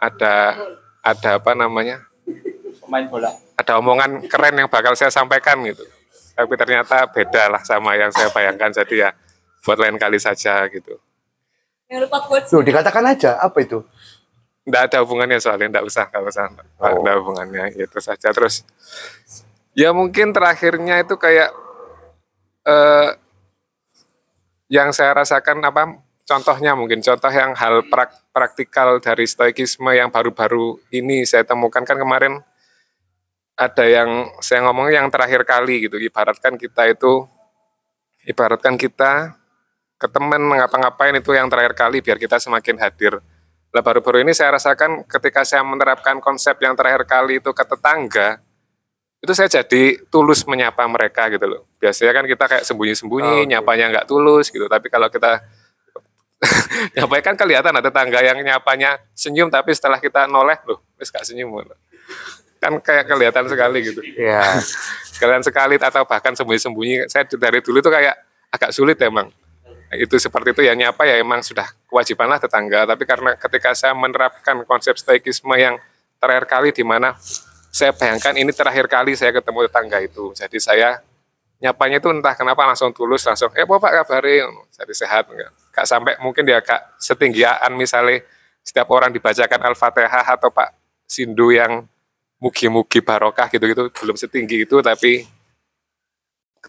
ada 0.00 0.56
ada 1.04 1.30
apa 1.36 1.52
namanya? 1.52 2.00
Pemain 2.80 3.04
bola. 3.04 3.28
ada 3.58 3.76
omongan 3.76 4.24
keren 4.30 4.56
yang 4.56 4.70
bakal 4.72 4.96
saya 4.96 5.12
sampaikan 5.12 5.60
gitu 5.66 5.84
tapi 6.38 6.54
ternyata 6.54 7.02
beda 7.10 7.50
lah 7.50 7.62
sama 7.66 7.98
yang 7.98 8.14
saya 8.14 8.30
bayangkan 8.30 8.70
jadi 8.70 8.94
ya 8.94 9.10
buat 9.60 9.74
lain 9.74 9.98
kali 9.98 10.22
saja 10.22 10.70
gitu 10.70 10.94
Yang 11.90 12.06
lupa 12.06 12.18
quotes. 12.22 12.52
Loh, 12.52 12.62
dikatakan 12.62 13.02
aja 13.02 13.42
apa 13.42 13.58
itu? 13.58 13.82
nggak 14.62 14.82
ada 14.92 14.96
hubungannya 15.00 15.40
soalnya 15.40 15.72
nggak 15.72 15.86
usah 15.88 16.04
nggak 16.06 16.24
usah 16.28 16.44
nggak 16.46 16.66
Oh. 16.78 17.00
ada 17.00 17.12
hubungannya 17.16 17.72
itu 17.74 17.98
saja 17.98 18.28
terus 18.30 18.68
ya 19.72 19.90
mungkin 19.90 20.30
terakhirnya 20.30 21.00
itu 21.00 21.16
kayak 21.16 21.48
eh, 22.62 23.08
yang 24.68 24.92
saya 24.92 25.16
rasakan 25.16 25.64
apa 25.64 25.96
contohnya 26.22 26.76
mungkin 26.76 27.00
contoh 27.00 27.32
yang 27.32 27.56
hal 27.56 27.80
prak- 27.88 28.28
praktikal 28.28 29.00
dari 29.00 29.24
stoikisme 29.24 29.88
yang 29.90 30.12
baru-baru 30.12 30.76
ini 30.92 31.24
saya 31.24 31.48
temukan 31.48 31.80
kan 31.82 31.96
kemarin 31.96 32.44
ada 33.58 33.84
yang 33.84 34.30
saya 34.38 34.62
ngomong 34.70 34.94
yang 34.94 35.10
terakhir 35.10 35.42
kali 35.42 35.90
gitu 35.90 35.98
ibaratkan 35.98 36.54
kita 36.54 36.86
itu 36.86 37.26
ibaratkan 38.30 38.78
kita 38.78 39.34
ke 39.98 40.06
teman 40.06 40.46
ngapa-ngapain 40.46 41.18
itu 41.18 41.34
yang 41.34 41.50
terakhir 41.50 41.74
kali 41.74 41.98
biar 41.98 42.22
kita 42.22 42.38
semakin 42.38 42.78
hadir 42.78 43.18
lah 43.68 43.84
baru-baru 43.84 44.24
ini 44.24 44.32
saya 44.32 44.56
rasakan 44.56 45.04
ketika 45.04 45.44
saya 45.44 45.60
menerapkan 45.60 46.24
konsep 46.24 46.56
yang 46.64 46.72
terakhir 46.72 47.04
kali 47.04 47.36
itu 47.36 47.52
ke 47.52 47.64
tetangga, 47.68 48.40
itu 49.20 49.32
saya 49.36 49.48
jadi 49.60 50.08
tulus 50.08 50.48
menyapa 50.48 50.88
mereka 50.88 51.28
gitu 51.28 51.44
loh. 51.44 51.68
Biasanya 51.76 52.12
kan 52.16 52.24
kita 52.24 52.44
kayak 52.48 52.64
sembunyi-sembunyi, 52.64 53.44
nyapanya 53.44 53.84
nggak 53.92 54.06
tulus 54.08 54.48
gitu. 54.48 54.64
Tapi 54.72 54.88
kalau 54.88 55.12
kita 55.12 55.44
nyapanya 56.96 57.22
kan 57.22 57.36
kelihatan 57.36 57.72
ada 57.76 57.84
tetangga 57.84 58.24
yang 58.24 58.40
nyapanya 58.40 58.96
senyum, 59.12 59.52
tapi 59.52 59.76
setelah 59.76 60.00
kita 60.00 60.24
noleh 60.24 60.56
loh, 60.64 60.80
wis 60.96 61.12
gak 61.12 61.28
senyum 61.28 61.52
loh. 61.52 61.76
Kan 62.58 62.82
kayak 62.82 63.06
kelihatan 63.06 63.46
sekali 63.46 63.78
gitu. 63.86 64.00
Ya. 64.18 64.42
Kelihatan 65.18 65.46
sekali 65.46 65.78
atau 65.78 66.02
bahkan 66.06 66.34
sembunyi-sembunyi. 66.34 67.10
Saya 67.10 67.26
dari 67.26 67.62
dulu 67.62 67.78
itu 67.82 67.90
kayak 67.90 68.14
agak 68.50 68.70
sulit 68.74 68.98
emang. 69.02 69.30
Itu 69.94 70.20
seperti 70.20 70.52
itu 70.52 70.62
ya 70.68 70.76
nyapa 70.76 71.08
ya 71.08 71.16
emang 71.16 71.40
sudah 71.40 71.64
kewajiban 71.88 72.28
lah 72.28 72.36
tetangga 72.36 72.84
tapi 72.84 73.08
karena 73.08 73.32
ketika 73.40 73.72
saya 73.72 73.96
menerapkan 73.96 74.60
konsep 74.68 75.00
stoikisme 75.00 75.56
yang 75.56 75.80
terakhir 76.20 76.44
kali 76.44 76.68
di 76.76 76.84
mana 76.84 77.16
saya 77.72 77.96
bayangkan 77.96 78.36
ini 78.36 78.52
terakhir 78.52 78.84
kali 78.84 79.16
saya 79.16 79.32
ketemu 79.32 79.64
tetangga 79.64 79.98
itu 80.04 80.36
jadi 80.36 80.58
saya 80.60 80.88
nyapanya 81.58 81.98
itu 81.98 82.12
entah 82.12 82.36
kenapa 82.36 82.68
langsung 82.68 82.92
tulus 82.92 83.24
langsung 83.24 83.48
eh 83.56 83.64
bapak 83.64 84.04
kabarin 84.04 84.46
jadi 84.76 84.92
sehat 84.94 85.24
enggak 85.32 85.50
Gak 85.72 85.86
sampai 85.86 86.18
mungkin 86.18 86.42
dia 86.42 86.58
kak 86.58 86.98
setinggian 86.98 87.70
misalnya 87.78 88.22
setiap 88.66 88.90
orang 88.90 89.14
dibacakan 89.14 89.72
al-fatihah 89.72 90.26
atau 90.26 90.50
pak 90.50 90.74
sindu 91.06 91.54
yang 91.54 91.86
mugi-mugi 92.38 93.02
barokah 93.02 93.50
gitu-gitu. 93.50 93.90
Belum 94.02 94.16
setinggi 94.18 94.66
itu 94.66 94.78
tapi 94.82 95.26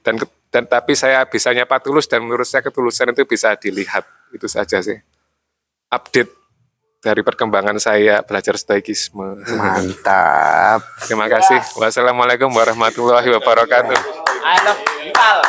dan 0.05 0.17
dan 0.49 0.63
tapi 0.65 0.93
saya 0.97 1.25
bisa 1.29 1.53
nyapa 1.53 1.77
tulus 1.81 2.09
dan 2.09 2.25
menurut 2.25 2.45
saya 2.45 2.65
ketulusan 2.65 3.13
itu 3.13 3.25
bisa 3.25 3.53
dilihat. 3.57 4.05
Itu 4.33 4.49
saja 4.49 4.81
sih. 4.81 4.97
Update 5.89 6.29
dari 6.99 7.23
perkembangan 7.23 7.79
saya 7.79 8.21
belajar 8.21 8.59
stoikisme. 8.59 9.41
Mantap. 9.55 10.83
terima 11.07 11.31
kasih. 11.31 11.57
Wassalamualaikum 11.79 12.51
warahmatullahi 12.51 13.29
wabarakatuh. 13.39 13.97
I 14.43 14.57
love 14.65 14.81
you 15.05 15.13
all. 15.15 15.41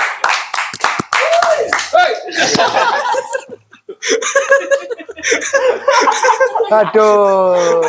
Aduh. 6.70 7.84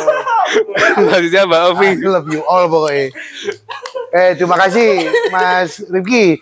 selanjutnya 0.98 1.42
Mbak 1.48 1.62
Ovi 1.72 1.88
I 1.96 2.08
love 2.08 2.28
you 2.28 2.42
all 2.44 2.66
pokoknya. 2.68 3.08
Eh, 4.12 4.30
terima 4.36 4.56
kasih 4.60 5.08
Mas 5.32 5.80
Rifki. 5.88 6.36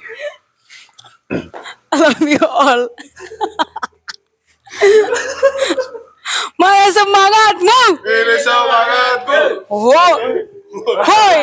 I 1.91 1.95
love 1.95 2.23
you 2.27 2.43
all. 2.43 2.91
Maya 6.59 6.87
semangatmu. 6.91 7.83
Ini 8.03 8.37
semangatku. 8.43 9.39
Wow. 9.71 10.15
Hoi. 10.71 11.37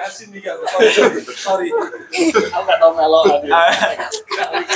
asin 0.00 0.32
nih 0.32 0.40
kan. 0.40 0.56
Sorry, 0.64 1.20
sorry. 1.36 1.68
Aku 1.68 2.64
gak 2.64 2.78
tau 2.80 2.92
melo. 2.96 3.20
Iki 3.28 3.52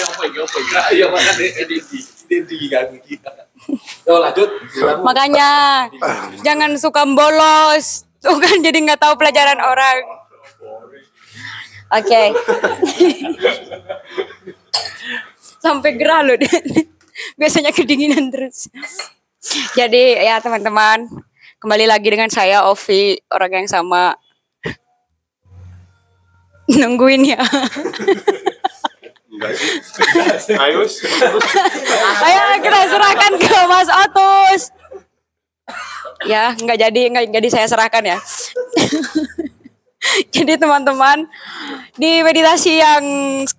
apa 0.04 0.22
iki 0.28 0.38
apa 0.44 0.56
iki? 0.60 0.74
Ayo 0.92 1.06
makan 1.08 1.34
di 1.40 1.46
di 1.64 1.76
di 2.28 2.36
di 2.44 2.56
kan 2.68 2.92
kita. 3.00 3.32
Yo 4.04 4.20
lanjut. 4.20 4.50
Makanya 5.00 5.50
jangan 6.44 6.76
suka 6.76 7.08
bolos. 7.08 8.04
Tuh 8.20 8.38
kan 8.38 8.60
jadi 8.60 8.76
nggak 8.76 9.00
tahu 9.00 9.16
pelajaran 9.16 9.58
orang. 9.58 9.98
Oke. 11.96 12.22
Sampai 15.64 15.96
gerah 15.96 16.20
loh. 16.22 16.36
Biasanya 17.40 17.72
kedinginan 17.72 18.28
terus. 18.28 18.68
Jadi 19.74 20.22
ya 20.22 20.38
teman-teman, 20.38 21.10
kembali 21.62 21.86
lagi 21.86 22.10
dengan 22.10 22.26
saya 22.26 22.66
Ovi, 22.66 23.14
orang 23.30 23.62
yang 23.62 23.68
sama. 23.70 24.18
Nungguin 26.82 27.22
ya. 27.22 27.38
Enggak 29.30 29.52
sih. 30.42 30.58
Ayo. 30.58 30.82
Ayo 32.26 32.42
kita 32.66 32.78
serahkan 32.90 33.32
ke 33.38 33.58
Mas 33.70 33.90
Otus. 33.94 34.62
Ya, 36.26 36.54
nggak 36.58 36.78
jadi, 36.82 37.02
nggak 37.14 37.30
jadi 37.30 37.48
saya 37.50 37.66
serahkan 37.70 38.02
ya. 38.10 38.18
jadi 40.34 40.58
teman-teman, 40.58 41.30
di 41.94 42.26
meditasi 42.26 42.82
yang 42.82 43.04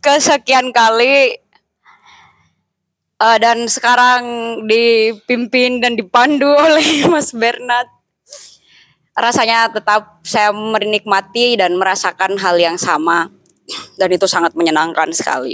kesekian 0.04 0.76
kali 0.76 1.40
eh, 3.20 3.38
dan 3.40 3.68
sekarang 3.68 4.24
dipimpin 4.68 5.80
dan 5.80 5.96
dipandu 5.96 6.52
oleh 6.68 7.08
Mas 7.08 7.32
Bernard. 7.32 7.93
Rasanya 9.14 9.70
tetap 9.70 10.26
saya 10.26 10.50
menikmati 10.50 11.54
dan 11.54 11.78
merasakan 11.78 12.38
hal 12.42 12.58
yang 12.58 12.78
sama 12.82 13.30
dan 13.98 14.10
itu 14.10 14.26
sangat 14.26 14.58
menyenangkan 14.58 15.14
sekali 15.14 15.54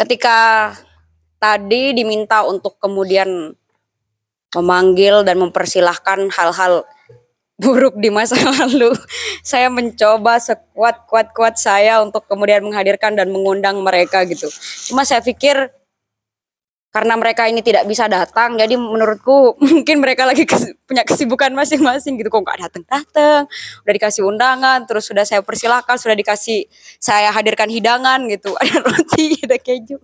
ketika 0.00 0.72
tadi 1.36 1.92
diminta 1.92 2.40
untuk 2.48 2.80
kemudian 2.80 3.52
memanggil 4.56 5.20
dan 5.28 5.36
mempersilahkan 5.36 6.32
hal-hal 6.32 6.88
buruk 7.60 8.00
di 8.00 8.08
masa 8.08 8.40
lalu, 8.64 8.96
saya 9.44 9.68
mencoba 9.68 10.40
sekuat-kuat-kuat 10.40 11.60
saya 11.60 12.00
untuk 12.00 12.24
kemudian 12.24 12.64
menghadirkan 12.64 13.12
dan 13.12 13.28
mengundang 13.28 13.84
mereka 13.84 14.24
gitu. 14.24 14.48
Cuma 14.88 15.04
saya 15.04 15.20
pikir 15.20 15.68
karena 16.90 17.14
mereka 17.14 17.46
ini 17.46 17.62
tidak 17.62 17.86
bisa 17.86 18.10
datang, 18.10 18.58
jadi 18.58 18.74
menurutku 18.74 19.54
mungkin 19.62 20.02
mereka 20.02 20.26
lagi 20.26 20.42
kes- 20.42 20.74
punya 20.82 21.06
kesibukan 21.06 21.54
masing-masing 21.54 22.18
gitu. 22.18 22.34
Kok 22.34 22.42
nggak 22.42 22.66
datang-datang? 22.66 23.46
Udah 23.86 23.94
dikasih 23.94 24.26
undangan, 24.26 24.82
terus 24.90 25.06
sudah 25.06 25.22
saya 25.22 25.38
persilahkan, 25.46 25.94
sudah 26.02 26.18
dikasih 26.18 26.66
saya 26.98 27.30
hadirkan 27.30 27.70
hidangan 27.70 28.26
gitu. 28.26 28.50
Ada 28.60 28.82
roti, 28.82 29.38
ada 29.46 29.56
keju 29.56 29.96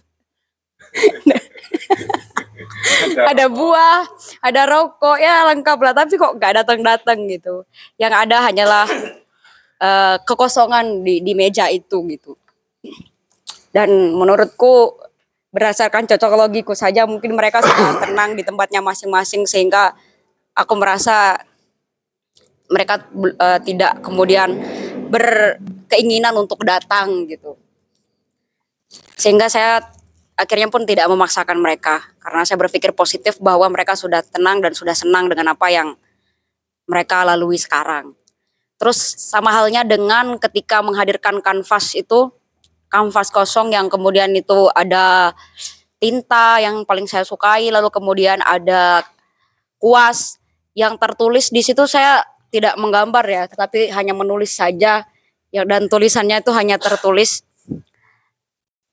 ada 3.31 3.53
buah, 3.53 4.09
ada 4.41 4.63
rokok, 4.65 5.21
ya 5.21 5.45
lengkap 5.53 5.79
lah. 5.83 5.93
Tapi 5.93 6.17
kok 6.17 6.41
nggak 6.41 6.53
datang-datang 6.63 7.19
gitu. 7.29 7.69
Yang 8.01 8.13
ada 8.17 8.37
hanyalah 8.49 8.89
eh, 9.83 10.17
kekosongan 10.25 11.05
di, 11.05 11.21
di 11.21 11.37
meja 11.37 11.69
itu 11.69 12.01
gitu. 12.09 12.33
Dan 13.75 14.17
menurutku 14.17 14.97
berdasarkan 15.57 16.05
cocokologiku 16.05 16.77
saja 16.77 17.09
mungkin 17.09 17.33
mereka 17.33 17.65
sudah 17.65 17.97
tenang 18.05 18.37
di 18.37 18.45
tempatnya 18.45 18.85
masing-masing 18.85 19.49
sehingga 19.49 19.97
aku 20.53 20.77
merasa 20.77 21.41
mereka 22.69 23.01
eh, 23.17 23.61
tidak 23.65 24.05
kemudian 24.05 24.53
berkeinginan 25.09 26.37
untuk 26.37 26.61
datang 26.61 27.25
gitu. 27.25 27.57
Sehingga 29.17 29.49
saya 29.49 29.81
akhirnya 30.37 30.69
pun 30.69 30.85
tidak 30.85 31.09
memaksakan 31.09 31.57
mereka 31.57 32.05
karena 32.21 32.45
saya 32.45 32.61
berpikir 32.61 32.93
positif 32.93 33.41
bahwa 33.41 33.65
mereka 33.73 33.97
sudah 33.97 34.21
tenang 34.21 34.61
dan 34.61 34.77
sudah 34.77 34.93
senang 34.93 35.33
dengan 35.33 35.57
apa 35.57 35.73
yang 35.73 35.97
mereka 36.85 37.25
lalui 37.25 37.57
sekarang. 37.57 38.13
Terus 38.77 39.01
sama 39.17 39.57
halnya 39.57 39.89
dengan 39.89 40.37
ketika 40.37 40.85
menghadirkan 40.85 41.41
kanvas 41.41 41.97
itu, 41.97 42.29
kanvas 42.89 43.29
kosong 43.35 43.75
yang 43.75 43.91
kemudian 43.91 44.31
itu 44.35 44.71
ada 44.73 45.35
tinta 45.97 46.61
yang 46.61 46.85
paling 46.85 47.09
saya 47.09 47.25
sukai, 47.25 47.73
lalu 47.73 47.89
kemudian 47.89 48.41
ada 48.45 49.05
kuas 49.81 50.37
yang 50.77 51.01
tertulis. 51.01 51.49
Di 51.49 51.65
situ 51.65 51.89
saya 51.89 52.21
tidak 52.53 52.77
menggambar 52.77 53.25
ya, 53.27 53.43
tetapi 53.49 53.91
hanya 53.93 54.13
menulis 54.13 54.55
saja. 54.55 55.09
Ya 55.55 55.63
dan 55.65 55.89
tulisannya 55.89 56.43
itu 56.43 56.53
hanya 56.53 56.77
tertulis. 56.77 57.47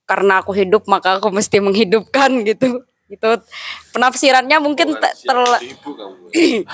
Karena 0.04 0.44
aku 0.44 0.52
hidup 0.52 0.84
maka 0.88 1.20
aku 1.20 1.32
mesti 1.32 1.60
menghidupkan 1.60 2.40
gitu. 2.48 2.84
Itu 3.08 3.30
penafsirannya 3.92 4.58
mungkin 4.64 4.96
te- 4.96 5.16
terla- 5.28 5.60
Ibu 5.60 5.90
kamu. 5.92 6.24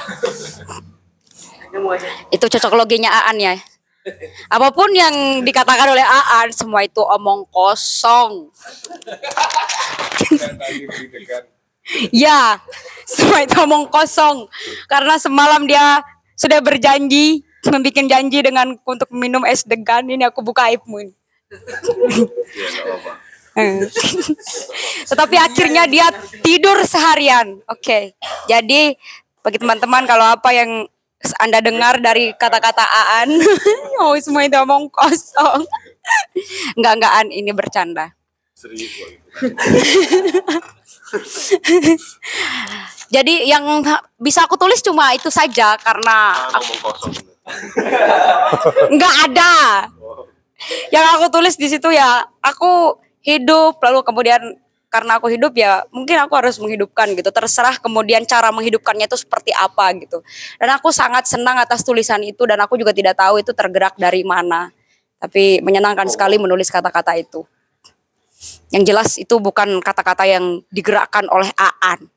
itu 2.35 2.47
cocok 2.51 2.75
loginya 2.75 3.11
Aan 3.27 3.39
ya 3.39 3.55
apa 4.49 4.69
pun 4.73 4.89
yang 4.97 5.45
dikatakan 5.45 5.93
oleh 5.93 6.05
Aan 6.05 6.49
semua 6.57 6.81
itu 6.85 7.01
omong 7.05 7.45
kosong 7.53 8.49
ya 12.15 12.57
semua 13.05 13.45
itu 13.45 13.57
omong 13.61 13.89
kosong 13.93 14.49
karena 14.89 15.21
semalam 15.21 15.69
dia 15.69 16.01
sudah 16.37 16.65
berjanji 16.65 17.45
membuat 17.69 18.09
janji 18.09 18.39
dengan 18.41 18.73
untuk 18.89 19.13
minum 19.13 19.45
es 19.45 19.69
degan 19.69 20.09
ini 20.09 20.25
aku 20.25 20.41
buka 20.41 20.73
aibmu 20.73 21.05
ini 21.05 21.15
Eh. 23.59 23.83
Tetapi 25.11 25.37
akhirnya 25.37 25.85
dia 25.91 26.07
tidur 26.39 26.79
seharian. 26.87 27.59
Oke. 27.67 28.15
Jadi 28.47 28.95
bagi 29.43 29.59
teman-teman 29.59 30.07
kalau 30.07 30.27
apa 30.31 30.55
yang 30.55 30.87
Anda 31.41 31.61
dengar 31.61 32.01
dari 32.01 32.33
kata-kata 32.33 32.81
Aan, 32.81 33.29
oh 34.01 34.17
semua 34.17 34.49
itu 34.49 34.57
omong 34.57 34.89
kosong. 34.89 35.69
Enggak 36.81 36.93
enggak 36.97 37.13
Aan, 37.13 37.29
ini 37.29 37.53
bercanda. 37.53 38.17
Serius. 38.57 39.21
Jadi 43.15 43.45
yang 43.45 43.85
bisa 44.17 44.49
aku 44.49 44.57
tulis 44.57 44.81
cuma 44.81 45.13
itu 45.13 45.29
saja 45.29 45.77
karena 45.77 46.33
kosong. 46.81 47.13
nggak 48.89 49.15
ada. 49.29 49.85
Yang 50.89 51.05
aku 51.21 51.27
tulis 51.33 51.57
di 51.61 51.69
situ 51.69 51.93
ya 51.93 52.25
aku 52.41 52.97
hidup 53.21 53.77
lalu 53.85 54.01
kemudian 54.05 54.41
karena 54.91 55.23
aku 55.23 55.31
hidup 55.31 55.55
ya 55.55 55.87
mungkin 55.95 56.19
aku 56.19 56.35
harus 56.35 56.59
menghidupkan 56.59 57.15
gitu. 57.15 57.31
Terserah 57.31 57.79
kemudian 57.79 58.27
cara 58.27 58.51
menghidupkannya 58.51 59.07
itu 59.07 59.15
seperti 59.15 59.55
apa 59.55 59.95
gitu. 60.03 60.21
Dan 60.59 60.75
aku 60.75 60.91
sangat 60.91 61.31
senang 61.31 61.63
atas 61.63 61.87
tulisan 61.87 62.21
itu 62.27 62.43
dan 62.45 62.59
aku 62.59 62.75
juga 62.75 62.91
tidak 62.91 63.15
tahu 63.15 63.39
itu 63.39 63.55
tergerak 63.55 63.95
dari 63.95 64.27
mana. 64.27 64.75
Tapi 65.23 65.63
menyenangkan 65.63 66.11
sekali 66.11 66.43
menulis 66.43 66.67
kata-kata 66.75 67.15
itu. 67.15 67.47
Yang 68.75 68.83
jelas 68.91 69.11
itu 69.15 69.35
bukan 69.39 69.79
kata-kata 69.79 70.27
yang 70.27 70.59
digerakkan 70.75 71.31
oleh 71.31 71.55
Aan. 71.55 72.11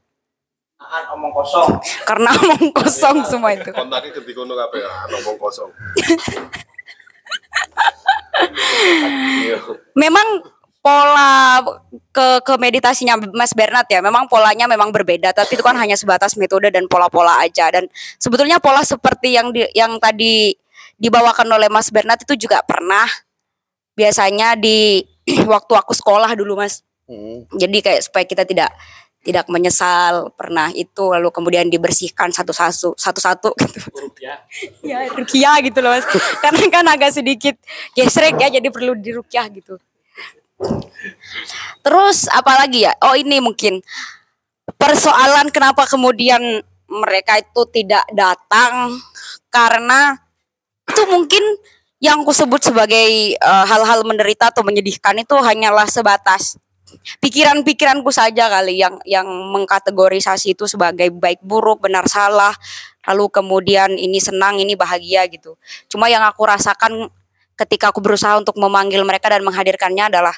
Aan 0.81 1.05
omong 1.15 1.31
kosong. 1.31 1.79
karena 2.09 2.33
omong 2.41 2.73
kosong 2.73 3.21
semua 3.23 3.53
itu. 3.53 3.69
Kontaknya 3.69 4.17
ketika 4.17 4.41
kono 4.41 4.57
kabeh 4.57 4.81
ah, 4.81 5.05
ngomong 5.13 5.37
kosong. 5.37 5.69
Memang 9.93 10.41
pola 10.83 11.63
ke 12.11 12.43
ke 12.43 12.53
meditasinya 12.59 13.15
Mas 13.31 13.55
Bernard 13.55 13.87
ya. 13.87 14.03
Memang 14.03 14.27
polanya 14.27 14.67
memang 14.67 14.91
berbeda 14.91 15.31
tapi 15.31 15.55
itu 15.55 15.63
kan 15.63 15.79
hanya 15.79 15.95
sebatas 15.95 16.35
metode 16.35 16.67
dan 16.67 16.91
pola-pola 16.91 17.39
aja. 17.39 17.71
Dan 17.71 17.87
sebetulnya 18.19 18.59
pola 18.59 18.83
seperti 18.83 19.31
yang 19.39 19.55
di, 19.55 19.63
yang 19.71 19.95
tadi 20.03 20.51
dibawakan 20.99 21.47
oleh 21.55 21.71
Mas 21.71 21.87
Bernard 21.87 22.19
itu 22.27 22.35
juga 22.35 22.59
pernah 22.67 23.07
biasanya 23.95 24.59
di 24.59 24.99
waktu 25.55 25.73
aku 25.73 25.95
sekolah 25.95 26.35
dulu 26.35 26.59
Mas. 26.59 26.83
Jadi 27.55 27.79
kayak 27.79 28.03
supaya 28.03 28.27
kita 28.27 28.43
tidak 28.43 28.75
tidak 29.23 29.47
menyesal 29.47 30.35
pernah 30.35 30.67
itu 30.75 31.15
lalu 31.15 31.31
kemudian 31.31 31.71
dibersihkan 31.71 32.27
satu-satu 32.35 32.99
satu-satu 32.99 33.55
gitu. 33.55 33.87
Ya 34.83 35.07
rukiah 35.07 35.63
gitu 35.63 35.79
loh 35.79 35.95
mas. 35.95 36.03
Karena 36.43 36.67
kan 36.67 36.83
agak 36.91 37.15
sedikit 37.15 37.55
gesrek 37.95 38.35
ya 38.35 38.51
jadi 38.51 38.67
perlu 38.67 38.99
dirukiah 38.99 39.47
gitu 39.47 39.79
terus 41.85 42.27
apalagi 42.31 42.87
ya? 42.87 42.93
Oh 43.03 43.15
ini 43.17 43.39
mungkin. 43.39 43.83
Persoalan 44.79 45.51
kenapa 45.51 45.83
kemudian 45.83 46.39
mereka 46.87 47.39
itu 47.39 47.61
tidak 47.71 48.03
datang 48.15 48.95
karena 49.51 50.15
itu 50.87 51.03
mungkin 51.07 51.43
yang 52.03 52.23
aku 52.23 52.35
sebut 52.35 52.59
sebagai 52.59 53.35
eh, 53.35 53.65
hal-hal 53.67 54.03
menderita 54.03 54.51
atau 54.51 54.63
menyedihkan 54.63 55.19
itu 55.23 55.35
hanyalah 55.39 55.87
sebatas 55.87 56.59
pikiran-pikiranku 57.19 58.11
saja 58.13 58.51
kali 58.51 58.77
yang 58.77 58.99
yang 59.07 59.25
mengkategorisasi 59.25 60.53
itu 60.53 60.69
sebagai 60.69 61.09
baik 61.09 61.41
buruk 61.41 61.81
benar 61.83 62.05
salah 62.05 62.53
lalu 63.03 63.27
kemudian 63.31 63.95
ini 63.99 64.19
senang 64.23 64.59
ini 64.63 64.79
bahagia 64.79 65.27
gitu. 65.27 65.59
Cuma 65.91 66.07
yang 66.07 66.23
aku 66.23 66.47
rasakan 66.47 67.11
ketika 67.59 67.91
aku 67.91 67.99
berusaha 67.99 68.39
untuk 68.39 68.55
memanggil 68.55 69.03
mereka 69.03 69.27
dan 69.29 69.43
menghadirkannya 69.43 70.07
adalah 70.07 70.35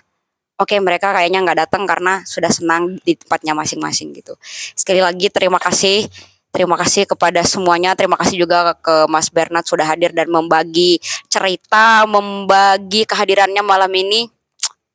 oke 0.59 0.75
mereka 0.83 1.11
kayaknya 1.15 1.43
nggak 1.43 1.67
datang 1.67 1.83
karena 1.87 2.23
sudah 2.23 2.51
senang 2.51 2.99
di 3.03 3.15
tempatnya 3.15 3.53
masing-masing 3.55 4.15
gitu 4.15 4.35
sekali 4.75 4.99
lagi 5.03 5.31
terima 5.31 5.59
kasih 5.59 6.07
Terima 6.55 6.79
kasih 6.79 7.03
kepada 7.03 7.43
semuanya. 7.43 7.99
Terima 7.99 8.15
kasih 8.15 8.47
juga 8.47 8.71
ke 8.79 9.11
Mas 9.11 9.27
Bernard 9.27 9.67
sudah 9.67 9.83
hadir 9.83 10.15
dan 10.15 10.31
membagi 10.31 11.03
cerita, 11.27 12.07
membagi 12.07 13.03
kehadirannya 13.03 13.59
malam 13.59 13.91
ini. 13.91 14.31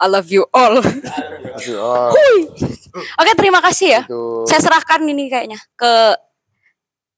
I 0.01 0.09
love 0.09 0.33
you 0.33 0.49
all. 0.57 0.81
Hui. 2.17 2.37
Oke, 3.21 3.33
terima 3.37 3.61
kasih 3.61 4.01
ya. 4.01 4.03
itu 4.09 4.49
Saya 4.49 4.65
serahkan 4.65 5.05
ini 5.05 5.29
kayaknya 5.29 5.61
ke 5.77 6.17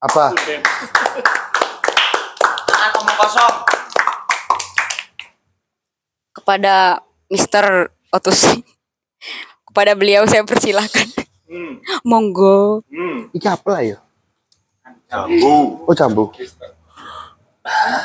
apa? 0.03 0.35
Kosong. 3.15 3.55
kepada 6.33 6.99
Mr. 7.31 7.87
Otus. 8.13 8.45
kepada 9.73 9.97
beliau 9.97 10.21
saya 10.29 10.45
persilahkan. 10.45 11.09
Monggo. 12.05 12.85
Iki 13.33 13.47
apa 13.49 13.67
lah 13.73 13.81
ya? 13.81 13.97
Jambu. 15.09 15.81
Oh 15.89 15.95
jambu. 15.97 16.29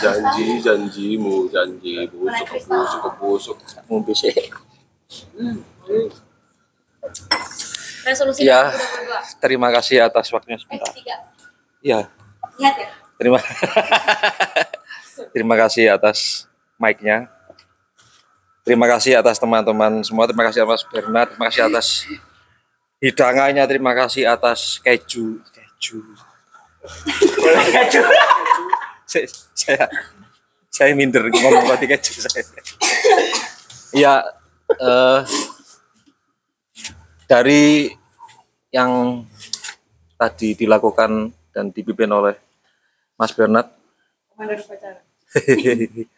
Janji, 0.00 0.64
janjimu, 0.64 1.50
janjimu, 1.52 2.24
busuk, 2.24 2.64
busuk, 2.64 3.12
busuk. 3.20 3.56
Ngombe 3.84 4.16
sih. 4.16 4.32
Resolusi 8.08 8.48
Ya, 8.48 8.72
terima 9.44 9.68
kasih 9.68 10.00
atas 10.08 10.32
waktunya 10.32 10.56
sebentar. 10.56 10.88
Ya, 11.84 12.08
Ingat 12.56 12.74
ya. 12.80 12.88
terima 13.20 13.38
terima 15.36 15.54
kasih 15.60 15.92
atas 15.92 16.48
mic-nya. 16.80 17.28
Terima 18.68 18.84
kasih 18.84 19.16
atas 19.16 19.40
teman-teman 19.40 20.04
semua. 20.04 20.28
Terima 20.28 20.44
kasih 20.44 20.60
atas 20.60 20.84
Bernard. 20.84 21.32
Terima 21.32 21.48
kasih 21.48 21.62
atas 21.72 22.04
hidangannya. 23.00 23.64
Terima 23.64 23.96
kasih 23.96 24.28
atas 24.28 24.76
keju. 24.84 25.40
Keju. 25.40 26.04
saya, 29.08 29.24
saya 29.56 29.88
saya 30.68 30.92
minder 30.92 31.32
ngomong 31.32 31.64
roti 31.64 31.88
keju 31.88 32.12
saya. 32.20 32.44
Ya, 33.96 34.20
eh, 34.76 35.20
dari 37.24 37.96
yang 38.68 39.24
tadi 40.20 40.52
dilakukan 40.52 41.32
dan 41.56 41.72
dipimpin 41.72 42.12
oleh 42.12 42.36
Mas 43.16 43.32
Bernard 43.32 43.72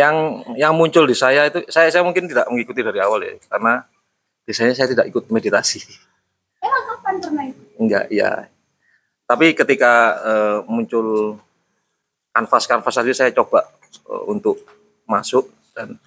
yang 0.00 0.42
yang 0.56 0.72
muncul 0.76 1.04
di 1.06 1.16
saya 1.16 1.50
itu 1.50 1.62
saya 1.70 1.90
saya 1.92 2.02
mungkin 2.02 2.26
tidak 2.26 2.46
mengikuti 2.48 2.80
dari 2.82 2.98
awal 3.02 3.22
ya 3.22 3.34
karena 3.50 3.84
biasanya 4.46 4.72
saya 4.74 4.88
tidak 4.92 5.06
ikut 5.10 5.28
meditasi. 5.30 5.82
Emang 6.62 6.82
kapan 6.86 7.14
pernah 7.22 7.44
itu? 7.46 7.66
enggak 7.76 8.08
ya 8.08 8.48
tapi 9.26 9.52
ketika 9.52 9.92
eh, 10.22 10.58
muncul 10.70 11.38
kanvas-kanvas 12.32 12.94
tadi 12.94 13.12
saya 13.12 13.30
coba 13.32 13.68
eh, 14.08 14.22
untuk 14.28 14.60
masuk 15.06 15.48
dan 15.76 16.00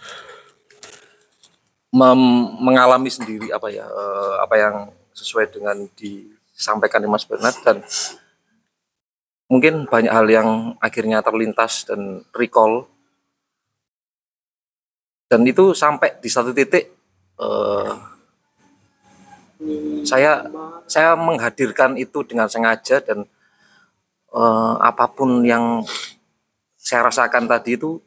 mengalami 2.61 3.09
sendiri 3.09 3.49
apa 3.49 3.69
ya 3.69 3.85
eh, 3.85 4.35
apa 4.41 4.55
yang 4.57 4.75
sesuai 5.13 5.51
dengan 5.51 5.77
disampaikan 5.97 7.01
di 7.01 7.09
Mas 7.09 7.25
Bernard 7.25 7.57
dan 7.65 7.81
mungkin 9.49 9.89
banyak 9.89 10.13
hal 10.13 10.27
yang 10.29 10.49
akhirnya 10.77 11.25
terlintas 11.25 11.89
dan 11.89 12.23
recall 12.37 12.85
dan 15.29 15.45
itu 15.45 15.77
sampai 15.77 16.17
di 16.17 16.27
satu 16.27 16.49
titik 16.51 16.89
eh, 17.37 17.91
saya 20.01 20.41
saya 20.89 21.13
menghadirkan 21.13 21.93
itu 22.01 22.25
dengan 22.25 22.49
sengaja 22.49 22.97
dan 23.05 23.29
eh, 24.33 24.73
apa 24.81 25.05
pun 25.13 25.45
yang 25.45 25.85
saya 26.75 27.05
rasakan 27.05 27.45
tadi 27.45 27.77
itu 27.77 28.01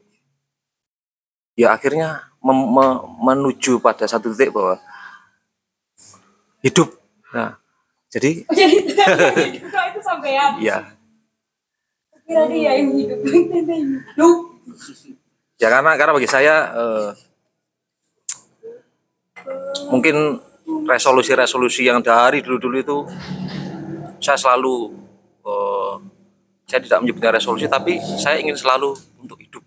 ya 1.55 1.79
akhirnya 1.79 2.35
mem- 2.43 2.71
me- 2.75 3.03
menuju 3.23 3.79
pada 3.79 4.11
satu 4.11 4.35
titik 4.35 4.51
bahwa 4.51 4.83
hidup 6.67 6.91
nah 7.31 7.55
jadi 8.11 8.43
Jadi 8.53 9.63
itu 9.63 10.01
sampean. 10.05 10.59
ya 10.61 10.85
Kira 12.23 12.47
dia 12.49 12.79
yang 12.79 12.95
hidup. 12.97 13.19
Ya 15.63 15.71
karena 15.71 15.95
karena 15.95 16.11
bagi 16.11 16.27
saya 16.27 16.75
eh, 16.75 17.11
mungkin 19.95 20.43
resolusi-resolusi 20.91 21.87
yang 21.87 22.03
dari 22.03 22.43
dulu-dulu 22.43 22.77
itu 22.83 22.99
saya 24.19 24.35
selalu 24.35 24.91
eh, 25.47 25.95
saya 26.67 26.83
tidak 26.83 27.07
menyebutnya 27.07 27.39
resolusi 27.39 27.71
tapi 27.71 28.03
saya 28.19 28.43
ingin 28.43 28.59
selalu 28.59 28.91
untuk 29.23 29.39
hidup. 29.39 29.63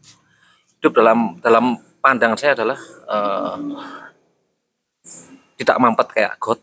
Hidup 0.84 0.92
dalam 1.00 1.40
dalam 1.40 1.80
pandangan 2.04 2.36
saya 2.36 2.60
adalah 2.60 2.80
eh, 3.08 3.56
tidak 5.64 5.80
mampet 5.80 6.08
kayak 6.12 6.36
got 6.44 6.60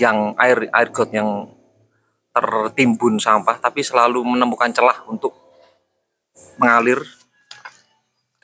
yang 0.00 0.32
air 0.40 0.72
air 0.72 0.88
got 0.88 1.12
yang 1.12 1.52
tertimbun 2.32 3.20
sampah 3.20 3.60
tapi 3.60 3.84
selalu 3.84 4.24
menemukan 4.24 4.72
celah 4.72 5.04
untuk 5.04 5.36
mengalir 6.56 7.04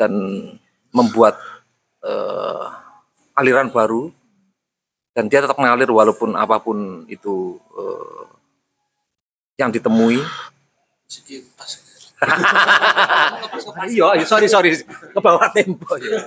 dan 0.00 0.12
membuat 0.96 1.36
eh, 2.00 2.64
aliran 3.36 3.68
baru 3.68 4.08
dan 5.12 5.28
dia 5.28 5.44
tetap 5.44 5.60
mengalir 5.60 5.92
walaupun 5.92 6.32
apa 6.32 6.56
pun 6.64 7.04
itu 7.12 7.60
eh, 7.76 8.24
yang 9.60 9.68
ditemui. 9.68 10.24
Iya, 13.88 14.20
iya, 14.20 14.24
sorry 14.28 14.44
sorry 14.44 14.76
ke 14.76 15.20
bawah 15.20 15.48
tempo 15.56 15.96
ya. 15.96 16.20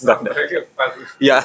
Enggak. 0.00 0.18
Ya, 1.20 1.38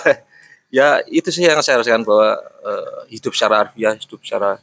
ya 0.68 0.88
itu 1.08 1.32
sih 1.32 1.44
yang 1.48 1.64
saya 1.64 1.80
rasakan 1.80 2.04
bahwa 2.04 2.36
eh, 2.68 3.00
hidup 3.16 3.32
secara 3.32 3.64
harfiah, 3.64 3.96
hidup 3.96 4.20
secara 4.24 4.60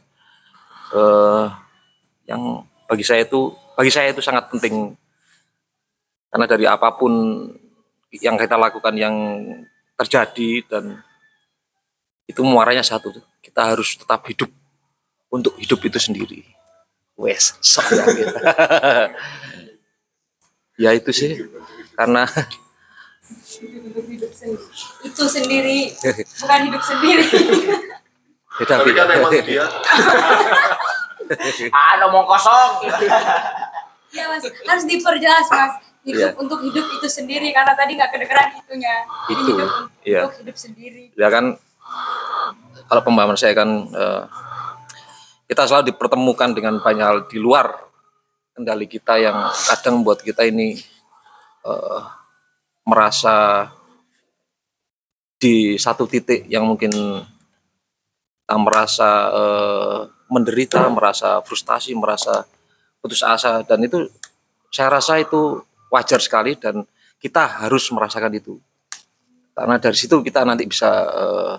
eh, 0.93 1.45
yang 2.29 2.61
bagi 2.85 3.01
saya 3.01 3.25
itu 3.25 3.49
bagi 3.73 3.91
saya 3.91 4.13
itu 4.13 4.21
sangat 4.21 4.45
penting 4.53 4.93
karena 6.31 6.45
dari 6.47 6.65
apa 6.65 6.95
pun 6.95 7.11
yang 8.15 8.39
kita 8.39 8.55
lakukan 8.55 8.95
yang 8.95 9.15
terjadi 9.99 10.63
dan 10.67 11.03
itu 12.25 12.41
muaranya 12.41 12.81
satu 12.81 13.11
tuh 13.11 13.25
kita 13.43 13.75
harus 13.75 13.99
tetap 13.99 14.23
hidup 14.31 14.47
untuk 15.27 15.59
hidup 15.59 15.79
itu 15.83 15.99
sendiri 15.99 16.39
wes 17.19 17.59
sok 17.59 17.91
yakin. 17.91 18.27
ya 20.83 20.95
itu 20.95 21.11
sih 21.11 21.31
karena 21.99 22.23
itu 25.03 25.23
sendiri 25.27 25.91
bukan 26.41 26.59
hidup 26.71 26.83
sendiri. 26.83 27.27
beda 28.51 28.77
Tapi 28.83 28.89
kan 28.91 29.07
emang 29.07 29.31
beda 29.31 29.47
dia 29.47 29.65
Aan 31.71 31.99
omong 32.11 32.27
kosong. 32.27 32.91
Iya 34.11 34.27
mas, 34.27 34.43
harus 34.43 34.83
diperjelas 34.83 35.47
mas. 35.47 35.90
Hidup 36.01 36.17
Iya. 36.17 36.29
untuk 36.33 36.59
hidup 36.65 36.85
itu 36.97 37.07
sendiri 37.07 37.53
karena 37.53 37.77
tadi 37.77 37.93
nggak 37.93 38.09
kedengeran 38.09 38.49
itunya. 38.57 38.95
Itu, 39.29 39.41
hidup 39.53 39.69
iya. 40.01 40.21
untuk 40.25 40.37
hidup 40.41 40.57
sendiri. 40.57 41.03
ya 41.13 41.29
kan 41.29 41.61
kalau 42.89 43.01
pemahaman 43.05 43.37
saya 43.37 43.53
kan 43.53 43.69
eh, 43.87 44.23
kita 45.51 45.67
selalu 45.67 45.93
dipertemukan 45.93 46.49
dengan 46.55 46.79
banyak 46.79 47.05
hal 47.05 47.19
di 47.27 47.37
luar 47.37 47.75
kendali 48.55 48.87
kita 48.87 49.19
yang 49.21 49.47
kadang 49.51 50.01
membuat 50.01 50.25
kita 50.25 50.47
ini 50.47 50.79
eh, 51.67 51.99
merasa 52.87 53.69
di 55.41 55.77
satu 55.77 56.05
titik 56.09 56.45
yang 56.49 56.65
mungkin 56.65 56.91
kita 56.91 58.55
merasa 58.57 59.09
eh, 59.31 59.99
menderita, 60.31 60.87
merasa 60.91 61.39
frustasi, 61.43 61.91
merasa 61.95 62.47
putus 63.03 63.23
asa 63.23 63.63
dan 63.67 63.83
itu 63.83 64.07
saya 64.71 64.99
rasa 64.99 65.19
itu 65.19 65.59
wajar 65.91 66.23
sekali 66.23 66.55
dan 66.55 66.87
kita 67.19 67.67
harus 67.67 67.91
merasakan 67.91 68.31
itu. 68.33 68.57
Karena 69.51 69.75
dari 69.77 69.93
situ 69.99 70.23
kita 70.23 70.47
nanti 70.47 70.63
bisa 70.63 70.89
eh, 71.11 71.55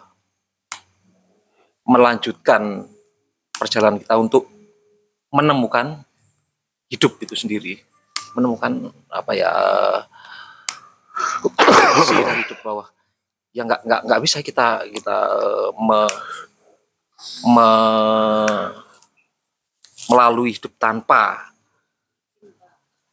melanjutkan 1.85 2.89
perjalanan 3.53 4.01
kita 4.01 4.17
untuk 4.17 4.49
menemukan 5.29 6.01
hidup 6.89 7.21
itu 7.21 7.37
sendiri. 7.37 7.85
Menemukan 8.33 8.89
apa 9.13 9.33
ya 9.37 9.53
esensi 12.01 12.25
dari 12.27 12.41
hidup 12.49 12.59
bahwa 12.65 12.89
ya 13.53 13.69
nggak 13.69 13.85
nggak 13.85 14.01
nggak 14.09 14.21
bisa 14.25 14.41
kita 14.41 14.89
kita 14.89 15.17
eh, 15.37 15.71
me, 15.77 16.01
me- 17.53 18.73
melalui 20.09 20.57
hidup 20.57 20.73
tanpa 20.81 21.52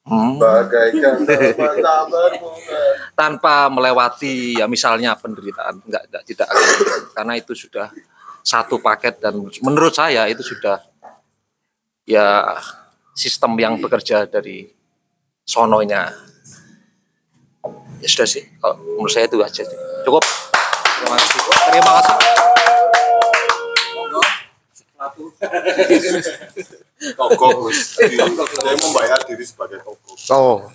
Bagaikan 0.09 1.21
tak 1.21 2.01
berbuka. 2.11 2.81
tanpa 3.13 3.69
melewati 3.69 4.57
ya 4.57 4.65
misalnya 4.65 5.13
penderitaan 5.13 5.85
nggak 5.85 6.03
nggak 6.09 6.23
tidak 6.25 6.47
akan. 6.49 7.01
Karena 7.13 7.33
itu 7.37 7.53
sudah 7.53 7.93
satu 8.41 8.81
paket 8.81 9.21
dan 9.21 9.37
menurut 9.61 9.93
saya 9.93 10.25
itu 10.25 10.41
sudah 10.41 10.81
ya 12.09 12.57
sistem 13.13 13.53
yang 13.61 13.77
bekerja 13.77 14.25
dari 14.25 14.65
sononya. 15.45 16.09
Ya 17.99 18.07
sudah 18.07 18.27
sih 18.27 18.43
kalau 18.57 18.81
menurut 18.97 19.13
saya 19.13 19.29
itu 19.29 19.37
aja 19.37 19.61
sih. 19.61 19.79
cukup. 20.07 20.23
Terima 20.99 21.15
kasih. 21.15 21.39
Terima 21.69 21.91
kasih 22.01 22.17
Tokoh. 26.99 27.71
Dia 27.71 28.75
membayar 28.75 29.23
diri 29.23 29.47
sebagai 29.47 29.79
tokoh. 29.79 30.19
Oh, 30.35 30.67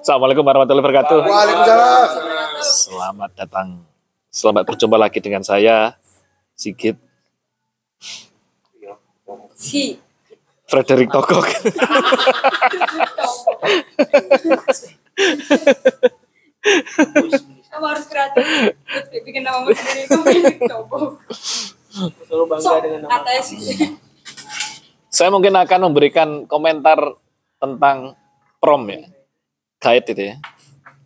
Assalamualaikum 0.00 0.42
warahmatullahi 0.42 0.84
wabarakatuh. 0.88 1.20
Waalaikumsalam. 1.20 2.08
Selamat 2.64 3.30
datang. 3.36 3.84
Selamat 4.32 4.64
berjumpa 4.64 4.96
lagi 4.96 5.20
dengan 5.20 5.44
saya 5.44 6.00
Sigit 6.56 6.96
Si. 9.58 9.98
Frederick 10.66 11.12
Tokok. 11.12 11.44
Kamu 17.78 17.94
harus 17.94 18.10
kreatif. 18.10 18.42
Bikin 19.22 19.46
nama 19.46 19.62
sendiri 19.70 20.10
itu 20.10 20.66
coba. 20.74 21.14
Selalu 22.26 22.44
bangga 22.50 22.74
dengan 22.82 23.00
nama. 23.06 23.10
Katanya 23.22 23.42
sih. 23.46 23.58
saya 25.14 25.30
mungkin 25.30 25.54
akan 25.54 25.80
memberikan 25.86 26.28
komentar 26.50 26.98
tentang 27.62 28.18
prom 28.58 28.82
ya. 28.90 29.06
Guide 29.78 30.10
itu 30.10 30.22
ya. 30.34 30.36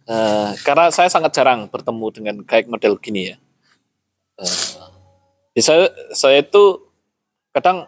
Eh, 0.08 0.50
karena 0.64 0.88
saya 0.88 1.12
sangat 1.12 1.36
jarang 1.36 1.68
bertemu 1.68 2.06
dengan 2.08 2.36
guide 2.40 2.72
model 2.72 2.96
gini 2.96 3.28
ya. 3.28 3.36
Eh, 4.40 4.64
ya 5.60 5.60
saya 5.60 5.84
saya 6.16 6.40
itu 6.40 6.88
kadang 7.52 7.84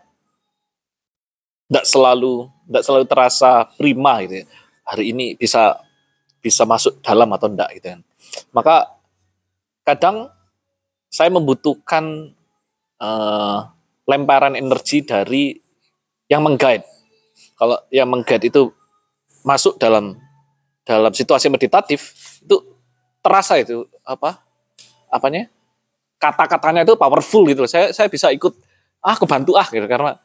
tidak 1.73 1.89
selalu 1.89 2.53
tidak 2.69 2.85
selalu 2.85 3.05
terasa 3.09 3.65
prima 3.81 4.21
gitu 4.29 4.45
ya. 4.45 4.47
Hari 4.85 5.05
ini 5.09 5.41
bisa 5.41 5.81
bisa 6.45 6.69
masuk 6.69 7.01
dalam 7.01 7.33
atau 7.33 7.49
enggak 7.49 7.81
gitu 7.81 7.97
kan. 7.97 8.05
Maka 8.55 8.91
kadang 9.85 10.31
saya 11.11 11.31
membutuhkan 11.31 12.35
eh, 12.99 13.59
lemparan 14.05 14.59
energi 14.59 15.05
dari 15.05 15.55
yang 16.29 16.45
mengguide. 16.45 16.85
Kalau 17.55 17.79
yang 17.95 18.11
mengguide 18.11 18.51
itu 18.51 18.73
masuk 19.45 19.77
dalam 19.77 20.17
dalam 20.85 21.13
situasi 21.13 21.49
meditatif 21.49 22.13
itu 22.45 22.61
terasa 23.25 23.57
itu 23.57 23.89
apa 24.05 24.37
apanya 25.09 25.49
kata-katanya 26.21 26.85
itu 26.85 26.97
powerful 26.97 27.45
gitu. 27.49 27.65
Saya 27.65 27.93
saya 27.93 28.09
bisa 28.09 28.33
ikut 28.33 28.53
ah 29.05 29.17
kebantu 29.17 29.57
ah 29.57 29.69
gitu 29.69 29.85
karena 29.85 30.17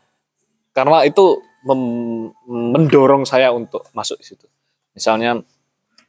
karena 0.72 1.03
itu 1.03 1.40
mem- 1.68 2.31
mendorong 2.48 3.27
saya 3.27 3.52
untuk 3.52 3.88
masuk 3.91 4.19
di 4.19 4.26
situ. 4.36 4.48
Misalnya 4.95 5.40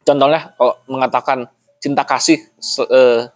contohnya 0.06 0.54
kalau 0.54 0.74
mengatakan 0.86 1.38
cinta 1.80 2.04
kasih 2.04 2.38
se- 2.60 2.86
eh, 2.86 3.26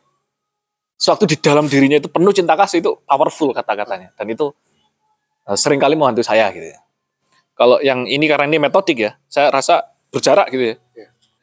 suatu 0.95 1.27
di 1.27 1.35
dalam 1.41 1.67
dirinya 1.67 1.99
itu 1.99 2.07
penuh 2.13 2.31
cinta 2.31 2.55
kasih 2.55 2.79
itu 2.85 2.93
powerful 3.09 3.51
kata-katanya 3.51 4.13
dan 4.15 4.27
itu 4.29 4.53
eh, 5.49 5.57
sering 5.59 5.81
kali 5.81 5.97
membantu 5.97 6.23
saya 6.23 6.53
gitu 6.53 6.69
ya. 6.71 6.79
Kalau 7.55 7.79
yang 7.81 8.05
ini 8.11 8.27
karena 8.27 8.51
ini 8.51 8.59
metodik 8.59 8.99
ya, 8.99 9.15
saya 9.31 9.49
rasa 9.49 9.87
berjarak 10.11 10.51
gitu 10.51 10.75
ya. 10.75 10.77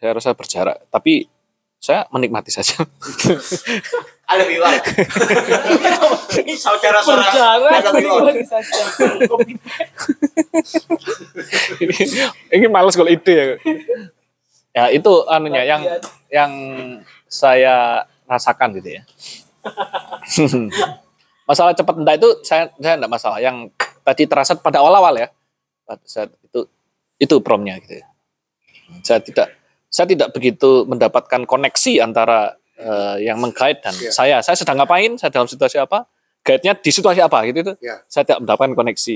Saya 0.02 0.11
rasa 0.18 0.36
berjarak, 0.36 0.78
tapi 0.91 1.30
saya 1.82 2.06
menikmati 2.11 2.52
saja. 2.52 2.78
Ada 4.32 4.44
bilang. 4.48 4.72
Ini 6.40 6.56
saudara-saudara. 6.56 7.68
Ada 7.68 7.91
bilang. 7.91 8.32
ini, 11.84 11.95
ini 12.56 12.65
males 12.72 12.95
kalau 12.95 13.11
ide 13.11 13.34
ya. 13.36 13.45
Ya 14.72 14.84
itu 14.95 15.11
anunya 15.28 15.68
yang 15.68 15.84
yang 16.32 16.52
saya 17.28 18.08
rasakan 18.26 18.80
gitu 18.80 18.98
ya. 18.98 19.03
masalah 21.49 21.76
cepat 21.76 21.95
enggak 21.99 22.16
itu 22.18 22.30
saya 22.48 22.72
saya 22.80 22.95
enggak 22.98 23.12
masalah. 23.12 23.38
Yang 23.44 23.70
tadi 24.02 24.24
terasa 24.26 24.56
pada 24.56 24.80
awal-awal 24.80 25.14
ya. 25.20 25.28
Saat 26.08 26.32
itu 26.48 26.66
itu 27.20 27.36
promnya 27.44 27.76
gitu 27.84 27.99
ya. 27.99 28.08
Saya 29.03 29.20
tidak 29.20 29.52
saya 29.91 30.08
tidak 30.08 30.32
begitu 30.32 30.88
mendapatkan 30.88 31.44
koneksi 31.44 31.99
antara 31.99 32.56
eh, 32.80 33.28
yang 33.28 33.38
mengguide 33.38 33.84
dan 33.84 33.94
Iya. 33.99 34.12
saya. 34.16 34.38
Saya 34.40 34.56
sedang 34.56 34.80
ngapain? 34.80 35.20
Saya 35.20 35.30
dalam 35.30 35.52
situasi 35.52 35.78
apa? 35.78 36.08
Guide-nya 36.41 36.74
di 36.80 36.90
situasi 36.90 37.22
apa 37.22 37.44
gitu 37.45 37.60
itu. 37.62 37.74
Iya. 37.84 38.02
Saya 38.08 38.24
tidak 38.26 38.48
mendapatkan 38.48 38.74
koneksi. 38.74 39.16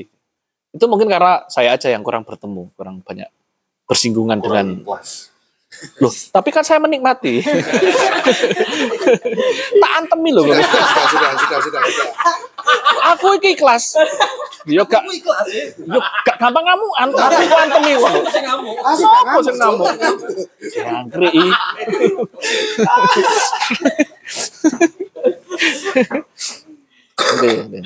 Itu 0.75 0.85
mungkin 0.91 1.07
karena 1.07 1.47
saya 1.47 1.73
aja 1.79 1.87
yang 1.87 2.03
kurang 2.03 2.27
bertemu, 2.27 2.67
kurang 2.75 2.99
banyak 3.01 3.31
bersinggungan 3.87 4.43
dengan 4.43 4.83
Loh, 5.99 6.11
tapi 6.31 6.49
kan 6.51 6.63
saya 6.63 6.79
menikmati. 6.81 7.39
tak 9.81 9.91
antemi 9.95 10.31
loh. 10.35 10.43
Bang. 10.43 10.59
sudah, 10.59 11.07
sudah, 11.07 11.31
sudah, 11.39 11.59
sudah, 11.61 11.81
sudah. 11.83 12.11
Aku 13.15 13.37
iki 13.37 13.53
ikhlas. 13.53 13.93
Yo 14.65 14.81
gak 14.89 15.05
yo 15.05 15.99
gak 16.25 16.37
gampang 16.41 16.65
kamu 16.65 16.87
an 16.97 17.09
aku 17.13 17.55
antemi 17.55 17.93
kok. 17.93 18.13
Ah, 18.81 18.95
Sopo 18.97 19.39
sing 19.45 19.55
ngamuk? 19.61 19.93
Jangkrik 20.73 21.33
i. 21.37 21.47
Ndek, 27.15 27.59
ndek. 27.69 27.83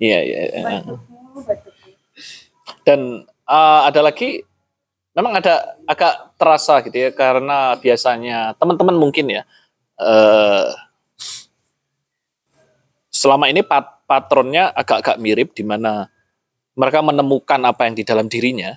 Iya, 0.00 0.18
iya. 0.24 0.38
iya. 0.48 0.80
Dan 2.88 3.28
eh, 3.50 3.80
ada 3.90 4.00
lagi, 4.06 4.46
memang 5.10 5.42
ada 5.42 5.74
agak 5.90 6.38
terasa 6.38 6.78
gitu 6.86 6.94
ya, 6.94 7.10
karena 7.10 7.74
biasanya 7.76 8.54
teman-teman 8.54 8.94
mungkin 8.94 9.26
ya, 9.26 9.42
eh, 9.98 10.70
selama 13.10 13.50
ini 13.50 13.66
pat 13.66 14.00
patronnya 14.10 14.74
agak-agak 14.74 15.22
mirip 15.22 15.54
di 15.54 15.62
mana 15.62 16.10
mereka 16.74 16.98
menemukan 16.98 17.62
apa 17.62 17.86
yang 17.86 17.94
di 17.94 18.02
dalam 18.02 18.26
dirinya, 18.26 18.74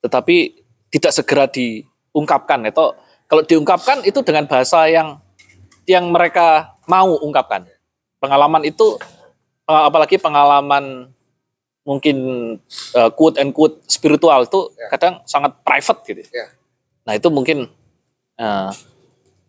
tetapi 0.00 0.56
tidak 0.88 1.12
segera 1.12 1.44
diungkapkan. 1.44 2.72
Atau 2.72 2.96
kalau 3.28 3.44
diungkapkan 3.44 4.00
itu 4.08 4.24
dengan 4.24 4.48
bahasa 4.48 4.88
yang 4.88 5.20
yang 5.84 6.08
mereka 6.08 6.72
mau 6.88 7.20
ungkapkan. 7.20 7.68
Pengalaman 8.16 8.64
itu, 8.64 8.96
eh, 9.68 9.82
apalagi 9.84 10.16
pengalaman 10.16 11.11
mungkin 11.82 12.16
eh, 12.94 13.10
quote 13.14 13.38
and 13.42 13.50
quote 13.50 13.82
spiritual 13.90 14.46
itu 14.46 14.70
kadang 14.90 15.22
sangat 15.26 15.54
private 15.66 16.00
gitu. 16.06 16.22
Ya. 16.30 16.46
Nah 17.06 17.18
itu 17.18 17.28
mungkin 17.28 17.66
eh, 18.38 18.70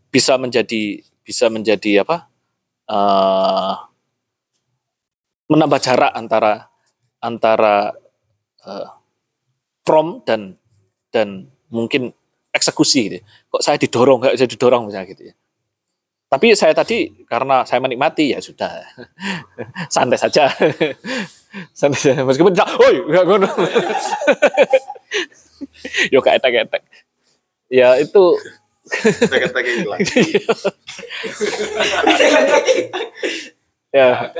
bisa 0.09 0.37
menjadi 0.37 1.01
bisa 1.23 1.47
menjadi 1.47 2.03
apa? 2.03 2.27
eh, 2.89 3.73
menambah 5.51 5.79
jarak 5.79 6.11
antara 6.15 6.67
antara 7.23 7.93
eh, 8.65 8.87
prom 9.83 10.23
dan 10.27 10.57
dan 11.13 11.47
mungkin 11.69 12.11
eksekusi 12.53 12.99
gitu. 13.09 13.17
Kok 13.49 13.63
saya 13.63 13.77
didorong, 13.81 14.17
nggak 14.21 14.35
saya 14.37 14.49
didorong 14.49 14.89
misalnya 14.89 15.09
gitu 15.13 15.23
ya. 15.31 15.35
Tapi 16.33 16.57
saya 16.57 16.73
tadi 16.73 17.13
karena 17.29 17.61
saya 17.61 17.77
menikmati 17.77 18.33
ya 18.33 18.41
sudah 18.41 18.81
santai 19.93 20.17
saja. 20.17 20.49
santai 21.77 21.99
saja. 22.01 22.25
Meskipun 22.25 22.57
oi 22.57 22.95
nggak 23.05 23.25
ngono. 23.29 23.45
Yo 26.13 26.25
gak 26.25 26.41
etek-etek. 26.41 26.81
Ya 27.69 28.01
itu 28.01 28.33
Tek-tek 29.29 29.61
hilang. 29.61 30.01
ya. 33.93 34.33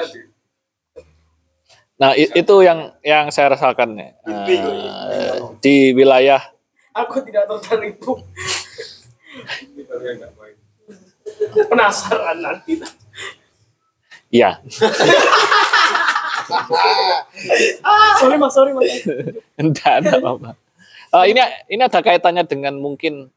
Nah, 1.94 2.18
itu 2.18 2.56
yang 2.66 2.90
yang 3.06 3.30
saya 3.30 3.54
rasakan 3.54 4.02
ya. 4.02 4.18
Di 5.62 5.94
wilayah 5.94 6.42
Aku 6.94 7.26
tidak 7.26 7.50
tertarik 7.50 7.98
bu. 8.02 8.22
Penasaran 11.72 12.38
nanti. 12.42 12.80
ya. 14.34 14.58
sorry 18.20 18.38
mas, 18.38 18.52
sorry 18.54 18.72
mas. 18.74 18.90
Enggak, 19.62 20.04
enggak 20.04 20.20
apa-apa. 20.22 20.50
Eh, 21.14 21.26
ini 21.30 21.42
ini 21.70 21.82
ada 21.86 22.02
kaitannya 22.02 22.44
dengan 22.50 22.74
mungkin 22.82 23.30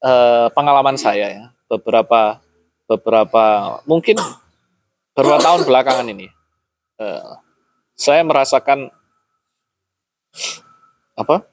eh, 0.00 0.46
pengalaman 0.56 0.96
saya 0.96 1.26
ya. 1.28 1.44
Beberapa 1.68 2.40
beberapa 2.86 3.44
mungkin 3.84 4.16
beberapa 5.12 5.42
tahun 5.42 5.66
belakangan 5.66 6.06
ini 6.06 6.30
eh, 7.02 7.30
saya 7.98 8.22
merasakan 8.22 8.88
apa 11.16 11.48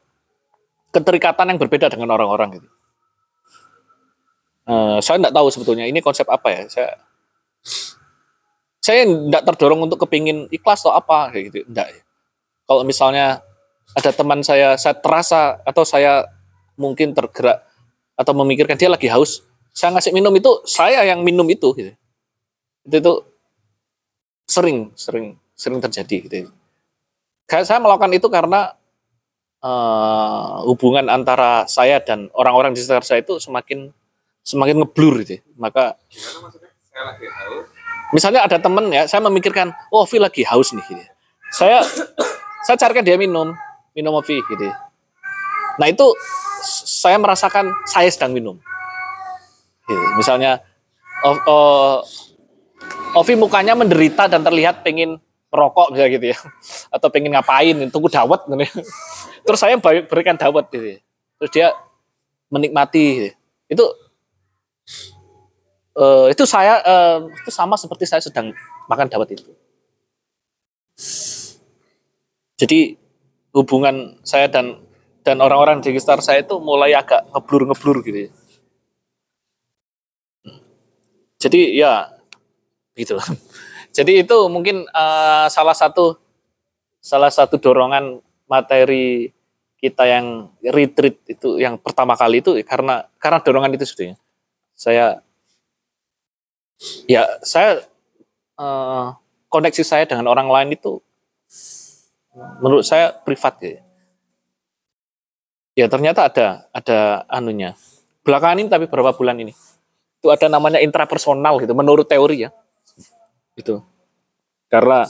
keterikatan 0.93 1.49
yang 1.55 1.59
berbeda 1.59 1.89
dengan 1.89 2.13
orang-orang 2.13 2.61
gitu. 2.61 2.69
Eh, 4.63 4.97
saya 5.03 5.19
tidak 5.19 5.35
tahu 5.35 5.47
sebetulnya 5.51 5.83
ini 5.83 5.99
konsep 5.99 6.23
apa 6.31 6.47
ya. 6.47 6.61
Saya 6.71 6.89
saya 8.83 9.07
tidak 9.07 9.43
terdorong 9.47 9.87
untuk 9.87 9.99
kepingin 10.07 10.47
ikhlas 10.51 10.83
atau 10.87 10.95
apa 10.95 11.31
kayak 11.35 11.51
gitu. 11.51 11.67
Ya. 11.71 11.87
Kalau 12.63 12.83
misalnya 12.87 13.43
ada 13.91 14.11
teman 14.15 14.39
saya, 14.39 14.79
saya 14.79 14.95
terasa 14.95 15.59
atau 15.67 15.83
saya 15.83 16.27
mungkin 16.79 17.11
tergerak 17.11 17.59
atau 18.15 18.33
memikirkan 18.39 18.79
dia 18.79 18.87
lagi 18.87 19.11
haus, 19.11 19.43
saya 19.75 19.91
ngasih 19.95 20.15
minum 20.15 20.31
itu 20.31 20.51
saya 20.63 21.03
yang 21.03 21.27
minum 21.27 21.47
itu 21.51 21.67
gitu. 21.75 21.91
Itu 22.87 22.95
itu 23.03 23.13
sering 24.47 24.95
sering 24.95 25.35
sering 25.59 25.79
terjadi 25.83 26.15
gitu. 26.27 26.35
Kayak 27.51 27.67
saya 27.67 27.83
melakukan 27.83 28.15
itu 28.15 28.31
karena 28.31 28.71
eh, 29.59 30.55
hubungan 30.71 31.11
antara 31.11 31.67
saya 31.67 31.99
dan 31.99 32.31
orang-orang 32.31 32.71
di 32.71 32.79
sekitar 32.79 33.03
saya 33.03 33.19
itu 33.19 33.43
semakin 33.43 33.91
semakin 34.43 34.83
ngeblur 34.83 35.23
gitu. 35.23 35.39
Maka 35.55 35.95
misalnya 38.13 38.45
ada 38.45 38.59
temen 38.59 38.91
ya, 38.93 39.07
saya 39.09 39.23
memikirkan, 39.25 39.71
oh 39.89 40.03
Ovi 40.05 40.21
lagi 40.21 40.43
haus 40.45 40.75
nih 40.75 40.85
gitu. 40.85 41.03
Saya 41.53 41.81
saya 42.63 42.77
carikan 42.77 43.01
dia 43.03 43.17
minum, 43.17 43.55
minum 43.95 44.13
Ovi 44.13 44.37
gitu. 44.43 44.67
Nah 45.79 45.87
itu 45.89 46.05
saya 46.85 47.17
merasakan 47.17 47.73
saya 47.89 48.07
sedang 48.13 48.35
minum. 48.35 48.59
Gitu. 49.87 50.05
Misalnya 50.15 50.61
O- 51.23 51.43
o- 51.47 52.01
Ovi 53.15 53.39
mukanya 53.39 53.79
menderita 53.79 54.27
dan 54.27 54.43
terlihat 54.43 54.83
pengen 54.83 55.15
merokok 55.53 55.93
misalnya 55.93 56.11
gitu 56.17 56.25
ya, 56.33 56.37
atau 56.99 57.07
pengen 57.13 57.31
ngapain, 57.31 57.77
tunggu 57.87 58.11
dawet 58.11 58.41
gitu. 58.43 58.59
ya. 58.59 58.71
Terus 59.47 59.59
saya 59.61 59.79
beri- 59.79 60.03
berikan 60.03 60.35
dawet 60.35 60.67
gitu. 60.67 60.83
ya. 60.83 60.99
Terus 61.39 61.51
dia 61.55 61.67
menikmati. 62.51 63.05
gitu. 63.15 63.29
Itu 63.71 63.83
eh, 65.97 66.27
itu 66.33 66.43
saya 66.47 66.81
eh, 66.81 67.19
itu 67.43 67.51
sama 67.53 67.77
seperti 67.77 68.05
saya 68.09 68.21
sedang 68.21 68.51
makan 68.89 69.07
dawet 69.09 69.37
itu. 69.37 69.51
Jadi 72.57 72.95
hubungan 73.53 74.17
saya 74.25 74.49
dan 74.49 74.81
dan 75.23 75.39
orang-orang 75.39 75.79
di 75.79 75.93
sekitar 75.93 76.19
saya 76.19 76.43
itu 76.43 76.59
mulai 76.59 76.91
agak 76.93 77.23
ngeblur-ngeblur 77.31 78.03
gitu. 78.03 78.27
ya. 78.27 78.31
Jadi 81.43 81.61
ya 81.75 81.93
gitu. 82.95 83.19
Jadi 83.97 84.25
itu 84.25 84.37
mungkin 84.49 84.87
eh, 84.89 85.45
salah 85.49 85.75
satu 85.75 86.17
salah 87.03 87.29
satu 87.29 87.59
dorongan 87.59 88.23
materi 88.47 89.29
kita 89.83 90.07
yang 90.07 90.47
retreat 90.63 91.19
itu 91.27 91.59
yang 91.59 91.75
pertama 91.75 92.15
kali 92.15 92.39
itu 92.39 92.55
karena 92.63 93.03
karena 93.19 93.43
dorongan 93.43 93.75
itu 93.75 93.83
sebetulnya. 93.83 94.22
Saya 94.73 95.21
ya 97.07 97.23
saya 97.45 97.83
eh, 98.59 99.07
koneksi 99.47 99.83
saya 99.85 100.03
dengan 100.09 100.27
orang 100.27 100.49
lain 100.49 100.75
itu 100.75 100.99
menurut 102.61 102.85
saya 102.85 103.13
privat 103.13 103.57
gitu. 103.61 103.79
Ya 105.73 105.89
ternyata 105.89 106.29
ada 106.29 106.69
ada 106.69 107.25
anunya. 107.29 107.73
Belakangan 108.23 108.61
ini 108.61 108.69
tapi 108.69 108.85
beberapa 108.85 109.13
bulan 109.13 109.41
ini 109.41 109.53
itu 110.23 110.31
ada 110.31 110.47
namanya 110.47 110.79
intrapersonal 110.79 111.59
gitu 111.59 111.75
menurut 111.75 112.07
teori 112.07 112.47
ya. 112.47 112.49
Itu. 113.59 113.83
Karena 114.71 115.03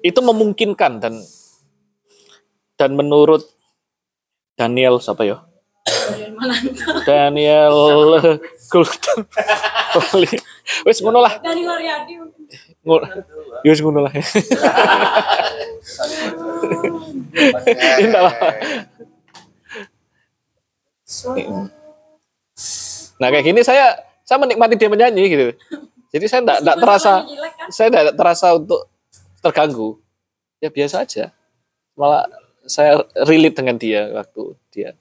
itu 0.00 0.20
memungkinkan 0.24 0.96
dan 0.96 1.14
dan 2.80 2.96
menurut 2.96 3.44
Daniel 4.56 4.96
siapa 4.96 5.28
ya? 5.28 5.44
Daniel 7.06 7.76
Goulden. 8.70 9.18
Wes 10.86 10.98
ngono 11.02 11.20
lah. 11.20 11.38
Dari 11.42 11.62
Loriadi. 11.66 12.14
Ngono. 12.86 13.04
Ya 13.60 13.70
wis 13.74 13.80
ngono 13.84 14.00
lah. 14.06 14.12
Indah 18.00 18.22
lah. 18.24 18.34
Nah 23.20 23.28
kayak 23.28 23.44
gini 23.44 23.60
saya 23.66 23.98
saya 24.24 24.38
menikmati 24.40 24.78
dia 24.78 24.88
menyanyi 24.88 25.24
gitu. 25.26 25.46
Jadi 26.10 26.24
saya 26.30 26.40
enggak 26.46 26.58
enggak 26.62 26.78
terasa 26.78 27.12
saya 27.68 27.86
enggak 27.90 28.16
terasa 28.16 28.46
untuk 28.56 28.86
terganggu. 29.42 29.98
Ya 30.62 30.70
biasa 30.70 31.02
aja. 31.04 31.34
Malah 31.98 32.24
saya 32.64 33.02
relate 33.26 33.56
dengan 33.58 33.76
dia 33.76 34.06
waktu 34.14 34.54
dia 34.70 34.94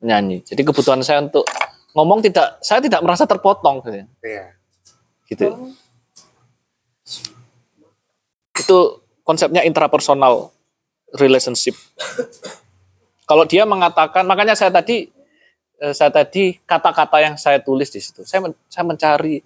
menyanyi. 0.00 0.44
Jadi 0.44 0.62
kebutuhan 0.62 1.00
saya 1.00 1.24
untuk 1.24 1.46
ngomong 1.96 2.20
tidak 2.20 2.60
saya 2.60 2.84
tidak 2.84 3.00
merasa 3.00 3.24
terpotong 3.24 3.80
gitu. 3.84 4.04
Iya. 4.20 4.46
Gitu. 5.26 5.46
Itu 8.56 8.78
konsepnya 9.26 9.64
intrapersonal 9.64 10.52
relationship. 11.16 11.74
Kalau 13.26 13.42
dia 13.42 13.66
mengatakan, 13.66 14.22
makanya 14.22 14.54
saya 14.54 14.70
tadi 14.70 15.10
eh, 15.82 15.94
saya 15.96 16.14
tadi 16.14 16.60
kata-kata 16.62 17.18
yang 17.18 17.34
saya 17.34 17.58
tulis 17.58 17.90
di 17.90 17.98
situ. 17.98 18.22
Saya 18.22 18.46
men- 18.46 18.58
saya 18.70 18.84
mencari 18.86 19.42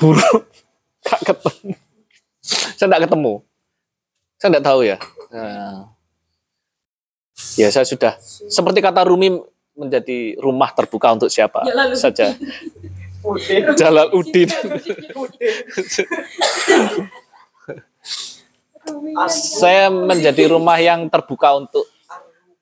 buruk 0.00 0.50
gak 1.06 1.22
ketemu. 1.22 1.72
saya 2.76 2.86
tidak 2.90 3.02
ketemu. 3.06 3.34
Saya 4.38 4.48
tidak 4.54 4.64
tahu 4.66 4.80
ya. 4.86 4.96
Nah, 5.30 5.97
ya 7.54 7.68
saya 7.70 7.86
sudah 7.86 8.18
seperti 8.50 8.82
kata 8.82 9.06
Rumi 9.06 9.38
menjadi 9.78 10.34
rumah 10.42 10.74
terbuka 10.74 11.14
untuk 11.14 11.30
siapa 11.30 11.62
Jalaluddin. 11.62 12.02
saja. 12.02 12.26
Jalal 13.74 14.08
Udin. 14.14 14.48
saya 19.28 19.92
menjadi 19.92 20.48
rumah 20.48 20.78
yang 20.80 21.06
terbuka 21.12 21.52
untuk 21.58 21.84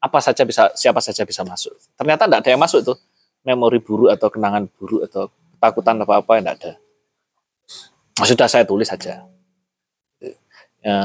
apa 0.01 0.19
saja 0.20 0.43
bisa 0.43 0.73
siapa 0.74 1.01
saja 1.01 1.23
bisa 1.23 1.47
masuk. 1.47 1.73
Ternyata 1.97 2.27
tidak 2.27 2.40
ada 2.44 2.51
yang 2.51 2.62
masuk 2.62 2.81
tuh 2.82 2.97
memori 3.47 3.78
buruk 3.78 4.11
atau 4.11 4.28
kenangan 4.32 4.66
buruk 4.74 5.07
atau 5.07 5.31
ketakutan 5.57 6.03
apa 6.03 6.15
apa 6.19 6.32
tidak 6.40 6.55
ada. 6.61 6.73
Nah, 8.16 8.27
Sudah 8.27 8.48
saya 8.48 8.65
tulis 8.66 8.89
saja. 8.89 9.28
Ya, 10.82 10.98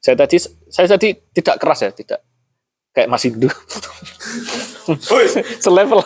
saya 0.00 0.16
tadi 0.16 0.36
saya 0.70 0.86
tadi 0.86 1.16
tidak 1.34 1.56
keras 1.60 1.80
ya, 1.82 1.90
tidak 1.92 2.20
kayak 2.96 3.12
masih 3.12 3.36
dulu. 3.36 3.52
Selevel. 5.64 6.00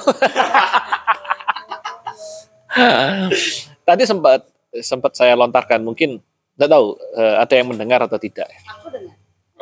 tadi 3.86 4.02
sempat 4.06 4.46
sempat 4.82 5.12
saya 5.14 5.38
lontarkan 5.38 5.82
mungkin 5.82 6.18
tidak 6.58 6.68
tahu 6.74 6.86
eh, 7.14 7.34
ada 7.38 7.54
yang 7.54 7.70
mendengar 7.70 8.02
atau 8.02 8.18
tidak. 8.18 8.50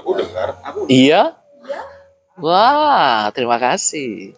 Aku 0.01 0.17
dengar. 0.17 0.57
Iya? 0.89 1.37
Wah, 2.41 3.29
terima 3.37 3.61
kasih. 3.61 4.33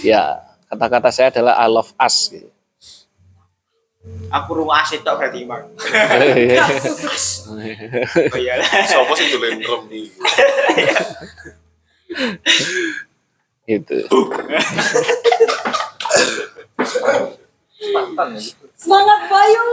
Ya, 0.00 0.40
kata-kata 0.72 1.12
saya 1.12 1.28
adalah 1.28 1.60
I 1.60 1.68
love 1.68 1.92
us. 2.00 2.32
Gitu. 2.32 2.48
Aku 4.34 4.50
rumah 4.58 4.82
aset 4.82 5.06
tok 5.06 5.14
berarti 5.20 5.46
Mak. 5.46 5.62
Oh 8.32 8.38
iya. 8.38 8.58
Siapa 8.90 9.12
sih 9.14 9.30
dolen 9.30 9.62
drum 9.62 9.86
nih? 9.86 10.10
Gitu. 13.64 13.96
Semangat 18.76 19.20
Bayu. 19.28 19.64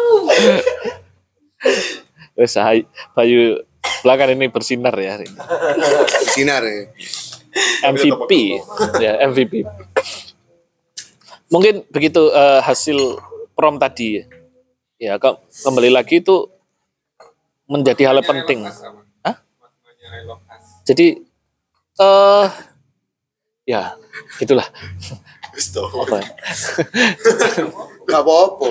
Wes, 2.35 2.55
Hay- 2.55 2.87
Bayu 3.13 3.63
belakang 4.01 4.31
ini 4.33 4.47
bersinar 4.47 4.95
ya 4.95 5.17
hari 5.17 5.25
ini. 5.27 5.39
Sinar 6.29 6.63
ya. 6.63 6.87
MVP 7.83 8.31
ya 9.01 9.13
MVP. 9.25 9.65
Mungkin 11.49 11.81
begitu 11.89 12.29
eh, 12.29 12.61
hasil 12.61 13.17
prom 13.57 13.81
tadi 13.81 14.21
ya 15.01 15.17
ke- 15.17 15.41
kembali 15.65 15.89
lagi 15.89 16.21
itu 16.21 16.45
menjadi 17.65 18.13
hal 18.13 18.21
penting. 18.21 18.69
Hah? 19.25 19.35
Jadi 20.85 21.17
eh 21.99 22.47
ya 23.67 23.93
gitulah. 24.39 24.65
Toh. 25.75 25.91
Apa 26.07 26.23
ya? 26.23 26.27
Gak 28.07 28.21
apa-apa. 28.23 28.69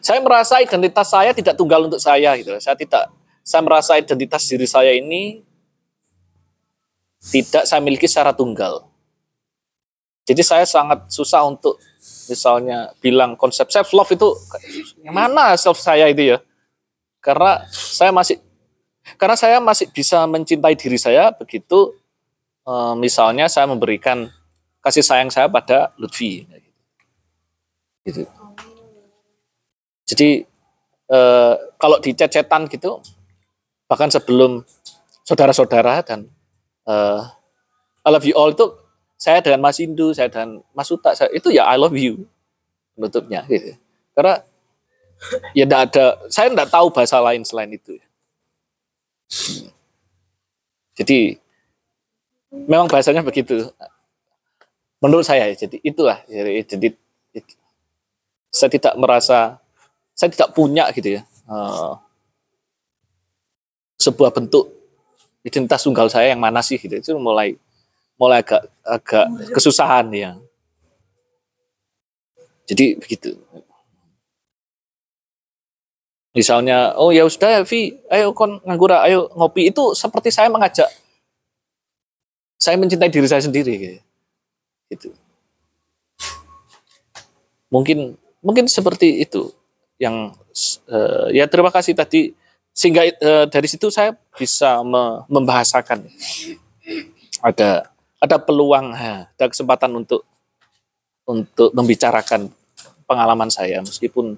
saya 0.00 0.16
merasa 0.24 0.64
identitas 0.64 1.12
saya 1.12 1.36
tidak 1.36 1.58
tunggal 1.58 1.90
untuk 1.90 2.00
saya 2.00 2.32
gitu. 2.40 2.56
Saya 2.62 2.78
tidak 2.78 3.10
saya 3.44 3.60
merasa 3.60 3.98
identitas 4.00 4.48
diri 4.48 4.64
saya 4.64 4.96
ini 4.96 5.44
tidak 7.20 7.68
saya 7.68 7.82
miliki 7.82 8.08
secara 8.08 8.32
tunggal. 8.32 8.88
Jadi 10.24 10.44
saya 10.44 10.64
sangat 10.68 11.08
susah 11.08 11.44
untuk 11.48 11.80
misalnya 12.28 12.92
bilang 13.00 13.32
konsep 13.36 13.68
self 13.72 13.88
love 13.96 14.12
itu 14.12 14.28
yang 15.00 15.16
mana 15.16 15.56
self 15.56 15.80
saya 15.80 16.08
itu 16.08 16.36
ya. 16.36 16.38
Karena 17.20 17.64
saya 17.72 18.14
masih 18.14 18.40
karena 19.16 19.36
saya 19.38 19.56
masih 19.62 19.88
bisa 19.88 20.28
mencintai 20.28 20.76
diri 20.76 21.00
saya 21.00 21.32
begitu 21.32 21.96
eh, 22.68 22.94
misalnya 22.98 23.48
saya 23.48 23.64
memberikan 23.64 24.28
kasih 24.84 25.06
sayang 25.06 25.32
saya 25.32 25.48
pada 25.48 25.94
Lutfi 25.96 26.44
gitu. 28.04 28.24
Jadi 30.08 30.44
eh, 31.08 31.54
kalau 31.80 31.96
di 32.02 32.12
cecetan 32.12 32.68
gitu 32.68 33.00
bahkan 33.88 34.12
sebelum 34.12 34.64
saudara-saudara 35.24 36.04
dan 36.04 36.28
eh, 36.84 37.20
I 38.04 38.08
love 38.08 38.24
you 38.24 38.36
all 38.36 38.52
itu 38.52 38.88
saya 39.18 39.42
dengan 39.42 39.66
Mas 39.66 39.82
Indu, 39.82 40.14
saya 40.14 40.30
dan 40.30 40.62
Mas 40.70 40.88
Uta, 40.94 41.10
saya, 41.10 41.28
itu 41.34 41.50
ya 41.50 41.66
I 41.66 41.74
love 41.74 41.98
you 41.98 42.24
penutupnya 42.94 43.42
gitu. 43.50 43.74
Karena 44.14 44.42
ya 45.52 45.66
enggak 45.66 45.82
ada, 45.90 46.06
saya 46.30 46.48
enggak 46.48 46.70
tahu 46.70 46.90
bahasa 46.94 47.18
lain 47.18 47.42
selain 47.42 47.70
itu. 47.74 47.98
Jadi 50.98 51.38
memang 52.50 52.88
bahasanya 52.90 53.22
begitu. 53.22 53.70
Menurut 54.98 55.22
saya 55.22 55.46
ya, 55.46 55.54
jadi 55.54 55.78
itulah. 55.84 56.18
Jadi, 56.26 56.66
jadi 56.74 56.88
saya 58.48 58.70
tidak 58.72 58.94
merasa 58.98 59.60
saya 60.16 60.34
tidak 60.34 60.50
punya 60.56 60.90
gitu 60.90 61.20
ya 61.20 61.22
eh, 61.22 61.92
sebuah 64.00 64.34
bentuk 64.34 64.66
identitas 65.46 65.86
tunggal 65.86 66.10
saya 66.10 66.34
yang 66.34 66.42
mana 66.42 66.58
sih 66.64 66.80
gitu. 66.80 66.98
Itu 66.98 67.14
mulai 67.22 67.54
mulai 68.18 68.42
agak 68.42 68.66
agak 68.82 69.26
kesusahan 69.54 70.10
ya. 70.10 70.34
Jadi 72.68 72.98
begitu 72.98 73.38
misalnya 76.38 76.94
oh 76.94 77.10
ya 77.10 77.26
sudah 77.26 77.66
Vi 77.66 77.98
ayo 78.14 78.30
kon 78.30 78.62
nganggura 78.62 79.02
ayo 79.10 79.26
ngopi. 79.34 79.74
Itu 79.74 79.98
seperti 79.98 80.30
saya 80.30 80.46
mengajak 80.46 80.86
saya 82.58 82.78
mencintai 82.78 83.10
diri 83.10 83.26
saya 83.26 83.42
sendiri 83.42 84.02
gitu, 84.90 85.14
mungkin 87.70 88.18
mungkin 88.42 88.66
seperti 88.66 89.22
itu 89.22 89.50
yang 89.98 90.34
eh, 90.90 91.38
ya 91.38 91.50
terima 91.50 91.74
kasih 91.74 91.98
tadi. 91.98 92.34
Sehingga 92.74 93.06
eh, 93.06 93.46
dari 93.50 93.66
situ 93.66 93.90
saya 93.90 94.14
bisa 94.38 94.82
me- 94.86 95.26
membahasakan. 95.26 96.06
Ada 97.42 97.90
ada 98.18 98.36
peluang 98.42 98.90
ha, 98.94 99.30
ada 99.30 99.46
kesempatan 99.46 99.94
untuk 99.94 100.26
untuk 101.22 101.70
membicarakan 101.70 102.50
pengalaman 103.06 103.50
saya 103.52 103.78
meskipun 103.86 104.34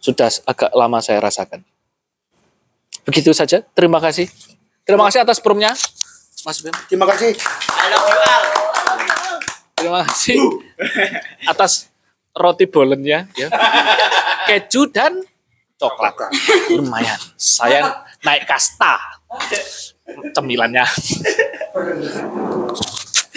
sudah 0.00 0.28
agak 0.48 0.70
lama 0.72 0.98
saya 1.04 1.20
rasakan. 1.20 1.62
Begitu 3.04 3.32
saja. 3.32 3.62
Terima 3.76 4.00
kasih. 4.00 4.28
Terima 4.84 5.06
kasih 5.08 5.22
atas 5.22 5.38
perumnya. 5.40 5.76
Mas 6.40 6.58
Bem 6.64 6.72
Terima 6.88 7.04
kasih. 7.06 7.36
terima 9.76 10.04
kasih 10.04 10.36
atas 11.48 11.88
roti 12.36 12.68
bolennya 12.68 13.28
ya. 13.36 13.48
Keju 14.48 14.88
dan 14.92 15.20
coklat. 15.80 16.16
Lumayan. 16.72 17.16
Saya 17.36 18.04
naik 18.24 18.44
kasta. 18.48 18.96
Cemilannya. 20.36 20.84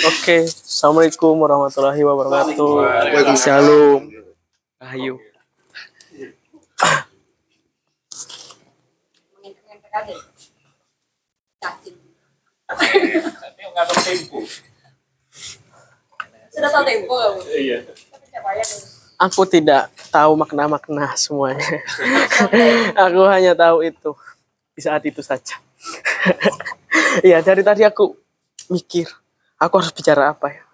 Oke, 0.03 0.43
Assalamualaikum 0.51 1.37
warahmatullahi 1.39 2.03
wabarakatuh. 2.03 2.71
Iya. 17.53 17.77
Aku 19.21 19.45
tidak 19.47 19.93
tahu 20.09 20.33
makna-makna 20.35 21.13
semuanya. 21.15 21.61
aku 23.05 23.21
hanya 23.29 23.53
tahu 23.53 23.85
itu 23.85 24.11
di 24.73 24.81
saat 24.81 25.03
itu 25.05 25.21
saja. 25.21 25.57
Iya, 27.21 27.45
dari 27.45 27.61
tadi 27.61 27.85
aku 27.85 28.17
mikir, 28.73 29.05
aku 29.61 29.73
harus 29.77 29.93
bicara 29.93 30.33
apa 30.33 30.49
ya. 30.49 30.65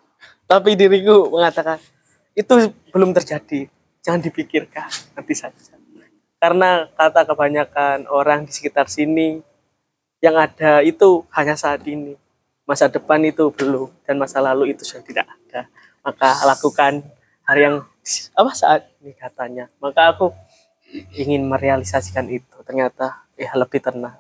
Tapi 0.48 0.76
diriku 0.80 1.28
mengatakan, 1.36 1.84
itu 2.32 2.72
belum 2.96 3.12
terjadi. 3.12 3.68
Jangan 4.00 4.24
dipikirkan, 4.24 4.88
nanti 5.20 5.36
saja. 5.36 5.79
Karena 6.40 6.88
kata 6.96 7.28
kebanyakan 7.28 8.08
orang 8.08 8.48
di 8.48 8.56
sekitar 8.56 8.88
sini, 8.88 9.44
yang 10.24 10.40
ada 10.40 10.80
itu 10.80 11.28
hanya 11.36 11.60
saat 11.60 11.84
ini. 11.84 12.16
Masa 12.64 12.88
depan 12.88 13.20
itu 13.28 13.52
belum, 13.52 13.92
dan 14.08 14.16
masa 14.16 14.40
lalu 14.40 14.72
itu 14.72 14.88
sudah 14.88 15.04
tidak 15.04 15.28
ada. 15.28 15.68
Maka 16.00 16.48
lakukan 16.48 17.04
hal 17.44 17.58
yang 17.60 17.76
apa 18.40 18.52
saat 18.56 18.88
ini 19.04 19.12
katanya. 19.20 19.68
Maka 19.84 20.16
aku 20.16 20.32
ingin 21.12 21.44
merealisasikan 21.44 22.32
itu. 22.32 22.56
Ternyata 22.64 23.28
ya 23.36 23.52
lebih 23.60 23.84
tenang. 23.84 24.16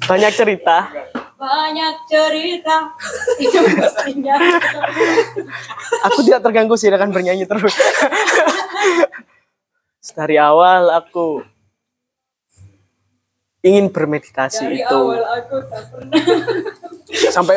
Banyak 0.06 0.32
cerita. 0.34 0.78
Banyak 1.40 1.96
cerita. 2.10 2.78
Itu 3.40 3.60
pastinya. 3.80 4.36
Aku 6.12 6.20
tidak 6.26 6.41
terganggu 6.44 6.76
sih 6.76 6.91
akan 6.91 7.14
bernyanyi 7.16 7.46
terus. 7.48 7.76
Dari 10.16 10.36
awal 10.41 10.90
aku 10.90 11.46
ingin 13.64 13.91
bermeditasi 13.91 14.66
Dari 14.68 14.84
itu. 14.84 14.98
awal 15.00 15.22
aku 15.38 15.56
tak 15.70 15.84
pernah. 15.94 16.18
Sampai 17.30 17.56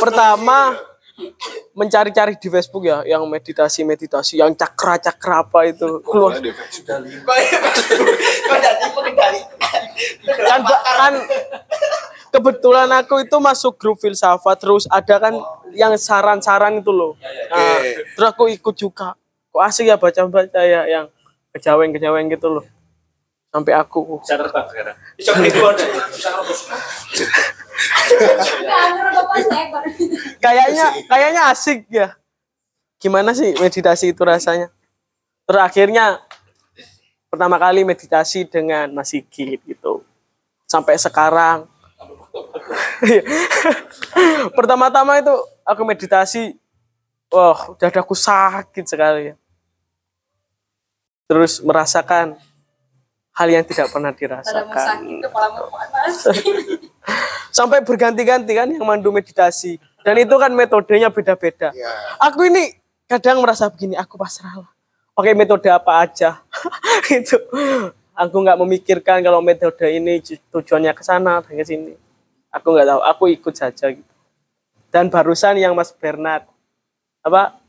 pertama 0.00 0.74
mencari-cari 1.72 2.36
di 2.36 2.48
Facebook 2.52 2.84
ya 2.84 3.00
yang 3.08 3.24
meditasi 3.24 3.84
meditasi 3.88 4.36
yang 4.36 4.52
cakra 4.52 5.00
cakra 5.00 5.48
apa 5.48 5.64
itu 5.64 6.04
keluar 6.04 6.36
kan 10.26 10.60
kan 10.66 11.14
kebetulan 12.34 12.90
aku 12.92 13.24
itu 13.24 13.36
masuk 13.40 13.80
grup 13.80 13.96
filsafat 13.96 14.60
terus 14.60 14.84
ada 14.92 15.16
kan 15.16 15.34
yang 15.72 15.92
saran-saran 15.96 16.80
itu 16.80 16.92
loh. 16.92 17.16
Nah, 17.52 17.80
terus 18.16 18.28
aku 18.28 18.48
ikut 18.52 18.74
juga. 18.76 19.16
Kok 19.52 19.62
asik 19.64 19.88
ya 19.88 19.96
baca-baca 19.96 20.60
ya 20.60 20.84
yang 20.84 21.06
kejawen-kejawen 21.56 22.28
gitu 22.28 22.60
loh. 22.60 22.64
Sampai 23.48 23.72
aku. 23.72 24.20
Kayaknya 30.40 30.86
kayaknya 31.08 31.42
asik 31.52 31.88
ya. 31.88 32.16
Gimana 33.00 33.36
sih 33.36 33.52
meditasi 33.60 34.12
itu 34.12 34.22
rasanya? 34.24 34.72
Terus 35.44 35.62
akhirnya 35.62 36.20
pertama 37.28 37.60
kali 37.60 37.84
meditasi 37.84 38.48
dengan 38.48 38.88
Mas 38.96 39.12
Sigit 39.12 39.60
gitu 39.68 40.05
sampai 40.66 40.98
sekarang. 41.00 41.64
Pertama-tama 44.58 45.16
itu 45.22 45.32
aku 45.64 45.82
meditasi 45.86 46.58
wah 47.32 47.74
dadaku 47.80 48.12
sakit 48.12 48.84
sekali. 48.84 49.32
Terus 51.26 51.58
merasakan 51.64 52.38
hal 53.34 53.48
yang 53.50 53.64
tidak 53.66 53.90
pernah 53.90 54.12
dirasakan. 54.12 54.70
sakit, 54.70 55.16
kepalamu 55.26 55.64
panas. 55.72 56.16
sampai 57.56 57.80
berganti-ganti 57.80 58.52
kan 58.52 58.68
yang 58.68 58.84
mandu 58.84 59.08
meditasi. 59.08 59.80
Dan 60.04 60.20
itu 60.20 60.36
kan 60.36 60.52
metodenya 60.52 61.10
beda-beda. 61.10 61.72
Aku 62.20 62.46
ini 62.46 62.76
kadang 63.08 63.42
merasa 63.42 63.66
begini 63.72 63.98
aku 63.98 64.14
pasrah 64.20 64.62
lah. 64.62 64.70
Pakai 65.16 65.32
metode 65.32 65.72
apa 65.72 66.04
aja. 66.04 66.44
Itu 67.08 67.40
aku 68.16 68.36
nggak 68.40 68.58
memikirkan 68.58 69.20
kalau 69.20 69.38
metode 69.38 69.84
ini 69.86 70.18
ju- 70.18 70.40
tujuannya 70.50 70.90
ke 70.90 71.04
sana 71.04 71.38
dan 71.38 71.52
ke 71.52 71.64
sini 71.64 71.92
aku 72.48 72.72
nggak 72.72 72.88
tahu 72.88 73.00
aku 73.04 73.24
ikut 73.30 73.54
saja 73.54 73.92
gitu 73.92 74.12
dan 74.88 75.06
barusan 75.06 75.54
yang 75.54 75.76
Mas 75.76 75.92
Bernard 75.92 76.48
apa 77.20 77.60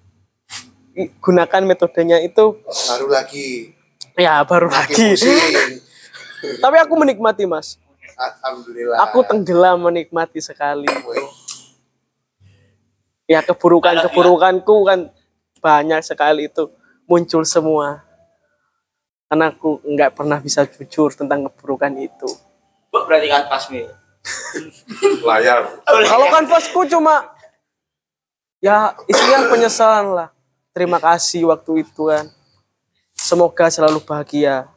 gunakan 1.19 1.61
metodenya 1.61 2.17
itu 2.19 2.57
Baru 2.87 3.05
lagi. 3.05 3.75
ya 4.15 4.41
baru 4.41 4.71
Lagi 4.71 5.13
lagi. 5.13 5.77
Tapi 6.63 6.77
aku 6.77 6.93
menikmati, 6.95 7.49
Mas. 7.49 7.81
Alhamdulillah. 8.13 8.97
Aku 9.05 9.25
tenggelam 9.25 9.77
menikmati 9.77 10.37
sekali. 10.37 10.85
Ya 13.25 13.41
keburukan-keburukanku 13.41 14.75
kan 14.85 14.99
banyak 15.59 16.01
sekali 16.01 16.47
itu 16.47 16.69
muncul 17.03 17.41
semua. 17.43 18.06
Karena 19.27 19.51
aku 19.51 19.83
nggak 19.83 20.15
pernah 20.15 20.39
bisa 20.39 20.63
jujur 20.63 21.11
tentang 21.11 21.51
keburukan 21.51 21.91
itu. 21.99 22.27
Berarti 22.91 23.27
kan 23.27 23.43
pas 23.51 23.63
nih. 23.67 23.87
layar 25.23 25.63
Kalau 25.87 26.27
kanvasku 26.27 26.83
cuma 26.91 27.31
ya 28.63 28.95
isinya 29.07 29.51
penyesalan 29.51 30.07
lah. 30.15 30.29
Terima 30.71 30.99
kasih 30.99 31.47
waktu 31.51 31.83
itu 31.83 32.07
kan. 32.07 32.31
Semoga 33.15 33.67
selalu 33.67 33.99
bahagia. 34.03 34.71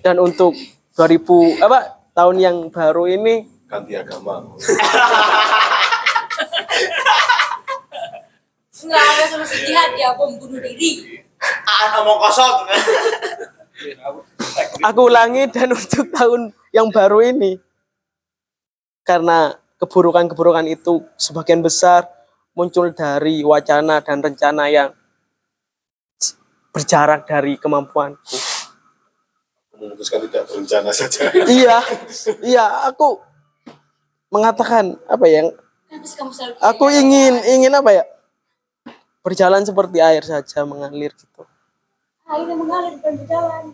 Dan 0.00 0.16
untuk 0.22 0.56
2000 0.96 1.60
apa 1.60 2.00
tahun 2.16 2.36
yang 2.40 2.56
baru 2.70 3.06
ini 3.06 3.46
ganti 3.68 3.94
agama 3.94 4.42
Enggak 8.78 9.04
ada 9.04 9.24
solusi 9.26 9.66
jihad 9.66 9.90
ya 9.98 10.14
bom 10.14 10.38
bunuh 10.38 10.62
diri. 10.62 11.18
Ah, 11.66 11.98
ngomong 11.98 12.18
kosong. 12.22 12.56
Aku 14.82 15.00
ulangi 15.06 15.46
dan 15.50 15.72
untuk 15.72 16.10
tahun 16.10 16.50
yang 16.74 16.90
baru 16.90 17.22
ini 17.22 17.58
karena 19.06 19.56
keburukan-keburukan 19.78 20.66
itu 20.68 21.06
sebagian 21.16 21.62
besar 21.62 22.04
muncul 22.52 22.90
dari 22.90 23.40
wacana 23.46 24.02
dan 24.02 24.18
rencana 24.18 24.66
yang 24.68 24.90
berjarak 26.74 27.24
dari 27.24 27.56
kemampuanku. 27.56 28.38
memutuskan 29.78 30.26
tidak 30.26 30.42
berencana 30.50 30.90
saja 30.90 31.30
iya, 31.46 31.78
iya, 32.42 32.66
aku 32.90 33.22
mengatakan 34.26 34.98
apa 35.06 35.26
ya? 35.30 35.48
Selalu 36.02 36.58
Aku 36.60 36.90
ingin 36.92 37.38
ingin 37.46 37.72
apa 37.72 37.90
ya? 37.94 38.04
Berjalan 39.24 39.64
seperti 39.64 40.02
air 40.02 40.26
saja 40.26 40.66
mengalir 40.66 41.14
gitu. 41.16 41.46
Air 42.28 42.44
yang 42.44 42.60
mengalir 42.60 42.92
bukan 42.96 43.14
berjalan. 43.18 43.64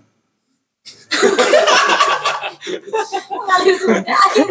mengalir 3.31 3.75
seperti 3.77 4.11
air. 4.13 4.47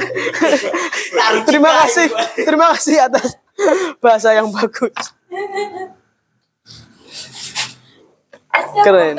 Terima 1.43 1.71
kasih, 1.81 2.05
terima 2.35 2.65
kasih 2.73 2.95
atas 3.01 3.27
bahasa 3.99 4.29
yang 4.33 4.49
bagus. 4.49 4.91
Keren. 8.83 9.15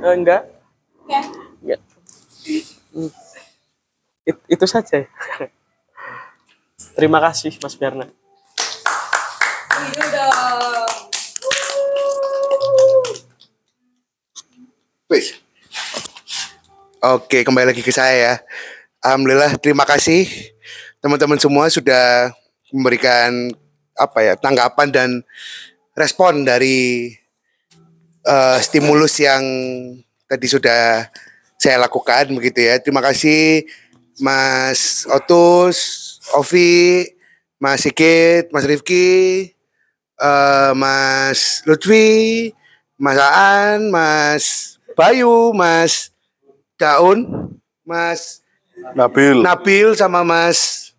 Enggak, 0.00 0.42
Ya. 1.08 1.22
enggak. 1.62 1.80
It- 4.24 4.46
itu 4.46 4.66
saja. 4.68 5.08
Terima 6.92 7.18
kasih 7.22 7.56
Mas 7.58 7.74
Berna. 7.74 8.04
Itu 9.88 10.04
dong. 10.10 10.90
Wih. 15.08 15.26
Oke, 16.98 17.46
kembali 17.46 17.70
lagi 17.70 17.78
ke 17.78 17.94
saya 17.94 18.14
ya. 18.18 18.34
Alhamdulillah, 19.06 19.54
terima 19.62 19.86
kasih 19.86 20.26
teman-teman 20.98 21.38
semua 21.38 21.70
sudah 21.70 22.34
memberikan 22.74 23.54
apa 23.94 24.18
ya 24.26 24.34
tanggapan 24.34 24.90
dan 24.90 25.10
respon 25.94 26.42
dari 26.42 27.14
eh, 28.26 28.58
stimulus 28.58 29.14
yang 29.22 29.46
tadi 30.26 30.50
sudah 30.50 31.06
saya 31.54 31.78
lakukan 31.78 32.34
begitu 32.34 32.66
ya. 32.66 32.82
Terima 32.82 32.98
kasih 32.98 33.62
Mas 34.18 35.06
Otus, 35.06 35.78
Ovi, 36.34 37.14
Mas 37.62 37.86
Sigit, 37.86 38.50
Mas 38.50 38.66
Rifki, 38.66 39.54
eh, 40.18 40.72
Mas 40.74 41.62
Lutfi, 41.62 42.50
Mas 42.98 43.22
Aan, 43.22 43.86
Mas 43.86 44.74
Bayu, 44.98 45.54
Mas 45.54 46.10
Daun, 46.78 47.50
Mas 47.82 48.40
Nabil 48.94 49.42
Nabil 49.42 49.88
sama 49.98 50.22
Mas 50.22 50.90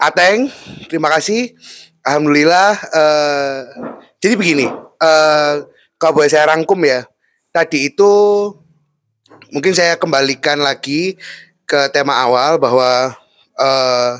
Ateng. 0.00 0.48
Terima 0.88 1.12
kasih. 1.12 1.52
Alhamdulillah. 2.00 2.72
eh, 2.96 3.58
jadi 4.22 4.34
begini, 4.38 4.66
eh, 4.96 5.52
kalau 6.00 6.12
boleh 6.16 6.30
saya 6.32 6.48
rangkum 6.48 6.80
ya. 6.80 7.04
Tadi 7.52 7.92
itu 7.92 8.12
mungkin 9.52 9.76
saya 9.76 10.00
kembalikan 10.00 10.58
lagi 10.60 11.20
ke 11.68 11.90
tema 11.92 12.16
awal 12.24 12.56
bahwa 12.56 13.12
eh, 13.60 14.12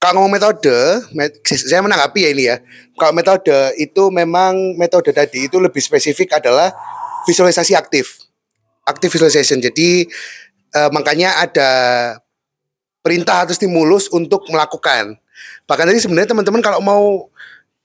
kalau 0.00 0.24
ngomong 0.24 0.40
metode, 0.40 0.72
met- 1.12 1.36
saya 1.44 1.84
menanggapi 1.84 2.24
ya 2.24 2.30
ini 2.32 2.44
ya. 2.48 2.56
Kalau 2.96 3.12
metode 3.12 3.76
itu 3.76 4.08
memang 4.08 4.56
metode 4.80 5.12
tadi 5.12 5.44
itu 5.44 5.60
lebih 5.60 5.80
spesifik 5.84 6.40
adalah 6.40 6.72
visualisasi 7.28 7.76
aktif, 7.76 8.19
active 8.90 9.14
visualization. 9.14 9.62
Jadi 9.62 10.10
eh, 10.74 10.90
makanya 10.90 11.38
ada 11.46 11.70
perintah 13.00 13.46
atau 13.46 13.54
stimulus 13.56 14.10
untuk 14.12 14.44
melakukan. 14.50 15.16
Bahkan 15.64 15.86
tadi 15.88 16.00
sebenarnya 16.02 16.34
teman-teman 16.34 16.60
kalau 16.60 16.82
mau 16.82 17.04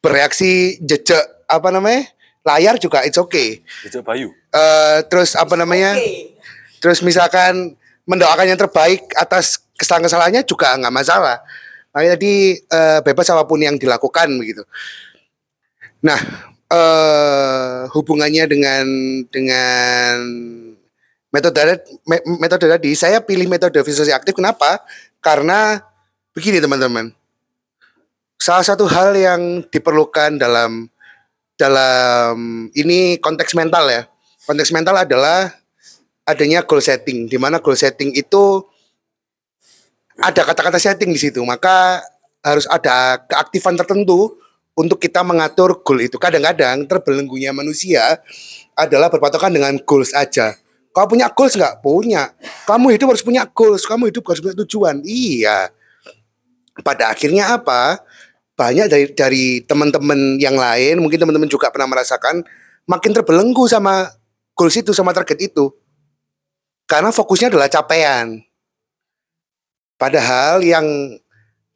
bereaksi 0.03 0.81
jejak 0.83 1.23
apa 1.45 1.69
namanya 1.69 2.09
layar 2.45 2.77
juga 2.77 3.01
it's 3.05 3.17
okay. 3.17 3.61
Jejak 3.85 4.05
Bayu 4.05 4.33
Eh, 4.55 4.99
terus 5.11 5.35
apa 5.35 5.59
namanya? 5.59 5.99
Terus 6.79 7.03
misalkan 7.03 7.75
mendoakan 8.07 8.47
yang 8.47 8.59
terbaik 8.59 9.03
atas 9.19 9.59
kesalahan-kesalahannya 9.75 10.47
juga 10.47 10.79
nggak 10.79 10.95
masalah. 10.95 11.43
Makanya 11.91 12.11
tadi 12.15 12.33
eh, 12.55 12.99
bebas 13.03 13.27
apa 13.35 13.43
pun 13.43 13.59
yang 13.59 13.75
dilakukan 13.75 14.31
begitu. 14.39 14.63
Nah, 15.99 16.19
eh 16.71 17.83
hubungannya 17.91 18.47
dengan 18.47 18.85
dengan 19.27 20.15
metode 21.35 21.83
me- 22.07 22.23
metode 22.39 22.63
tadi, 22.71 22.95
saya 22.95 23.19
pilih 23.19 23.51
metode 23.51 23.75
visualisasi 23.75 24.15
aktif 24.15 24.31
kenapa? 24.39 24.79
Karena 25.19 25.83
begini 26.31 26.63
teman-teman. 26.63 27.11
Salah 28.39 28.63
satu 28.63 28.87
hal 28.87 29.11
yang 29.19 29.67
diperlukan 29.67 30.39
dalam 30.39 30.87
dalam 31.59 32.67
ini 32.71 33.19
konteks 33.19 33.51
mental 33.51 33.91
ya. 33.91 34.07
Konteks 34.47 34.71
mental 34.71 34.95
adalah 34.95 35.51
adanya 36.23 36.63
goal 36.63 36.79
setting, 36.79 37.27
di 37.27 37.35
mana 37.35 37.59
goal 37.59 37.75
setting 37.75 38.15
itu 38.15 38.63
ada 40.15 40.41
kata-kata 40.47 40.79
setting 40.79 41.11
di 41.11 41.19
situ, 41.19 41.43
maka 41.43 41.99
harus 42.39 42.69
ada 42.71 43.19
keaktifan 43.25 43.75
tertentu 43.75 44.37
untuk 44.77 45.01
kita 45.01 45.23
mengatur 45.25 45.81
goal 45.81 45.99
itu. 46.03 46.15
Kadang-kadang 46.19 46.85
terbelenggunya 46.85 47.55
manusia 47.55 48.21
adalah 48.75 49.07
berpatokan 49.09 49.51
dengan 49.51 49.73
goals 49.81 50.11
aja. 50.13 50.53
Kau 50.95 51.11
punya 51.11 51.27
goals 51.27 51.59
nggak? 51.59 51.83
Punya. 51.83 52.31
Kamu 52.63 52.87
hidup 52.95 53.11
harus 53.11 53.19
punya 53.19 53.43
goals. 53.51 53.83
Kamu 53.83 54.07
hidup 54.07 54.23
harus 54.31 54.39
punya 54.39 54.55
tujuan. 54.63 55.03
Iya. 55.03 55.67
Pada 56.79 57.11
akhirnya 57.11 57.51
apa? 57.51 57.99
Banyak 58.55 58.87
dari 58.87 59.05
dari 59.11 59.45
teman-teman 59.67 60.39
yang 60.39 60.55
lain, 60.55 61.03
mungkin 61.03 61.19
teman-teman 61.19 61.51
juga 61.51 61.67
pernah 61.67 61.91
merasakan 61.91 62.47
makin 62.87 63.11
terbelenggu 63.11 63.67
sama 63.67 64.07
goals 64.55 64.79
itu, 64.79 64.95
sama 64.95 65.11
target 65.11 65.51
itu. 65.51 65.75
Karena 66.87 67.11
fokusnya 67.11 67.51
adalah 67.51 67.67
capaian. 67.67 68.39
Padahal 69.99 70.63
yang 70.63 70.87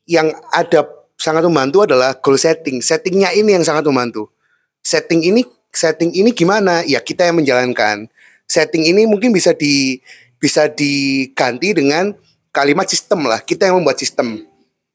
yang 0.08 0.32
ada 0.56 0.88
sangat 1.20 1.44
membantu 1.44 1.84
adalah 1.84 2.16
goal 2.16 2.40
setting. 2.40 2.80
Settingnya 2.80 3.36
ini 3.36 3.60
yang 3.60 3.68
sangat 3.68 3.84
membantu. 3.84 4.32
Setting 4.80 5.28
ini 5.28 5.44
setting 5.76 6.16
ini 6.16 6.32
gimana? 6.32 6.88
Ya 6.88 7.04
kita 7.04 7.28
yang 7.28 7.44
menjalankan. 7.44 8.08
Setting 8.50 8.90
ini 8.90 9.06
mungkin 9.06 9.30
bisa 9.30 9.54
di 9.54 10.02
bisa 10.42 10.66
diganti 10.66 11.78
dengan 11.78 12.10
kalimat 12.50 12.90
sistem 12.90 13.30
lah. 13.30 13.46
Kita 13.46 13.70
yang 13.70 13.78
membuat 13.78 14.02
sistem 14.02 14.42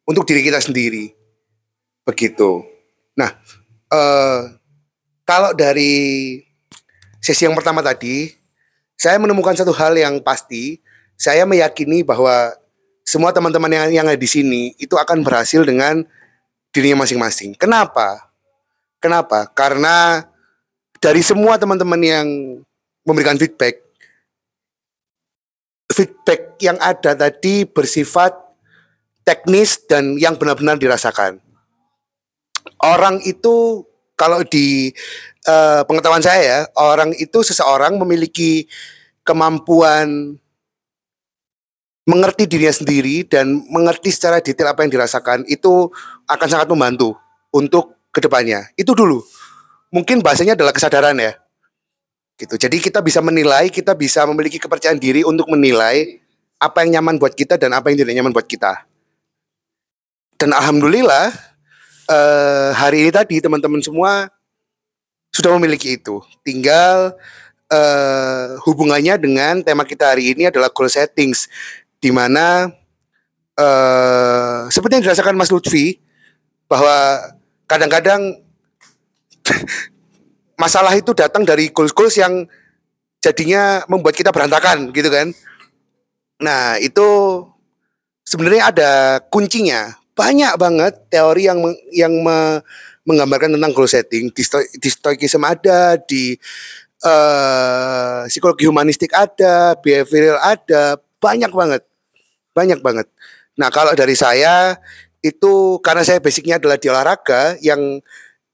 untuk 0.02 0.26
diri 0.26 0.43
kita 0.43 0.59
sendiri. 0.59 1.14
Begitu. 2.02 2.66
Nah, 3.14 3.31
eh, 3.94 4.40
kalau 5.22 5.55
dari 5.55 6.43
sesi 7.22 7.47
yang 7.47 7.55
pertama 7.55 7.81
tadi, 7.81 8.35
saya 8.98 9.16
menemukan 9.22 9.56
satu 9.56 9.70
hal 9.70 9.94
yang 9.94 10.18
pasti. 10.20 10.82
Saya 11.14 11.47
meyakini 11.47 12.02
bahwa 12.02 12.52
semua 13.06 13.31
teman-teman 13.31 13.70
yang, 13.70 14.02
yang 14.02 14.06
ada 14.10 14.18
di 14.18 14.26
sini 14.26 14.74
itu 14.82 14.98
akan 14.98 15.22
berhasil 15.22 15.62
dengan 15.62 16.02
dirinya 16.74 17.06
masing-masing. 17.06 17.55
Kenapa? 17.55 18.35
Kenapa? 18.98 19.47
Karena 19.55 20.26
dari 20.98 21.22
semua 21.22 21.55
teman-teman 21.55 22.01
yang 22.02 22.26
memberikan 23.05 23.36
feedback, 23.36 23.81
feedback 25.93 26.56
yang 26.60 26.81
ada 26.81 27.12
tadi 27.14 27.68
bersifat 27.68 28.35
teknis 29.24 29.81
dan 29.85 30.16
yang 30.20 30.36
benar-benar 30.36 30.76
dirasakan. 30.81 31.40
Orang 32.81 33.20
itu 33.24 33.85
kalau 34.16 34.40
di 34.44 34.93
eh, 35.44 35.82
pengetahuan 35.85 36.24
saya 36.24 36.43
ya, 36.43 36.59
orang 36.81 37.12
itu 37.16 37.44
seseorang 37.44 37.97
memiliki 38.01 38.68
kemampuan 39.24 40.36
mengerti 42.05 42.44
dirinya 42.44 42.72
sendiri 42.72 43.24
dan 43.24 43.64
mengerti 43.72 44.12
secara 44.12 44.44
detail 44.44 44.76
apa 44.76 44.85
yang 44.85 44.93
dirasakan 44.93 45.48
itu 45.48 45.89
akan 46.28 46.48
sangat 46.48 46.68
membantu 46.68 47.16
untuk 47.48 47.97
ke 48.12 48.20
depannya. 48.20 48.68
Itu 48.76 48.93
dulu. 48.93 49.24
Mungkin 49.89 50.20
bahasanya 50.20 50.52
adalah 50.52 50.76
kesadaran 50.76 51.16
ya. 51.16 51.32
Gitu. 52.35 52.55
Jadi 52.59 52.82
kita 52.82 52.98
bisa 52.98 53.23
menilai, 53.23 53.70
kita 53.70 53.94
bisa 53.94 54.27
memiliki 54.27 54.59
kepercayaan 54.59 54.98
diri 54.98 55.23
untuk 55.23 55.47
menilai 55.47 56.19
apa 56.59 56.82
yang 56.82 56.98
nyaman 56.98 57.23
buat 57.23 57.31
kita 57.31 57.55
dan 57.55 57.70
apa 57.78 57.94
yang 57.94 58.02
tidak 58.02 58.15
nyaman 58.19 58.35
buat 58.35 58.47
kita. 58.47 58.82
Dan 60.35 60.51
alhamdulillah 60.51 61.31
eh, 62.11 62.70
hari 62.74 63.06
ini 63.06 63.11
tadi 63.15 63.39
teman-teman 63.39 63.78
semua 63.78 64.27
sudah 65.31 65.55
memiliki 65.55 65.94
itu. 65.94 66.19
Tinggal 66.43 67.15
eh, 67.70 68.59
hubungannya 68.66 69.15
dengan 69.15 69.55
tema 69.62 69.86
kita 69.86 70.11
hari 70.11 70.35
ini 70.35 70.51
adalah 70.51 70.74
goal 70.74 70.90
settings, 70.90 71.47
di 72.02 72.11
mana 72.11 72.66
eh, 73.55 74.61
seperti 74.74 74.98
yang 74.98 75.05
dirasakan 75.06 75.39
Mas 75.39 75.55
Lutfi 75.55 76.02
bahwa 76.66 77.31
kadang-kadang 77.70 78.43
masalah 80.59 80.94
itu 80.94 81.10
datang 81.14 81.43
dari 81.43 81.70
goals-goals 81.70 82.16
yang 82.18 82.47
jadinya 83.24 83.82
membuat 83.89 84.14
kita 84.14 84.28
berantakan 84.31 84.93
gitu 84.93 85.09
kan. 85.09 85.32
Nah, 86.43 86.76
itu 86.82 87.06
sebenarnya 88.26 88.74
ada 88.74 88.93
kuncinya. 89.32 89.97
Banyak 90.14 90.55
banget 90.60 90.94
teori 91.10 91.48
yang 91.48 91.59
yang 91.90 92.12
me- 92.22 92.62
menggambarkan 93.05 93.56
tentang 93.56 93.72
goal 93.72 93.89
setting. 93.89 94.32
Di, 94.32 94.43
di 94.78 94.89
stoikism 94.89 95.43
ada, 95.44 95.97
di 96.01 96.36
eh, 97.05 98.20
psikologi 98.28 98.64
humanistik 98.68 99.12
ada, 99.12 99.76
behavioral 99.78 100.40
ada, 100.40 101.01
banyak 101.20 101.52
banget. 101.52 101.82
Banyak 102.55 102.81
banget. 102.81 103.06
Nah, 103.59 103.68
kalau 103.70 103.93
dari 103.94 104.14
saya 104.14 104.78
itu 105.24 105.81
karena 105.81 106.05
saya 106.05 106.20
basicnya 106.20 106.60
adalah 106.60 106.76
di 106.76 106.86
olahraga 106.93 107.56
yang 107.64 108.01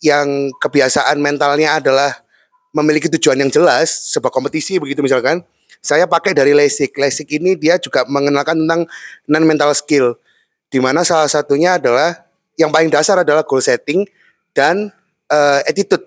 yang 0.01 0.53
kebiasaan 0.57 1.21
mentalnya 1.21 1.77
adalah 1.77 2.25
memiliki 2.73 3.13
tujuan 3.13 3.37
yang 3.37 3.53
jelas 3.53 4.13
sebuah 4.13 4.33
kompetisi 4.33 4.81
begitu 4.81 5.05
misalkan 5.05 5.45
saya 5.81 6.05
pakai 6.05 6.37
dari 6.37 6.53
LASIK. 6.53 6.93
LASIK 6.93 7.29
ini 7.41 7.57
dia 7.57 7.81
juga 7.81 8.05
mengenalkan 8.05 8.57
tentang 8.57 8.85
non 9.29 9.45
mental 9.49 9.73
skill 9.73 10.17
di 10.69 10.79
mana 10.79 11.03
salah 11.03 11.27
satunya 11.27 11.81
adalah 11.81 12.15
yang 12.61 12.69
paling 12.69 12.93
dasar 12.93 13.25
adalah 13.25 13.43
goal 13.43 13.65
setting 13.65 14.05
dan 14.53 14.93
eh, 15.33 15.61
attitude. 15.65 16.05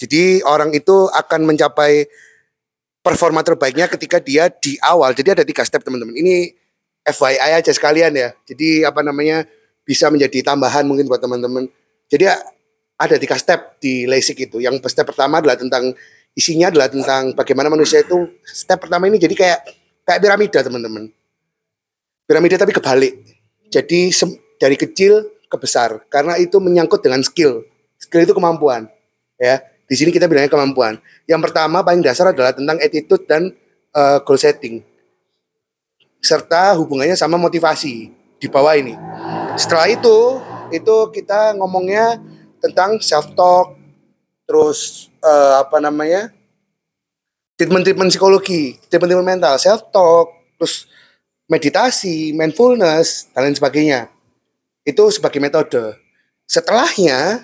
Jadi 0.00 0.40
orang 0.44 0.72
itu 0.72 1.08
akan 1.12 1.48
mencapai 1.48 2.08
performa 3.00 3.40
terbaiknya 3.40 3.88
ketika 3.88 4.20
dia 4.20 4.48
di 4.48 4.76
awal. 4.84 5.16
Jadi 5.16 5.40
ada 5.40 5.44
tiga 5.44 5.64
step 5.64 5.80
teman-teman. 5.80 6.16
Ini 6.16 6.52
FYI 7.04 7.60
aja 7.60 7.72
sekalian 7.72 8.12
ya. 8.12 8.32
Jadi 8.44 8.84
apa 8.84 9.00
namanya 9.00 9.48
bisa 9.84 10.12
menjadi 10.12 10.44
tambahan 10.44 10.84
mungkin 10.84 11.08
buat 11.08 11.20
teman-teman. 11.20 11.68
Jadi 12.12 12.28
ada 13.00 13.16
tiga 13.16 13.40
step 13.40 13.80
di 13.80 14.04
LASIK 14.04 14.52
itu. 14.52 14.60
Yang 14.60 14.84
step 14.92 15.08
pertama 15.08 15.40
adalah 15.40 15.56
tentang 15.56 15.96
isinya 16.36 16.68
adalah 16.68 16.92
tentang 16.92 17.32
bagaimana 17.32 17.72
manusia 17.72 18.04
itu 18.04 18.28
step 18.44 18.76
pertama 18.76 19.08
ini 19.08 19.16
jadi 19.16 19.32
kayak 19.32 19.60
kayak 20.04 20.20
piramida 20.20 20.60
teman-teman. 20.60 21.08
Piramida 22.28 22.60
tapi 22.60 22.76
kebalik. 22.76 23.16
Jadi 23.72 24.12
dari 24.60 24.76
kecil 24.76 25.32
ke 25.48 25.56
besar 25.56 26.04
karena 26.12 26.36
itu 26.36 26.60
menyangkut 26.60 27.00
dengan 27.00 27.24
skill. 27.24 27.64
Skill 27.96 28.28
itu 28.28 28.36
kemampuan. 28.36 28.86
Ya, 29.40 29.64
di 29.88 29.96
sini 29.96 30.12
kita 30.12 30.28
bilangnya 30.28 30.52
kemampuan. 30.52 31.00
Yang 31.24 31.40
pertama 31.48 31.80
paling 31.80 32.04
dasar 32.04 32.28
adalah 32.28 32.52
tentang 32.52 32.76
attitude 32.76 33.24
dan 33.24 33.48
eh, 33.96 34.18
goal 34.20 34.36
setting. 34.36 34.84
Serta 36.20 36.76
hubungannya 36.76 37.16
sama 37.16 37.40
motivasi 37.40 38.12
di 38.36 38.46
bawah 38.52 38.76
ini. 38.76 38.92
Setelah 39.56 39.88
itu 39.88 40.36
itu 40.70 40.96
kita 41.10 41.56
ngomongnya 41.58 42.20
tentang 42.60 43.00
self 43.02 43.32
talk 43.34 43.74
terus 44.46 45.08
eh, 45.24 45.54
apa 45.58 45.80
namanya 45.80 46.30
treatment 47.58 47.82
treatment 47.82 48.10
psikologi 48.12 48.78
treatment 48.86 49.10
treatment 49.10 49.30
mental 49.36 49.54
self 49.58 49.88
talk 49.90 50.30
terus 50.60 50.86
meditasi 51.50 52.30
mindfulness 52.30 53.26
dan 53.34 53.50
lain 53.50 53.58
sebagainya. 53.58 54.00
Itu 54.86 55.10
sebagai 55.10 55.42
metode. 55.42 55.98
Setelahnya 56.46 57.42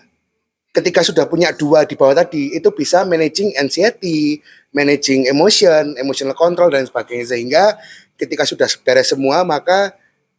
ketika 0.71 1.03
sudah 1.03 1.27
punya 1.27 1.51
dua 1.51 1.83
di 1.83 1.99
bawah 1.99 2.15
tadi 2.15 2.55
itu 2.55 2.71
bisa 2.71 3.03
managing 3.03 3.59
anxiety 3.59 4.39
managing 4.71 5.27
emotion 5.27 5.99
emotional 5.99 6.39
control 6.39 6.71
dan 6.71 6.87
sebagainya. 6.87 7.35
Sehingga 7.35 7.75
ketika 8.15 8.47
sudah 8.47 8.71
beres 8.87 9.11
semua 9.11 9.43
maka 9.43 9.91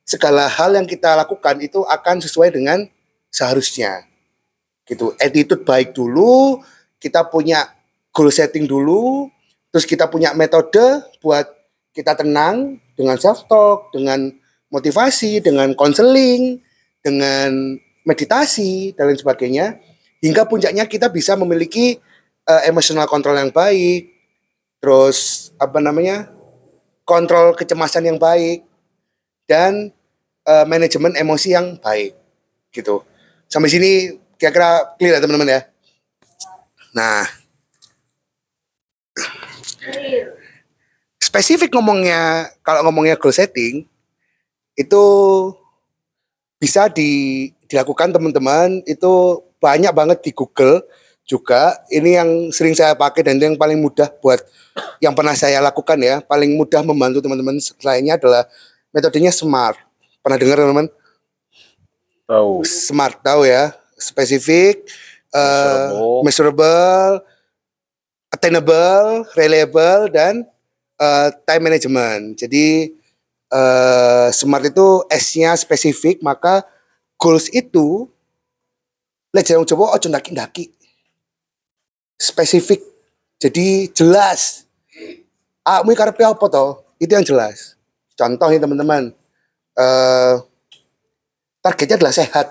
segala 0.08 0.48
hal 0.48 0.72
yang 0.72 0.88
kita 0.88 1.20
lakukan 1.20 1.60
itu 1.60 1.84
akan 1.84 2.24
sesuai 2.24 2.56
dengan 2.56 2.88
seharusnya 3.28 4.07
gitu. 4.88 5.14
Attitude 5.20 5.68
baik 5.68 5.92
dulu 5.94 6.64
kita 6.98 7.28
punya 7.28 7.68
goal 8.16 8.34
setting 8.34 8.66
dulu 8.66 9.30
terus 9.70 9.86
kita 9.86 10.10
punya 10.10 10.34
metode 10.34 11.06
buat 11.22 11.46
kita 11.94 12.18
tenang 12.18 12.82
dengan 12.98 13.20
self 13.22 13.46
talk 13.46 13.94
dengan 13.94 14.34
motivasi 14.74 15.44
dengan 15.44 15.78
konseling 15.78 16.58
dengan 17.06 17.78
meditasi 18.08 18.96
dan 18.98 19.12
lain 19.12 19.20
sebagainya 19.20 19.78
hingga 20.24 20.50
puncaknya 20.50 20.90
kita 20.90 21.14
bisa 21.14 21.38
memiliki 21.38 22.00
eh, 22.48 22.62
emotional 22.66 23.06
control 23.06 23.38
yang 23.38 23.54
baik 23.54 24.10
terus 24.82 25.50
apa 25.62 25.78
namanya 25.78 26.32
kontrol 27.06 27.54
kecemasan 27.54 28.10
yang 28.10 28.18
baik 28.18 28.66
dan 29.46 29.94
eh, 30.48 30.66
manajemen 30.66 31.14
emosi 31.16 31.54
yang 31.54 31.78
baik 31.78 32.18
gitu. 32.74 33.02
Sampai 33.48 33.72
sini 33.72 34.12
kira-kira 34.38 34.94
clear 34.96 35.18
ya 35.18 35.22
teman-teman 35.22 35.50
ya. 35.50 35.62
Nah, 36.94 37.26
spesifik 41.22 41.74
ngomongnya 41.74 42.54
kalau 42.62 42.86
ngomongnya 42.88 43.18
goal 43.18 43.34
setting 43.34 43.86
itu 44.78 45.04
bisa 46.58 46.90
di, 46.90 47.52
dilakukan 47.70 48.14
teman-teman 48.14 48.82
itu 48.86 49.42
banyak 49.58 49.94
banget 49.94 50.18
di 50.22 50.32
Google 50.34 50.86
juga. 51.26 51.78
Ini 51.90 52.24
yang 52.24 52.30
sering 52.54 52.74
saya 52.74 52.94
pakai 52.94 53.26
dan 53.26 53.38
itu 53.38 53.46
yang 53.54 53.60
paling 53.60 53.78
mudah 53.78 54.10
buat 54.22 54.42
yang 55.02 55.14
pernah 55.18 55.34
saya 55.34 55.62
lakukan 55.62 55.98
ya. 56.02 56.22
Paling 56.22 56.54
mudah 56.58 56.82
membantu 56.86 57.22
teman-teman 57.22 57.58
lainnya 57.82 58.18
adalah 58.18 58.46
metodenya 58.94 59.34
SMART. 59.34 59.78
Pernah 60.22 60.38
dengar 60.38 60.58
teman-teman? 60.62 60.88
Tahu. 62.26 62.66
SMART 62.66 63.22
tahu 63.22 63.46
ya 63.46 63.74
spesifik, 63.98 64.86
eh, 65.34 65.90
measurable, 66.22 67.26
attainable, 68.30 69.26
reliable, 69.34 70.08
dan 70.14 70.46
eh, 71.02 71.30
time 71.44 71.64
management. 71.68 72.38
Jadi 72.38 72.94
eh, 73.52 74.28
smart 74.32 74.70
itu 74.70 75.04
S-nya 75.10 75.58
spesifik, 75.58 76.22
maka 76.22 76.64
goals 77.18 77.50
itu 77.52 78.08
lek 79.34 79.44
jarang 79.44 79.68
coba 79.68 79.98
ojo 79.98 80.08
ndaki-ndaki. 80.08 80.72
Spesifik. 82.18 82.82
Jadi 83.38 83.94
jelas. 83.94 84.66
Ah, 85.62 85.86
mau 85.86 85.94
karepe 85.94 86.26
apa 86.26 86.46
toh? 86.50 86.82
Itu 86.98 87.14
yang 87.14 87.28
jelas. 87.28 87.78
Contoh 88.18 88.50
nih 88.50 88.58
teman-teman. 88.58 89.14
Eh 89.78 90.36
targetnya 91.68 92.00
adalah 92.00 92.16
sehat 92.16 92.48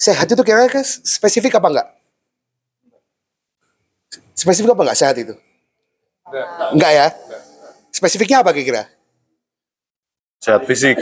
sehat 0.00 0.32
itu 0.32 0.40
kira-kira 0.40 0.80
spesifik 0.84 1.60
apa 1.60 1.68
enggak? 1.68 1.88
Spesifik 4.32 4.72
apa 4.72 4.82
enggak 4.88 4.98
sehat 4.98 5.16
itu? 5.20 5.36
Enggak 6.72 6.92
ya? 6.96 7.06
Spesifiknya 7.92 8.40
apa 8.40 8.56
kira-kira? 8.56 8.88
Sehat 10.40 10.64
fisik. 10.64 10.96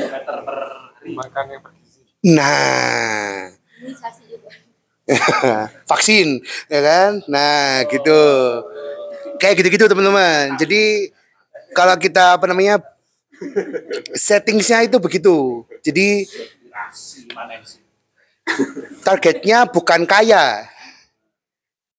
Makan 1.14 1.44
yang 1.46 1.62
bergizi. 1.62 2.02
Nah, 2.26 3.54
vaksin, 5.90 6.42
ya 6.66 6.80
kan? 6.82 7.10
Nah, 7.30 7.86
gitu. 7.86 8.20
Kayak 9.38 9.62
gitu-gitu 9.62 9.86
teman-teman. 9.86 10.58
Jadi 10.58 11.14
kalau 11.70 11.94
kita 11.94 12.34
apa 12.34 12.50
namanya 12.50 12.82
settingsnya 14.26 14.90
itu 14.90 14.98
begitu. 14.98 15.62
Jadi 15.86 16.26
targetnya 19.02 19.68
bukan 19.68 20.04
kaya. 20.04 20.68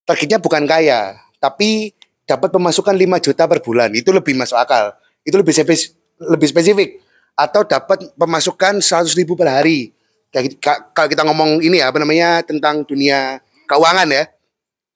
Targetnya 0.06 0.42
bukan 0.42 0.66
kaya, 0.66 1.22
tapi 1.38 1.94
dapat 2.26 2.50
pemasukan 2.50 2.94
5 2.98 3.22
juta 3.22 3.46
per 3.46 3.62
bulan. 3.62 3.94
Itu 3.94 4.10
lebih 4.10 4.34
masuk 4.34 4.58
akal. 4.58 4.98
Itu 5.22 5.38
lebih 5.38 5.54
spesifik, 5.54 5.94
lebih 6.18 6.48
spesifik. 6.50 6.90
Atau 7.38 7.62
dapat 7.66 8.10
pemasukan 8.18 8.82
100 8.82 9.14
ribu 9.14 9.38
per 9.38 9.50
hari. 9.54 9.94
Gitu- 10.34 10.58
ka- 10.58 10.90
kalau 10.94 11.10
kita 11.10 11.22
ngomong 11.26 11.62
ini 11.62 11.82
ya, 11.82 11.94
apa 11.94 12.02
namanya 12.02 12.42
tentang 12.42 12.82
dunia 12.86 13.38
keuangan 13.70 14.10
ya. 14.10 14.26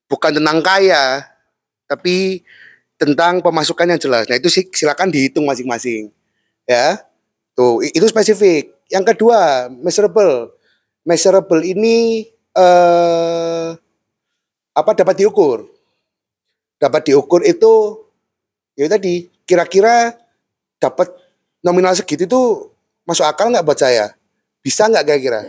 Bukan 0.09 0.33
tentang 0.33 0.61
kaya, 0.61 1.25
tapi 1.85 2.41
tentang 2.97 3.41
pemasukan 3.41 3.85
yang 3.93 4.01
jelas. 4.01 4.25
Nah, 4.29 4.37
itu 4.37 4.49
sih 4.49 4.65
silakan 4.69 5.09
dihitung 5.13 5.45
masing-masing. 5.45 6.09
Ya. 6.65 7.01
Tuh, 7.53 7.85
itu 7.85 8.05
spesifik. 8.09 8.73
Yang 8.89 9.13
kedua, 9.13 9.69
measurable. 9.69 10.53
Measurable 11.03 11.63
ini 11.67 12.23
eh 12.55 13.69
apa 14.73 14.91
dapat 14.95 15.19
diukur? 15.19 15.67
Dapat 16.79 17.11
diukur 17.11 17.43
itu 17.43 17.99
ya 18.79 18.87
tadi 18.87 19.27
kira-kira 19.43 20.15
dapat 20.79 21.11
nominal 21.59 21.95
segitu 21.95 22.23
itu 22.23 22.41
masuk 23.03 23.27
akal 23.27 23.51
nggak 23.51 23.67
buat 23.67 23.79
saya? 23.79 24.15
Bisa 24.63 24.87
nggak 24.87 25.03
kira-kira? 25.03 25.41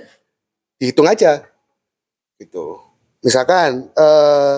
Dihitung 0.79 1.07
aja. 1.07 1.47
Gitu. 2.35 2.83
Misalkan 3.23 3.95
eh 3.95 4.57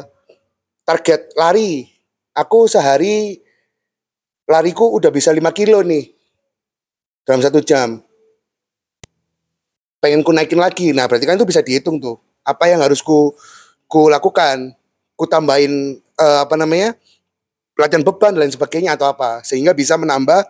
target 0.86 1.34
lari, 1.36 1.84
aku 2.32 2.70
sehari 2.70 3.36
lariku 4.46 4.94
udah 4.94 5.10
bisa 5.10 5.34
5 5.34 5.42
kilo 5.50 5.82
nih 5.82 6.08
dalam 7.26 7.42
satu 7.42 7.58
jam. 7.60 8.05
Pengen 10.06 10.22
ku 10.22 10.30
naikin 10.30 10.62
lagi, 10.62 10.94
nah 10.94 11.10
berarti 11.10 11.26
kan 11.26 11.34
itu 11.34 11.42
bisa 11.42 11.66
dihitung 11.66 11.98
tuh. 11.98 12.14
Apa 12.46 12.70
yang 12.70 12.78
harus 12.78 13.02
ku 13.02 13.34
ku 13.90 14.06
lakukan? 14.06 14.70
Ku 15.18 15.26
tambahin 15.26 15.98
eh, 15.98 16.38
apa 16.46 16.54
namanya 16.54 16.94
latihan 17.74 18.06
beban 18.06 18.30
dan 18.30 18.46
lain 18.46 18.54
sebagainya 18.54 18.94
atau 18.94 19.10
apa, 19.10 19.42
sehingga 19.42 19.74
bisa 19.74 19.98
menambah 19.98 20.46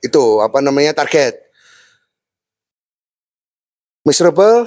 itu 0.00 0.40
apa 0.40 0.64
namanya 0.64 0.96
target. 0.96 1.36
Measurable, 4.00 4.64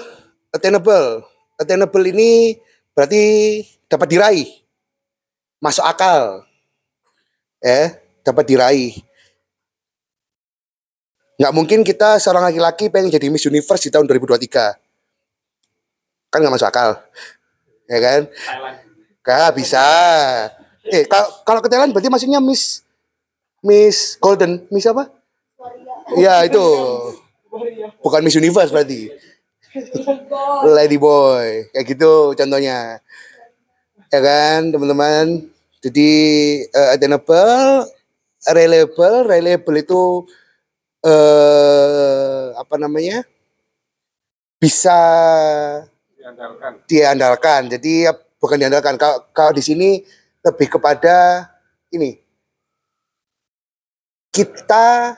attainable. 0.53 1.25
Attainable 1.57 2.05
ini 2.05 2.53
berarti 2.93 3.65
dapat 3.89 4.13
diraih, 4.13 4.49
masuk 5.57 5.89
akal, 5.89 6.45
ya 7.65 7.97
dapat 8.21 8.45
diraih. 8.45 9.08
Nggak 11.39 11.53
mungkin 11.55 11.79
kita 11.87 12.19
seorang 12.19 12.51
laki-laki 12.51 12.91
pengen 12.91 13.07
jadi 13.07 13.31
Miss 13.31 13.47
Universe 13.47 13.87
di 13.87 13.91
tahun 13.95 14.03
2023. 14.11 14.75
Kan 16.27 16.43
nggak 16.43 16.51
masuk 16.51 16.67
akal. 16.67 16.99
Ya 17.87 17.99
kan? 18.03 18.21
Gak 19.23 19.55
bisa. 19.55 19.87
Eh, 20.83 21.07
kalau 21.07 21.31
kalau 21.47 21.59
ke 21.63 21.71
Thailand 21.71 21.95
berarti 21.95 22.11
maksudnya 22.11 22.43
Miss 22.43 22.83
Miss 23.63 24.19
Golden, 24.19 24.67
Miss 24.67 24.83
apa? 24.83 25.07
Iya, 26.19 26.43
itu. 26.43 26.65
Bukan 28.03 28.19
Miss 28.19 28.35
Universe 28.35 28.75
berarti. 28.75 29.07
Lady 30.75 30.99
Boy. 30.99 31.71
Kayak 31.71 31.85
gitu 31.87 32.35
contohnya. 32.35 32.99
Ya 34.11 34.19
kan, 34.19 34.75
teman-teman? 34.75 35.47
Jadi 35.79 36.11
eh, 36.67 36.89
attainable, 36.99 37.87
reliable, 38.51 39.23
reliable 39.23 39.77
itu 39.79 40.27
eh 41.03 42.51
apa 42.55 42.75
namanya? 42.75 43.23
bisa 44.59 44.99
diandalkan. 46.85 47.71
Jadi 47.71 48.05
ya, 48.05 48.11
bukan 48.37 48.59
diandalkan. 48.59 48.99
Kalau, 48.99 49.31
kalau 49.31 49.55
di 49.55 49.63
sini 49.63 50.03
lebih 50.43 50.67
kepada 50.67 51.47
ini. 51.95 52.19
Kita 54.29 55.17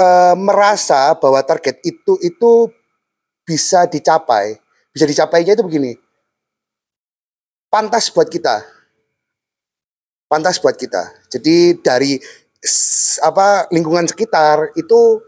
eh, 0.00 0.34
merasa 0.34 1.14
bahwa 1.14 1.38
target 1.44 1.78
itu 1.84 2.18
itu 2.24 2.72
bisa 3.44 3.86
dicapai. 3.86 4.58
Bisa 4.90 5.06
dicapainya 5.06 5.54
itu 5.54 5.62
begini. 5.62 5.94
Pantas 7.70 8.10
buat 8.10 8.26
kita. 8.26 8.66
Pantas 10.26 10.58
buat 10.58 10.74
kita. 10.74 11.06
Jadi 11.30 11.78
dari 11.78 12.18
apa 13.24 13.68
lingkungan 13.72 14.04
sekitar 14.04 14.72
itu 14.76 15.24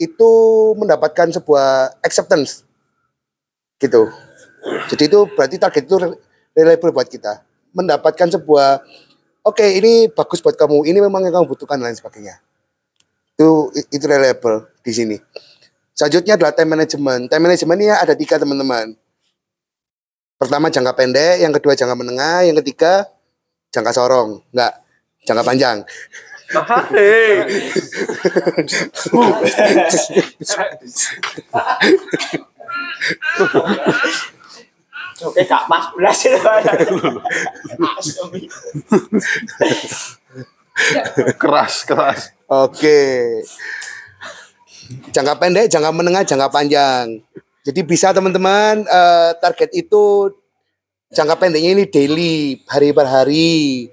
itu 0.00 0.30
mendapatkan 0.78 1.28
sebuah 1.34 1.98
acceptance 2.00 2.64
gitu. 3.82 4.08
Jadi 4.92 5.08
itu 5.08 5.20
berarti 5.34 5.56
target 5.56 5.84
itu 5.88 5.96
reliable 6.54 6.92
buat 6.92 7.08
kita. 7.08 7.42
Mendapatkan 7.72 8.28
sebuah 8.38 8.80
oke 9.44 9.64
ini 9.64 10.08
bagus 10.12 10.40
buat 10.44 10.56
kamu, 10.56 10.84
ini 10.88 10.98
memang 11.00 11.24
yang 11.26 11.40
kamu 11.40 11.46
butuhkan 11.48 11.80
dan 11.80 11.90
lain 11.90 11.98
sebagainya. 11.98 12.40
Itu 13.34 13.72
itu 13.72 14.04
reliable 14.04 14.68
di 14.84 14.92
sini. 14.92 15.16
Selanjutnya 15.96 16.40
adalah 16.40 16.52
time 16.56 16.70
management. 16.76 17.28
Time 17.28 17.44
management 17.44 17.78
ini 17.80 17.92
ada 17.92 18.14
tiga 18.16 18.40
teman-teman. 18.40 18.96
Pertama 20.40 20.72
jangka 20.72 20.96
pendek, 20.96 21.44
yang 21.44 21.52
kedua 21.52 21.76
jangka 21.76 21.92
menengah, 21.92 22.48
yang 22.48 22.56
ketiga 22.64 23.04
jangka 23.68 23.92
sorong, 23.92 24.40
enggak 24.48 24.72
jangka 25.28 25.44
panjang. 25.44 25.76
Oke, 35.20 35.44
belas 35.94 36.24
keras 41.36 41.74
keras 41.84 42.20
Oke. 42.50 43.00
Jangka 45.14 45.38
pendek, 45.38 45.70
jangka 45.70 45.90
menengah, 45.94 46.26
jangka 46.26 46.50
panjang. 46.50 47.22
Jadi 47.62 47.80
bisa 47.86 48.10
teman-teman 48.10 48.82
eh, 48.82 49.30
target 49.38 49.70
itu 49.76 50.34
jangka 51.12 51.36
pendeknya 51.38 51.78
ini 51.78 51.84
daily, 51.86 52.64
hari 52.66 52.90
per 52.90 53.06
hari. 53.06 53.86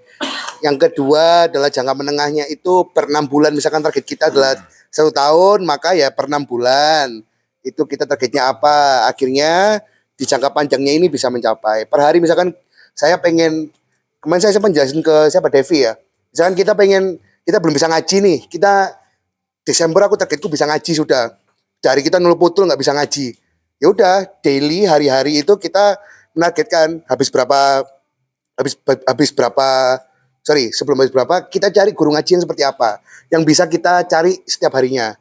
Yang 0.63 0.89
kedua 0.89 1.45
adalah 1.51 1.69
jangka 1.69 1.93
menengahnya 1.93 2.49
itu 2.49 2.87
per 2.89 3.09
enam 3.09 3.29
bulan. 3.29 3.53
Misalkan 3.53 3.85
target 3.85 4.05
kita 4.05 4.33
adalah 4.33 4.57
satu 4.89 5.13
tahun, 5.13 5.63
maka 5.67 5.93
ya 5.93 6.09
per 6.09 6.25
enam 6.25 6.43
bulan. 6.47 7.21
Itu 7.61 7.85
kita 7.85 8.09
targetnya 8.09 8.49
apa? 8.49 9.05
Akhirnya 9.05 9.81
di 10.17 10.25
jangka 10.25 10.49
panjangnya 10.49 10.97
ini 10.97 11.07
bisa 11.07 11.29
mencapai. 11.29 11.85
Per 11.85 11.99
hari 12.01 12.17
misalkan 12.17 12.55
saya 12.97 13.21
pengen 13.21 13.69
kemarin 14.17 14.41
saya 14.41 14.57
sempat 14.57 14.73
jelasin 14.73 15.05
ke 15.05 15.15
siapa 15.29 15.53
Devi 15.53 15.85
ya. 15.85 15.93
Misalkan 16.33 16.57
kita 16.57 16.73
pengen 16.73 17.21
kita 17.45 17.61
belum 17.61 17.77
bisa 17.77 17.85
ngaji 17.85 18.17
nih. 18.25 18.39
Kita 18.49 18.97
Desember 19.61 20.09
aku 20.09 20.17
targetku 20.17 20.49
bisa 20.49 20.65
ngaji 20.65 20.91
sudah. 20.97 21.37
Dari 21.77 22.01
kita 22.01 22.17
nol 22.17 22.39
putul 22.39 22.65
nggak 22.65 22.81
bisa 22.81 22.97
ngaji. 22.97 23.37
Ya 23.77 23.93
udah 23.93 24.25
daily 24.41 24.89
hari-hari 24.89 25.45
itu 25.45 25.53
kita 25.61 26.01
menargetkan 26.33 27.05
habis 27.05 27.29
berapa 27.29 27.85
habis 28.57 28.73
habis 29.05 29.29
berapa 29.29 30.01
sorry 30.47 30.71
sebelum 30.71 31.03
habis 31.03 31.11
berapa 31.11 31.43
kita 31.51 31.67
cari 31.75 31.91
guru 31.91 32.15
ngaji 32.15 32.39
yang 32.39 32.43
seperti 32.47 32.63
apa 32.63 33.03
yang 33.27 33.43
bisa 33.43 33.67
kita 33.67 34.07
cari 34.07 34.39
setiap 34.47 34.71
harinya. 34.79 35.11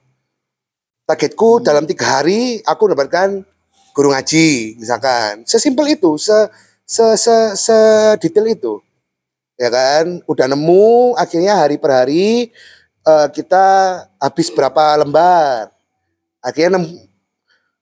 Targetku 1.02 1.58
dalam 1.66 1.82
tiga 1.82 2.22
hari 2.22 2.62
aku 2.62 2.86
mendapatkan 2.86 3.42
guru 3.90 4.14
ngaji 4.14 4.78
misalkan. 4.78 5.42
Sesimpel 5.42 5.98
itu 5.98 6.14
se 6.14 6.46
se 6.86 7.18
se, 7.18 7.58
se 7.58 7.78
detail 8.22 8.46
itu. 8.46 8.78
Ya 9.58 9.66
kan? 9.66 10.22
Udah 10.30 10.46
nemu 10.46 11.18
akhirnya 11.18 11.58
hari 11.58 11.82
per 11.82 11.90
hari 11.90 12.54
eh, 13.02 13.28
kita 13.34 13.66
habis 14.22 14.46
berapa 14.54 15.02
lembar. 15.02 15.74
Akhirnya 16.38 16.78
enam 16.78 16.86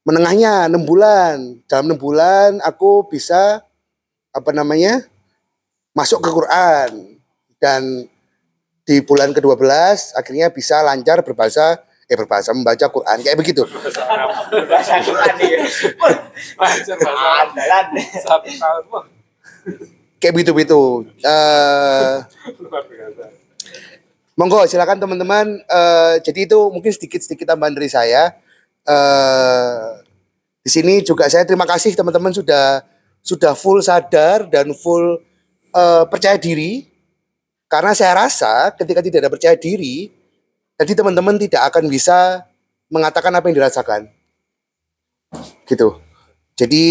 menengahnya 0.08 0.72
enam 0.72 0.80
bulan. 0.88 1.60
Dalam 1.68 1.92
enam 1.92 2.00
bulan 2.00 2.56
aku 2.64 3.04
bisa 3.04 3.60
apa 4.32 4.50
namanya 4.56 5.04
masuk 5.92 6.24
ke 6.24 6.32
Quran 6.32 7.13
dan 7.64 8.04
di 8.84 9.00
bulan 9.00 9.32
ke-12 9.32 9.64
akhirnya 10.12 10.52
bisa 10.52 10.84
lancar 10.84 11.24
berbahasa 11.24 11.80
eh 12.04 12.12
berbahasa 12.12 12.52
membaca 12.52 12.84
Quran 12.92 13.16
kayak 13.24 13.40
begitu 13.40 13.64
Bahasa 16.60 16.92
Quran. 17.00 17.46
Andalan. 17.48 17.86
kayak 20.20 20.34
begitu 20.36 20.52
begitu 20.52 21.08
eh 21.24 22.28
Monggo 24.34 24.66
silakan 24.66 24.98
teman-teman. 24.98 25.62
Eh, 25.62 26.14
jadi 26.26 26.50
itu 26.50 26.58
mungkin 26.74 26.90
sedikit-sedikit 26.90 27.54
tambahan 27.54 27.70
dari 27.70 27.86
saya. 27.86 28.34
Eh, 28.82 29.86
di 30.58 30.70
sini 30.74 31.06
juga 31.06 31.30
saya 31.30 31.46
terima 31.46 31.62
kasih 31.62 31.94
teman-teman 31.94 32.34
sudah 32.34 32.82
sudah 33.22 33.54
full 33.54 33.78
sadar 33.78 34.50
dan 34.50 34.74
full 34.74 35.22
eh, 35.70 36.04
percaya 36.10 36.34
diri. 36.34 36.90
Karena 37.74 37.90
saya 37.90 38.14
rasa 38.14 38.70
ketika 38.78 39.02
tidak 39.02 39.26
ada 39.26 39.30
percaya 39.34 39.58
diri, 39.58 40.06
jadi 40.78 40.94
teman-teman 40.94 41.34
tidak 41.42 41.74
akan 41.74 41.90
bisa 41.90 42.46
mengatakan 42.86 43.34
apa 43.34 43.50
yang 43.50 43.58
dirasakan. 43.58 44.06
Gitu. 45.66 45.98
Jadi, 46.54 46.86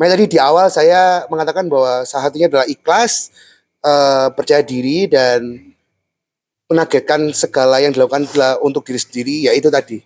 makanya 0.00 0.16
tadi 0.16 0.26
di 0.32 0.38
awal 0.40 0.72
saya 0.72 1.28
mengatakan 1.28 1.68
bahwa 1.68 2.08
salah 2.08 2.32
satunya 2.32 2.48
adalah 2.48 2.64
ikhlas, 2.64 3.28
eh, 3.84 4.32
percaya 4.32 4.64
diri 4.64 5.12
dan 5.12 5.60
menargetkan 6.72 7.28
segala 7.36 7.84
yang 7.84 7.92
dilakukan 7.92 8.24
untuk 8.64 8.88
diri 8.88 8.96
sendiri 8.96 9.36
yaitu 9.52 9.68
tadi. 9.68 10.00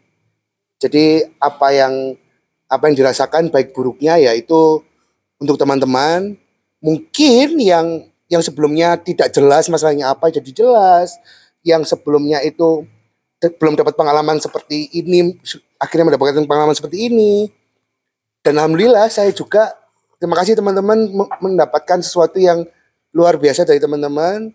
Jadi 0.83 1.23
apa 1.39 1.71
yang 1.71 2.19
apa 2.67 2.91
yang 2.91 3.07
dirasakan 3.07 3.55
baik 3.55 3.71
buruknya 3.71 4.19
yaitu 4.19 4.83
untuk 5.39 5.55
teman-teman 5.55 6.35
mungkin 6.83 7.63
yang 7.63 8.03
yang 8.27 8.43
sebelumnya 8.43 8.99
tidak 8.99 9.31
jelas 9.31 9.71
masalahnya 9.71 10.11
apa 10.11 10.31
jadi 10.31 10.51
jelas, 10.51 11.15
yang 11.63 11.87
sebelumnya 11.87 12.43
itu 12.43 12.87
belum 13.39 13.77
dapat 13.79 13.95
pengalaman 13.95 14.41
seperti 14.41 14.89
ini 14.97 15.37
akhirnya 15.77 16.15
mendapatkan 16.15 16.47
pengalaman 16.49 16.75
seperti 16.75 17.11
ini. 17.13 17.51
Dan 18.41 18.59
alhamdulillah 18.63 19.11
saya 19.11 19.31
juga 19.35 19.75
terima 20.17 20.39
kasih 20.39 20.57
teman-teman 20.57 21.11
me- 21.11 21.33
mendapatkan 21.43 22.01
sesuatu 22.01 22.39
yang 22.39 22.65
luar 23.11 23.37
biasa 23.37 23.67
dari 23.67 23.83
teman-teman. 23.83 24.55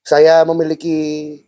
Saya 0.00 0.42
memiliki 0.48 1.38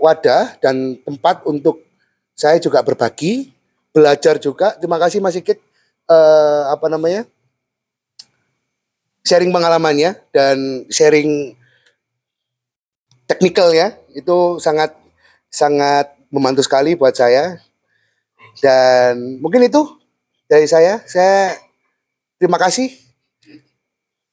wadah 0.00 0.56
dan 0.58 0.96
tempat 1.04 1.44
untuk 1.44 1.84
saya 2.32 2.56
juga 2.58 2.80
berbagi 2.80 3.52
belajar 3.92 4.40
juga. 4.40 4.72
Terima 4.80 4.96
kasih 4.96 5.20
Mas 5.20 5.36
Sigit 5.36 5.60
eh, 6.08 6.62
apa 6.72 6.88
namanya 6.88 7.28
sharing 9.22 9.54
pengalamannya 9.54 10.18
dan 10.34 10.86
sharing 10.90 11.54
teknikalnya 13.26 13.96
itu 14.12 14.58
sangat 14.58 14.92
sangat 15.48 16.12
membantu 16.28 16.64
sekali 16.64 16.98
buat 16.98 17.14
saya. 17.14 17.60
Dan 18.60 19.40
mungkin 19.40 19.64
itu 19.64 19.80
dari 20.44 20.68
saya. 20.68 21.00
Saya 21.08 21.56
terima 22.36 22.60
kasih 22.60 22.92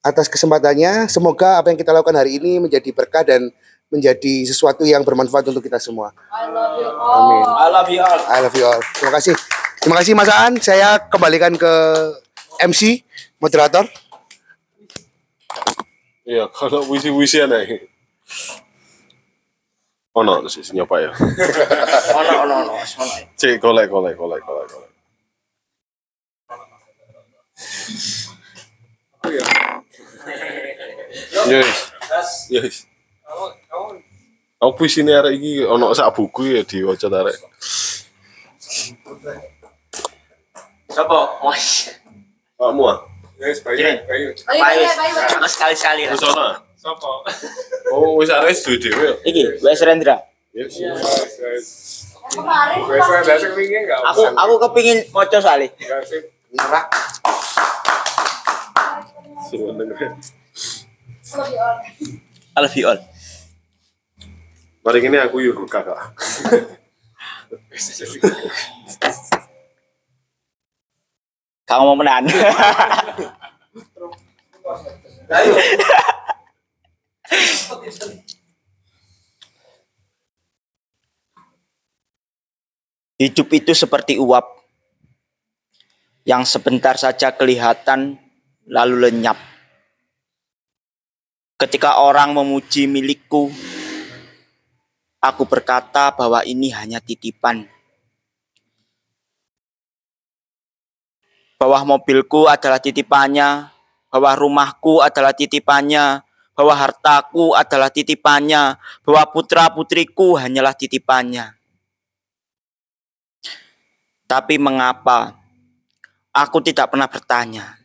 atas 0.03 0.27
kesempatannya. 0.27 1.07
Semoga 1.07 1.59
apa 1.59 1.71
yang 1.71 1.79
kita 1.79 1.95
lakukan 1.95 2.19
hari 2.19 2.39
ini 2.39 2.59
menjadi 2.59 2.89
berkah 2.91 3.23
dan 3.23 3.51
menjadi 3.89 4.45
sesuatu 4.45 4.85
yang 4.85 5.01
bermanfaat 5.01 5.49
untuk 5.49 5.65
kita 5.65 5.81
semua. 5.81 6.13
I 6.29 6.45
love 6.51 6.77
you 6.77 6.89
Amin. 6.93 7.43
all. 7.45 7.57
I 7.57 7.67
love 7.73 7.89
you 7.89 8.01
all. 8.03 8.21
I 8.29 8.37
love 8.43 8.55
you 8.55 8.65
all. 8.67 8.81
Terima 8.95 9.13
kasih. 9.17 9.33
Terima 9.79 9.95
kasih 10.03 10.13
Mas 10.13 10.29
Aan. 10.29 10.53
Saya 10.61 10.99
kembalikan 11.09 11.55
ke 11.55 11.73
MC 12.59 13.01
moderator 13.39 13.87
Iya, 16.29 16.45
kalau 16.53 16.85
wisi-wisian 16.89 17.49
ya. 17.49 17.65
Oh 20.13 20.21
no, 20.21 20.45
sih 20.49 20.61
nyapa 20.73 21.01
ya. 21.01 21.11
Ono 22.17 22.33
ono 22.43 22.55
ono. 22.65 22.73
ono. 22.77 23.13
Cek 23.39 23.57
golek 23.61 23.89
golek 23.89 24.13
golek 24.17 24.41
golek 24.45 24.67
golek. 24.69 24.91
Yes. 31.49 31.69
Yes. 32.49 32.75
Aku 34.59 34.85
isine 34.85 35.15
arek 35.15 35.39
iki 35.39 35.65
ono 35.65 35.95
sak 35.95 36.13
buku 36.13 36.51
ya 36.51 36.61
diwaca 36.67 37.07
arek. 37.09 37.37
Sopo? 40.93 41.19
Wes. 41.47 41.95
Kamu 42.59 42.83
ah? 42.91 43.08
Yes, 43.39 43.63
Bayu. 43.63 43.79
bayu, 44.03 44.27
bayu. 44.35 45.19
Cuma 45.31 45.47
sekali-sekali. 45.47 46.11
Wis 46.11 46.19
ah? 46.27 46.59
Sopo? 46.75 47.23
Oh, 47.95 48.19
wis 48.19 48.27
arek 48.27 48.51
duwe 48.55 48.75
dhewe. 48.79 49.09
Iki, 49.23 49.63
Wes 49.63 49.79
Rendra. 49.79 50.19
Yes. 50.51 50.75
Kemarin? 52.35 52.83
Aku 54.11 54.21
aku 54.35 54.53
kepingin 54.67 55.07
moco 55.15 55.39
all. 55.39 55.71
I 62.55 62.59
love 62.59 62.75
you 62.75 62.91
all. 62.91 62.99
Mari 64.83 64.99
ini 65.03 65.15
aku 65.19 65.39
yuk 65.39 65.63
kakak. 65.67 65.95
Kamu 71.69 71.83
mau 71.85 71.93
menahan. 71.93 72.25
Hidup 83.21 83.47
itu 83.53 83.77
seperti 83.77 84.17
uap 84.17 84.65
yang 86.25 86.41
sebentar 86.41 86.97
saja 86.97 87.29
kelihatan 87.37 88.17
lalu 88.65 89.05
lenyap. 89.05 89.37
Ketika 91.59 91.99
orang 92.01 92.31
memuji 92.33 92.87
milikku, 92.87 93.51
aku 95.19 95.43
berkata 95.45 96.15
bahwa 96.15 96.41
ini 96.47 96.71
hanya 96.71 97.03
titipan. 97.03 97.67
Bahwa 101.59 101.83
mobilku 101.83 102.47
adalah 102.47 102.79
titipannya, 102.79 103.67
bahwa 104.07 104.31
rumahku 104.39 105.03
adalah 105.03 105.35
titipannya, 105.35 106.23
bahwa 106.55 106.73
hartaku 106.75 107.51
adalah 107.55 107.91
titipannya, 107.91 108.79
bahwa 109.03 109.23
putra-putriku 109.31 110.39
hanyalah 110.39 110.71
titipannya. 110.71 111.59
Tapi 114.23 114.55
mengapa 114.55 115.35
aku 116.31 116.63
tidak 116.63 116.91
pernah 116.91 117.11
bertanya? 117.11 117.79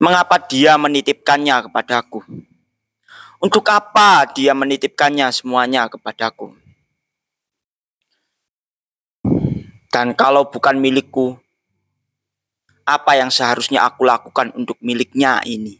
Mengapa 0.00 0.40
dia 0.40 0.80
menitipkannya 0.80 1.68
kepadaku? 1.68 2.24
Untuk 3.40 3.64
apa 3.72 4.28
dia 4.32 4.56
menitipkannya 4.56 5.28
semuanya 5.32 5.88
kepadaku? 5.88 6.56
Dan 9.92 10.16
kalau 10.16 10.48
bukan 10.48 10.80
milikku, 10.80 11.36
apa 12.90 13.14
yang 13.14 13.30
seharusnya 13.30 13.86
aku 13.86 14.02
lakukan 14.02 14.50
untuk 14.58 14.74
miliknya 14.82 15.38
ini? 15.46 15.78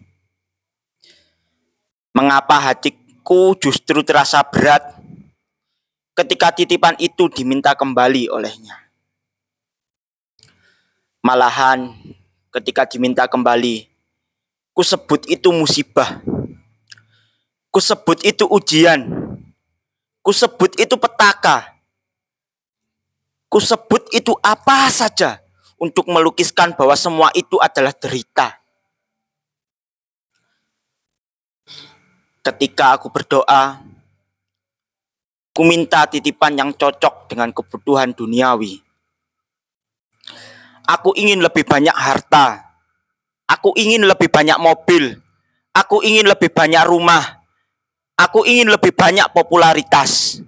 Mengapa 2.14 2.70
hatiku 2.70 3.58
justru 3.58 4.06
terasa 4.06 4.38
berat 4.46 4.94
ketika 6.14 6.54
titipan 6.54 6.94
itu 7.02 7.26
diminta 7.26 7.74
kembali 7.74 8.30
olehnya? 8.30 8.78
Malahan 11.20 11.90
ketika 12.54 12.86
diminta 12.86 13.26
kembali, 13.26 13.90
ku 14.70 14.86
sebut 14.86 15.26
itu 15.26 15.50
musibah. 15.50 16.22
Ku 17.70 17.78
sebut 17.82 18.22
itu 18.22 18.46
ujian. 18.46 19.06
Ku 20.22 20.30
sebut 20.30 20.78
itu 20.78 20.94
petaka. 20.94 21.74
Ku 23.50 23.58
sebut 23.58 24.06
itu 24.14 24.34
apa 24.42 24.86
saja 24.90 25.42
untuk 25.80 26.12
melukiskan 26.12 26.76
bahwa 26.76 26.92
semua 26.92 27.32
itu 27.32 27.56
adalah 27.56 27.96
derita. 27.96 28.60
Ketika 32.44 33.00
aku 33.00 33.08
berdoa, 33.08 33.80
ku 35.56 35.64
minta 35.64 36.04
titipan 36.04 36.56
yang 36.56 36.70
cocok 36.76 37.32
dengan 37.32 37.48
kebutuhan 37.52 38.12
duniawi. 38.12 38.84
Aku 40.84 41.16
ingin 41.16 41.40
lebih 41.40 41.64
banyak 41.64 41.96
harta. 41.96 42.76
Aku 43.48 43.72
ingin 43.76 44.04
lebih 44.04 44.28
banyak 44.28 44.58
mobil. 44.60 45.16
Aku 45.70 46.02
ingin 46.02 46.26
lebih 46.26 46.50
banyak 46.50 46.82
rumah. 46.86 47.40
Aku 48.18 48.44
ingin 48.44 48.68
lebih 48.68 48.92
banyak 48.92 49.30
popularitas. 49.32 50.42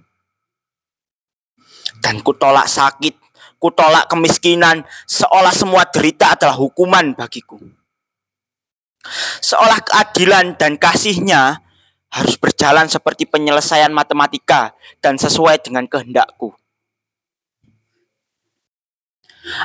Dan 2.02 2.18
ku 2.26 2.34
tolak 2.34 2.66
sakit, 2.66 3.21
ku 3.62 3.70
tolak 3.70 4.10
kemiskinan, 4.10 4.82
seolah 5.06 5.54
semua 5.54 5.86
derita 5.86 6.34
adalah 6.34 6.58
hukuman 6.58 7.14
bagiku. 7.14 7.62
Seolah 9.38 9.86
keadilan 9.86 10.58
dan 10.58 10.74
kasihnya 10.74 11.62
harus 12.10 12.34
berjalan 12.34 12.90
seperti 12.90 13.30
penyelesaian 13.30 13.94
matematika 13.94 14.74
dan 14.98 15.14
sesuai 15.14 15.62
dengan 15.62 15.86
kehendakku. 15.86 16.50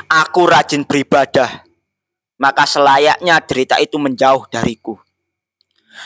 Aku 0.06 0.46
rajin 0.46 0.86
beribadah, 0.86 1.66
maka 2.38 2.66
selayaknya 2.70 3.42
derita 3.42 3.82
itu 3.82 3.98
menjauh 3.98 4.46
dariku. 4.46 4.94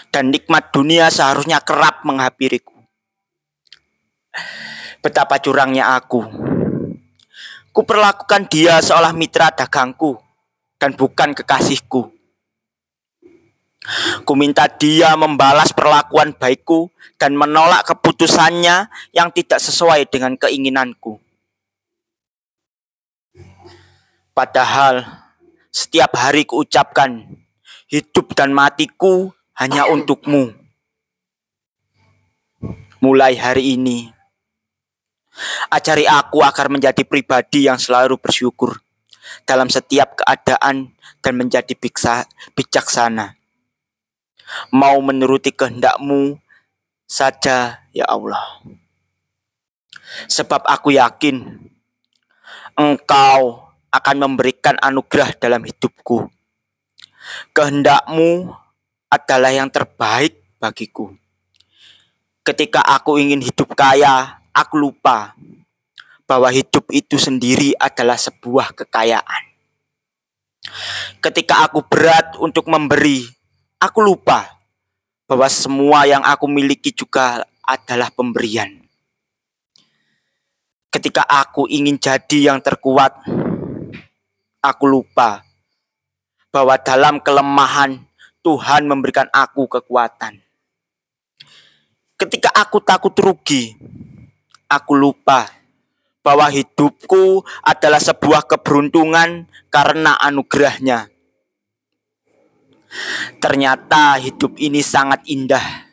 Dan 0.09 0.33
nikmat 0.33 0.73
dunia 0.73 1.13
seharusnya 1.13 1.61
kerap 1.61 2.09
menghampiriku. 2.09 2.73
Betapa 5.05 5.37
curangnya 5.41 5.97
aku. 5.97 6.52
Kuperlakukan 7.73 8.53
dia 8.53 8.85
seolah 8.85 9.17
mitra 9.17 9.49
dagangku 9.49 10.21
dan 10.77 10.93
bukan 10.93 11.33
kekasihku. 11.33 12.13
Ku 14.23 14.33
minta 14.39 14.69
dia 14.71 15.17
membalas 15.19 15.75
perlakuan 15.75 16.37
baikku 16.37 16.93
dan 17.19 17.35
menolak 17.35 17.83
keputusannya 17.89 18.87
yang 19.11 19.33
tidak 19.35 19.59
sesuai 19.59 20.07
dengan 20.07 20.39
keinginanku. 20.39 21.19
Padahal 24.37 25.03
setiap 25.73 26.13
hari 26.15 26.45
kuucapkan 26.45 27.25
hidup 27.89 28.37
dan 28.37 28.53
matiku 28.53 29.33
hanya 29.57 29.89
untukmu. 29.89 30.53
Mulai 33.03 33.35
hari 33.35 33.75
ini, 33.75 34.15
ajari 35.71 36.05
aku 36.07 36.43
agar 36.45 36.69
menjadi 36.69 37.03
pribadi 37.07 37.67
yang 37.67 37.81
selalu 37.81 38.19
bersyukur 38.19 38.83
dalam 39.47 39.71
setiap 39.71 40.19
keadaan 40.19 40.93
dan 41.23 41.35
menjadi 41.39 41.73
biksa, 41.79 42.27
bijaksana. 42.53 43.39
Mau 44.75 45.01
menuruti 45.01 45.55
kehendakmu 45.55 46.37
saja 47.09 47.87
ya 47.95 48.05
Allah. 48.11 48.61
Sebab 50.29 50.69
aku 50.69 50.93
yakin 50.93 51.69
Engkau 52.73 53.69
akan 53.93 54.17
memberikan 54.17 54.77
anugerah 54.81 55.37
dalam 55.37 55.61
hidupku. 55.65 56.33
Kehendakmu 57.53 58.49
adalah 59.13 59.53
yang 59.53 59.69
terbaik 59.69 60.41
bagiku. 60.57 61.13
Ketika 62.43 62.83
aku 62.83 63.21
ingin 63.21 63.45
hidup 63.45 63.77
kaya, 63.77 64.42
aku 64.53 64.77
lupa 64.79 65.35
bahwa 66.29 66.49
hidup 66.49 66.89
itu 66.93 67.21
sendiri 67.21 67.77
adalah 67.77 68.17
sebuah 68.17 68.73
kekayaan. 68.73 69.45
Ketika 71.19 71.67
aku 71.67 71.85
berat 71.85 72.39
untuk 72.39 72.71
memberi, 72.71 73.27
aku 73.83 74.01
lupa 74.01 74.47
bahwa 75.27 75.49
semua 75.51 76.07
yang 76.07 76.23
aku 76.23 76.47
miliki 76.47 76.95
juga 76.95 77.43
adalah 77.65 78.09
pemberian. 78.15 78.81
Ketika 80.93 81.25
aku 81.25 81.67
ingin 81.73 81.97
jadi 81.97 82.53
yang 82.53 82.61
terkuat, 82.61 83.17
aku 84.61 84.85
lupa 84.87 85.41
bahwa 86.53 86.77
dalam 86.77 87.17
kelemahan 87.19 87.97
Tuhan 88.45 88.85
memberikan 88.85 89.27
aku 89.33 89.67
kekuatan. 89.71 90.37
Ketika 92.21 92.53
aku 92.53 92.79
takut 92.85 93.17
rugi, 93.19 93.73
aku 94.73 94.97
lupa 94.97 95.53
bahwa 96.23 96.49
hidupku 96.49 97.45
adalah 97.61 97.99
sebuah 98.01 98.47
keberuntungan 98.49 99.51
karena 99.69 100.17
anugerahnya. 100.17 101.11
Ternyata 103.43 104.21
hidup 104.21 104.57
ini 104.61 104.85
sangat 104.85 105.25
indah 105.29 105.89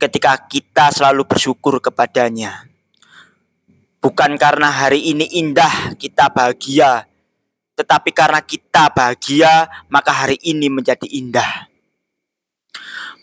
ketika 0.00 0.38
kita 0.46 0.92
selalu 0.92 1.26
bersyukur 1.26 1.82
kepadanya. 1.82 2.68
Bukan 4.00 4.38
karena 4.38 4.70
hari 4.70 5.02
ini 5.02 5.26
indah 5.34 5.98
kita 5.98 6.30
bahagia, 6.30 7.10
tetapi 7.74 8.14
karena 8.14 8.38
kita 8.38 8.94
bahagia 8.94 9.66
maka 9.90 10.14
hari 10.14 10.38
ini 10.46 10.70
menjadi 10.70 11.04
indah. 11.10 11.66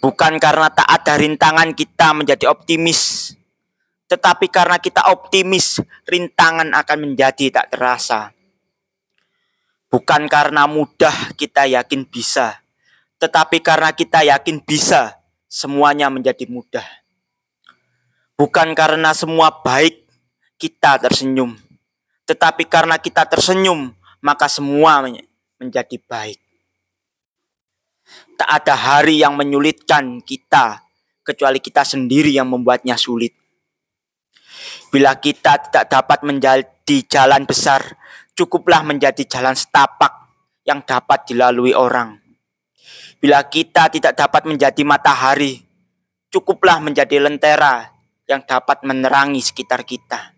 Bukan 0.04 0.36
karena 0.44 0.68
tak 0.68 0.84
ada 0.84 1.16
rintangan 1.16 1.72
kita 1.72 2.12
menjadi 2.12 2.52
optimis, 2.52 3.32
tetapi 4.14 4.46
karena 4.54 4.78
kita 4.78 5.10
optimis, 5.10 5.82
rintangan 6.06 6.70
akan 6.78 6.98
menjadi 7.02 7.50
tak 7.50 7.74
terasa. 7.74 8.30
Bukan 9.90 10.30
karena 10.30 10.70
mudah 10.70 11.34
kita 11.34 11.66
yakin 11.66 12.06
bisa, 12.06 12.62
tetapi 13.18 13.66
karena 13.66 13.90
kita 13.90 14.22
yakin 14.22 14.62
bisa, 14.62 15.18
semuanya 15.50 16.14
menjadi 16.14 16.46
mudah. 16.46 16.86
Bukan 18.38 18.78
karena 18.78 19.18
semua 19.18 19.50
baik 19.66 20.06
kita 20.62 21.02
tersenyum, 21.02 21.58
tetapi 22.30 22.70
karena 22.70 23.02
kita 23.02 23.26
tersenyum, 23.26 23.98
maka 24.22 24.46
semua 24.46 25.02
men- 25.02 25.26
menjadi 25.58 25.98
baik. 26.06 26.38
Tak 28.38 28.50
ada 28.62 28.78
hari 28.78 29.26
yang 29.26 29.34
menyulitkan 29.34 30.22
kita, 30.22 30.86
kecuali 31.26 31.58
kita 31.58 31.82
sendiri 31.82 32.30
yang 32.30 32.46
membuatnya 32.46 32.94
sulit. 32.94 33.43
Bila 34.94 35.18
kita 35.18 35.58
tidak 35.58 35.90
dapat 35.90 36.22
menjadi 36.22 36.98
jalan 37.10 37.50
besar, 37.50 37.98
cukuplah 38.38 38.86
menjadi 38.86 39.26
jalan 39.26 39.58
setapak 39.58 40.30
yang 40.70 40.86
dapat 40.86 41.26
dilalui 41.26 41.74
orang. 41.74 42.22
Bila 43.18 43.42
kita 43.50 43.90
tidak 43.90 44.14
dapat 44.14 44.46
menjadi 44.46 44.86
matahari, 44.86 45.66
cukuplah 46.30 46.78
menjadi 46.78 47.26
lentera 47.26 47.90
yang 48.30 48.46
dapat 48.46 48.86
menerangi 48.86 49.42
sekitar 49.42 49.82
kita. 49.82 50.30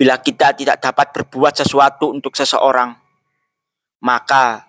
Bila 0.00 0.16
kita 0.24 0.56
tidak 0.56 0.80
dapat 0.80 1.12
berbuat 1.12 1.60
sesuatu 1.60 2.08
untuk 2.08 2.40
seseorang, 2.40 2.96
maka 4.00 4.64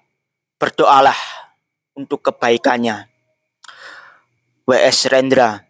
berdoalah 0.59 1.15
untuk 1.95 2.19
kebaikannya. 2.19 3.07
W.S. 4.67 5.07
Rendra 5.07 5.68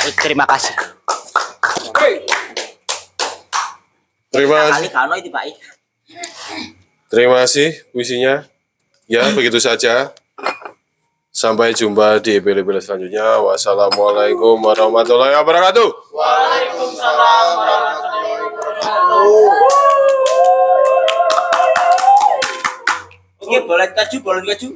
Eh, 0.00 0.14
Terima 0.16 0.44
kasih. 0.48 0.74
Terima 4.30 4.56
kasih. 4.70 4.88
Terima 7.10 7.36
kasih 7.42 7.68
puisinya. 7.90 8.46
Ya, 9.10 9.26
begitu 9.34 9.58
saja. 9.58 10.14
Sampai 11.30 11.74
jumpa 11.74 12.18
di 12.22 12.38
episode 12.38 12.78
selanjutnya. 12.82 13.38
Wassalamualaikum 13.42 14.58
warahmatullahi 14.62 15.34
wabarakatuh. 15.34 15.88
Oke, 23.40 23.58
boleh 23.66 23.88
kaju, 23.94 24.16
boleh 24.22 24.42
kaju. 24.46 24.68